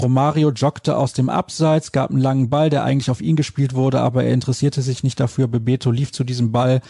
Romario 0.00 0.50
joggte 0.50 0.96
aus 0.96 1.12
dem 1.12 1.28
Abseits, 1.28 1.92
gab 1.92 2.10
einen 2.10 2.20
langen 2.20 2.50
Ball, 2.50 2.70
der 2.70 2.84
eigentlich 2.84 3.10
auf 3.10 3.20
ihn 3.20 3.36
gespielt 3.36 3.74
wurde, 3.74 4.00
aber 4.00 4.24
er 4.24 4.32
interessierte 4.32 4.82
sich 4.82 5.02
nicht 5.04 5.20
dafür. 5.20 5.46
Bebeto 5.46 5.90
lief 5.90 6.12
zu 6.12 6.24
diesem 6.24 6.52
Ball, 6.52 6.80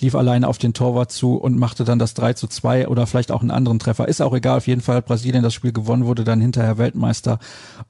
lief 0.00 0.14
alleine 0.14 0.48
auf 0.48 0.58
den 0.58 0.74
Torwart 0.74 1.10
zu 1.10 1.36
und 1.36 1.58
machte 1.58 1.84
dann 1.84 1.98
das 1.98 2.14
3 2.14 2.34
zu 2.34 2.46
2 2.46 2.88
oder 2.88 3.06
vielleicht 3.06 3.32
auch 3.32 3.40
einen 3.40 3.50
anderen 3.50 3.78
Treffer. 3.78 4.08
Ist 4.08 4.22
auch 4.22 4.34
egal, 4.34 4.58
auf 4.58 4.66
jeden 4.66 4.80
Fall 4.80 4.96
hat 4.96 5.06
Brasilien 5.06 5.42
das 5.42 5.54
Spiel 5.54 5.72
gewonnen, 5.72 6.06
wurde 6.06 6.24
dann 6.24 6.40
hinterher 6.40 6.78
Weltmeister. 6.78 7.38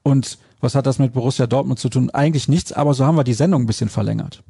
Und 0.02 0.38
was 0.60 0.74
hat 0.74 0.86
das 0.86 0.98
mit 0.98 1.12
Borussia 1.12 1.46
Dortmund 1.46 1.78
zu 1.78 1.88
tun? 1.88 2.10
Eigentlich 2.10 2.48
nichts, 2.48 2.72
aber 2.72 2.94
so 2.94 3.04
haben 3.04 3.16
wir 3.16 3.24
die 3.24 3.34
Sendung 3.34 3.62
ein 3.62 3.66
bisschen 3.66 3.88
verlängert. 3.88 4.42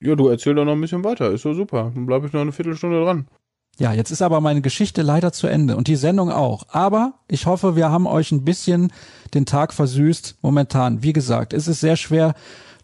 Ja, 0.00 0.14
du 0.14 0.28
erzähl 0.28 0.54
doch 0.54 0.64
noch 0.64 0.72
ein 0.72 0.80
bisschen 0.80 1.04
weiter, 1.04 1.30
ist 1.30 1.42
so 1.42 1.54
super. 1.54 1.90
Dann 1.94 2.06
bleibe 2.06 2.26
ich 2.26 2.32
noch 2.32 2.42
eine 2.42 2.52
Viertelstunde 2.52 3.02
dran. 3.02 3.26
Ja, 3.78 3.92
jetzt 3.92 4.10
ist 4.10 4.22
aber 4.22 4.40
meine 4.40 4.60
Geschichte 4.60 5.02
leider 5.02 5.32
zu 5.32 5.48
Ende 5.48 5.76
und 5.76 5.88
die 5.88 5.96
Sendung 5.96 6.30
auch. 6.30 6.64
Aber 6.68 7.14
ich 7.28 7.46
hoffe, 7.46 7.74
wir 7.74 7.90
haben 7.90 8.06
euch 8.06 8.30
ein 8.30 8.44
bisschen 8.44 8.92
den 9.34 9.46
Tag 9.46 9.72
versüßt. 9.72 10.36
Momentan, 10.42 11.02
wie 11.02 11.12
gesagt, 11.12 11.52
ist 11.52 11.66
es 11.66 11.80
sehr 11.80 11.96
schwer, 11.96 12.34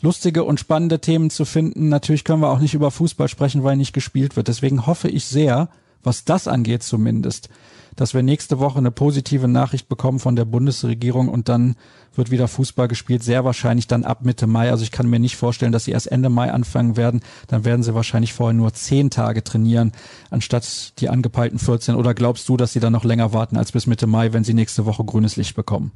lustige 0.01 0.43
und 0.43 0.59
spannende 0.59 1.01
Themen 1.01 1.31
zu 1.31 1.45
finden. 1.45 1.89
Natürlich 1.89 2.25
können 2.25 2.43
wir 2.43 2.49
auch 2.49 2.59
nicht 2.59 2.75
über 2.75 2.91
Fußball 2.91 3.29
sprechen, 3.29 3.63
weil 3.63 3.77
nicht 3.77 3.93
gespielt 3.93 4.35
wird. 4.35 4.49
Deswegen 4.49 4.87
hoffe 4.87 5.09
ich 5.09 5.27
sehr, 5.27 5.69
was 6.03 6.25
das 6.25 6.49
angeht 6.49 6.83
zumindest, 6.83 7.51
dass 7.97 8.15
wir 8.15 8.23
nächste 8.23 8.59
Woche 8.59 8.79
eine 8.79 8.91
positive 8.91 9.49
Nachricht 9.49 9.89
bekommen 9.89 10.19
von 10.19 10.37
der 10.37 10.45
Bundesregierung 10.45 11.29
und 11.29 11.49
dann 11.49 11.77
wird 12.15 12.31
wieder 12.31 12.49
Fußball 12.49 12.89
gespielt, 12.89 13.23
sehr 13.23 13.45
wahrscheinlich 13.45 13.87
dann 13.87 14.05
ab 14.05 14.25
Mitte 14.25 14.47
Mai. 14.47 14.71
Also 14.71 14.83
ich 14.83 14.91
kann 14.91 15.09
mir 15.09 15.21
nicht 15.21 15.37
vorstellen, 15.37 15.73
dass 15.73 15.85
sie 15.85 15.93
erst 15.93 16.11
Ende 16.11 16.29
Mai 16.29 16.53
anfangen 16.53 16.97
werden. 16.97 17.21
Dann 17.47 17.65
werden 17.65 17.83
sie 17.83 17.95
wahrscheinlich 17.95 18.33
vorher 18.33 18.55
nur 18.55 18.73
zehn 18.73 19.11
Tage 19.11 19.45
trainieren, 19.45 19.93
anstatt 20.31 21.01
die 21.01 21.09
angepeilten 21.09 21.59
14. 21.59 21.95
Oder 21.95 22.15
glaubst 22.15 22.49
du, 22.49 22.57
dass 22.57 22.73
sie 22.73 22.81
dann 22.81 22.93
noch 22.93 23.05
länger 23.05 23.33
warten 23.33 23.57
als 23.57 23.73
bis 23.73 23.87
Mitte 23.87 24.07
Mai, 24.07 24.33
wenn 24.33 24.45
sie 24.45 24.55
nächste 24.55 24.87
Woche 24.87 25.05
grünes 25.05 25.37
Licht 25.37 25.55
bekommen? 25.55 25.93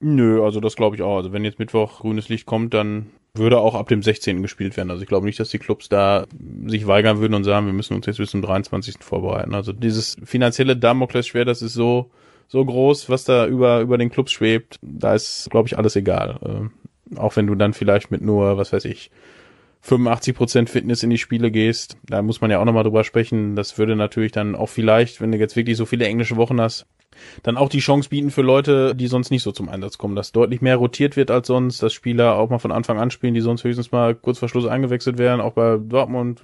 Nö, 0.00 0.44
also 0.44 0.60
das 0.60 0.76
glaube 0.76 0.96
ich 0.96 1.02
auch. 1.02 1.16
Also 1.16 1.32
wenn 1.32 1.44
jetzt 1.44 1.58
Mittwoch 1.58 2.00
grünes 2.00 2.28
Licht 2.28 2.46
kommt, 2.46 2.74
dann 2.74 3.06
würde 3.38 3.58
auch 3.58 3.74
ab 3.74 3.88
dem 3.88 4.02
16. 4.02 4.42
gespielt 4.42 4.76
werden. 4.76 4.90
Also 4.90 5.02
ich 5.02 5.08
glaube 5.08 5.26
nicht, 5.26 5.40
dass 5.40 5.50
die 5.50 5.58
Clubs 5.58 5.88
da 5.88 6.26
sich 6.66 6.86
weigern 6.86 7.20
würden 7.20 7.34
und 7.34 7.44
sagen, 7.44 7.66
wir 7.66 7.72
müssen 7.72 7.94
uns 7.94 8.06
jetzt 8.06 8.18
bis 8.18 8.30
zum 8.30 8.42
23. 8.42 8.96
vorbereiten. 9.00 9.54
Also 9.54 9.72
dieses 9.72 10.16
finanzielle 10.24 10.76
Damoklesschwert, 10.76 11.48
das 11.48 11.62
ist 11.62 11.74
so 11.74 12.10
so 12.48 12.64
groß, 12.64 13.10
was 13.10 13.24
da 13.24 13.46
über 13.46 13.80
über 13.80 13.98
den 13.98 14.10
Clubs 14.10 14.32
schwebt. 14.32 14.78
Da 14.82 15.14
ist, 15.14 15.48
glaube 15.50 15.68
ich, 15.68 15.78
alles 15.78 15.96
egal. 15.96 16.70
Äh, 17.12 17.18
auch 17.18 17.36
wenn 17.36 17.46
du 17.46 17.54
dann 17.54 17.72
vielleicht 17.72 18.10
mit 18.10 18.22
nur, 18.22 18.56
was 18.56 18.72
weiß 18.72 18.84
ich, 18.84 19.10
85% 19.84 20.68
Fitness 20.68 21.02
in 21.02 21.10
die 21.10 21.18
Spiele 21.18 21.50
gehst, 21.50 21.96
da 22.04 22.22
muss 22.22 22.40
man 22.40 22.50
ja 22.50 22.58
auch 22.58 22.64
nochmal 22.64 22.82
drüber 22.82 23.04
sprechen. 23.04 23.54
Das 23.54 23.78
würde 23.78 23.94
natürlich 23.94 24.32
dann 24.32 24.56
auch 24.56 24.68
vielleicht, 24.68 25.20
wenn 25.20 25.30
du 25.30 25.38
jetzt 25.38 25.54
wirklich 25.54 25.76
so 25.76 25.86
viele 25.86 26.06
englische 26.06 26.36
Wochen 26.36 26.60
hast, 26.60 26.86
dann 27.42 27.56
auch 27.56 27.68
die 27.68 27.78
Chance 27.78 28.08
bieten 28.08 28.30
für 28.30 28.42
Leute, 28.42 28.94
die 28.94 29.06
sonst 29.06 29.30
nicht 29.30 29.42
so 29.42 29.52
zum 29.52 29.68
Einsatz 29.68 29.98
kommen, 29.98 30.16
dass 30.16 30.32
deutlich 30.32 30.60
mehr 30.60 30.76
rotiert 30.76 31.16
wird 31.16 31.30
als 31.30 31.46
sonst, 31.46 31.82
dass 31.82 31.92
Spieler 31.92 32.36
auch 32.36 32.50
mal 32.50 32.58
von 32.58 32.72
Anfang 32.72 32.98
an 32.98 33.10
spielen, 33.10 33.34
die 33.34 33.40
sonst 33.40 33.64
höchstens 33.64 33.92
mal 33.92 34.14
kurz 34.14 34.38
vor 34.38 34.48
Schluss 34.48 34.66
eingewechselt 34.66 35.18
werden, 35.18 35.40
auch 35.40 35.52
bei 35.52 35.78
Dortmund 35.78 36.42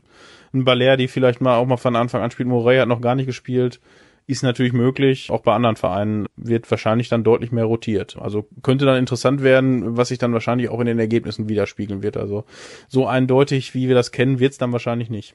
ein 0.54 0.64
Baler, 0.64 0.96
die 0.96 1.08
vielleicht 1.08 1.40
mal 1.40 1.56
auch 1.56 1.66
mal 1.66 1.76
von 1.76 1.96
Anfang 1.96 2.22
an 2.22 2.30
spielt. 2.30 2.48
Morey 2.48 2.78
hat 2.78 2.88
noch 2.88 3.00
gar 3.00 3.14
nicht 3.14 3.26
gespielt. 3.26 3.80
Ist 4.26 4.44
natürlich 4.44 4.72
möglich. 4.72 5.30
Auch 5.30 5.42
bei 5.42 5.52
anderen 5.52 5.76
Vereinen 5.76 6.26
wird 6.36 6.70
wahrscheinlich 6.70 7.08
dann 7.08 7.24
deutlich 7.24 7.50
mehr 7.50 7.64
rotiert. 7.64 8.16
Also 8.20 8.46
könnte 8.62 8.84
dann 8.84 8.96
interessant 8.96 9.42
werden, 9.42 9.96
was 9.96 10.08
sich 10.08 10.18
dann 10.18 10.32
wahrscheinlich 10.32 10.68
auch 10.68 10.78
in 10.80 10.86
den 10.86 10.98
Ergebnissen 10.98 11.48
widerspiegeln 11.48 12.02
wird. 12.02 12.16
Also 12.16 12.44
so 12.88 13.06
eindeutig, 13.06 13.74
wie 13.74 13.88
wir 13.88 13.96
das 13.96 14.12
kennen, 14.12 14.38
wird 14.38 14.52
es 14.52 14.58
dann 14.58 14.72
wahrscheinlich 14.72 15.10
nicht. 15.10 15.34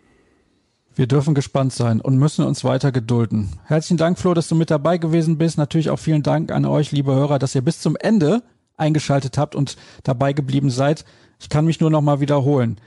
Wir 0.98 1.06
dürfen 1.06 1.36
gespannt 1.36 1.74
sein 1.74 2.02
und 2.02 2.18
müssen 2.18 2.44
uns 2.44 2.64
weiter 2.64 2.92
gedulden. 2.92 3.50
Herzlichen 3.66 3.98
Dank, 3.98 4.18
Flo, 4.18 4.34
dass 4.34 4.48
du 4.48 4.56
mit 4.56 4.72
dabei 4.72 4.98
gewesen 4.98 5.38
bist. 5.38 5.60
Natürlich 5.60 5.92
auch 5.92 6.00
vielen 6.00 6.24
Dank 6.24 6.52
an 6.52 6.66
euch, 6.66 6.92
liebe 6.92 7.14
Hörer, 7.14 7.38
dass 7.38 7.54
ihr 7.54 7.62
bis 7.62 7.82
zum 7.82 7.96
Ende 7.96 8.42
eingeschaltet 8.78 9.38
habt 9.38 9.54
und 9.54 9.78
dabei 10.02 10.34
geblieben 10.34 10.72
seid. 10.72 11.06
Ich 11.40 11.50
kann 11.50 11.66
mich 11.66 11.80
nur 11.80 11.92
noch 11.92 12.02
mal 12.02 12.20
wiederholen. 12.20 12.82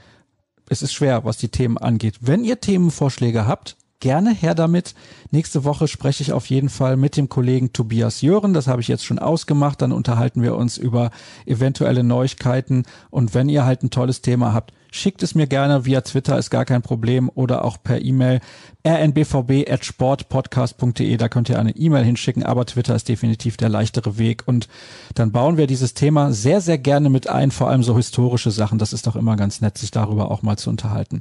Es 0.69 0.83
ist 0.83 0.93
schwer, 0.93 1.25
was 1.25 1.37
die 1.37 1.51
Themen 1.51 1.79
angeht. 1.79 2.17
Wenn 2.21 2.43
ihr 2.43 2.59
Themenvorschläge 2.59 3.47
habt, 3.47 3.77
gerne 4.01 4.35
her 4.35 4.57
damit. 4.57 4.97
Nächste 5.33 5.65
Woche 5.65 5.87
spreche 5.87 6.23
ich 6.23 6.33
auf 6.33 6.47
jeden 6.47 6.69
Fall 6.69 6.97
mit 6.97 7.17
dem 7.17 7.29
Kollegen 7.29 7.73
Tobias 7.73 8.21
Jören. 8.21 8.53
Das 8.53 8.67
habe 8.67 8.81
ich 8.81 8.89
jetzt 8.89 9.05
schon 9.05 9.21
ausgemacht. 9.21 9.81
Dann 9.81 9.93
unterhalten 9.93 10.43
wir 10.43 10.57
uns 10.57 10.77
über 10.77 11.11
eventuelle 11.47 12.03
Neuigkeiten. 12.03 12.85
Und 13.11 13.35
wenn 13.35 13.49
ihr 13.49 13.65
halt 13.65 13.83
ein 13.83 13.91
tolles 13.91 14.23
Thema 14.23 14.53
habt, 14.53 14.73
schickt 14.91 15.23
es 15.23 15.35
mir 15.35 15.47
gerne 15.47 15.87
via 15.87 16.01
Twitter, 16.01 16.39
ist 16.39 16.49
gar 16.51 16.65
kein 16.65 16.81
Problem, 16.83 17.31
oder 17.35 17.65
auch 17.65 17.77
per 17.83 18.03
E-Mail 18.03 18.41
rnbvb.sportpodcast.de, 18.87 21.17
da 21.17 21.29
könnt 21.29 21.49
ihr 21.49 21.59
eine 21.59 21.75
E-Mail 21.77 22.05
hinschicken, 22.05 22.45
aber 22.45 22.67
Twitter 22.67 22.95
ist 22.95 23.09
definitiv 23.09 23.57
der 23.57 23.69
leichtere 23.69 24.19
Weg 24.19 24.45
und 24.47 24.69
dann 25.15 25.33
bauen 25.33 25.57
wir 25.59 25.67
dieses 25.67 25.95
Thema 25.95 26.33
sehr, 26.33 26.61
sehr 26.63 26.79
gerne 26.79 27.11
mit 27.11 27.29
ein, 27.29 27.51
vor 27.51 27.69
allem 27.69 27.83
so 27.83 27.97
historische 27.97 28.51
Sachen, 28.51 28.79
das 28.79 28.95
ist 28.95 29.07
doch 29.07 29.17
immer 29.17 29.37
ganz 29.37 29.61
nett, 29.61 29.77
sich 29.77 29.91
darüber 29.91 30.31
auch 30.31 30.41
mal 30.43 30.57
zu 30.57 30.71
unterhalten. 30.71 31.21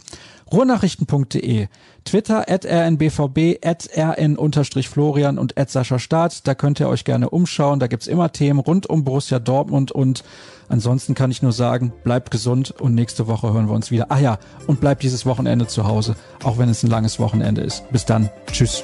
Ruhrnachrichten.de, 0.51 1.67
Twitter 2.05 2.49
at 2.49 2.65
rnbvb, 2.65 3.59
at 3.63 3.89
rn-florian 3.99 5.37
und 5.37 5.53
Sascha 5.67 5.99
Staat, 5.99 6.47
da 6.47 6.55
könnt 6.55 6.79
ihr 6.79 6.89
euch 6.89 7.03
gerne 7.03 7.29
umschauen, 7.29 7.79
da 7.79 7.87
gibt's 7.87 8.07
immer 8.07 8.31
Themen 8.31 8.59
rund 8.59 8.87
um 8.87 9.03
Borussia 9.03 9.39
Dortmund 9.39 9.91
und 9.91 10.23
Ansonsten 10.69 11.15
kann 11.15 11.31
ich 11.31 11.41
nur 11.41 11.51
sagen, 11.51 11.91
bleibt 12.03 12.29
gesund 12.29 12.71
und 12.79 12.93
nächste 12.93 13.27
Woche 13.27 13.51
hören 13.51 13.67
wir 13.67 13.73
uns 13.73 13.89
wieder. 13.89 14.07
Ah 14.09 14.19
ja, 14.19 14.37
und 14.67 14.79
bleibt 14.79 15.01
dieses 15.01 15.25
Wochenende 15.25 15.65
zu 15.65 15.87
Hause, 15.87 16.15
auch 16.43 16.59
wenn 16.59 16.69
es 16.69 16.83
ein 16.83 16.91
langes 16.91 17.19
Wochenende 17.19 17.61
ist. 17.61 17.89
Bis 17.91 18.05
dann. 18.05 18.29
Tschüss. 18.51 18.83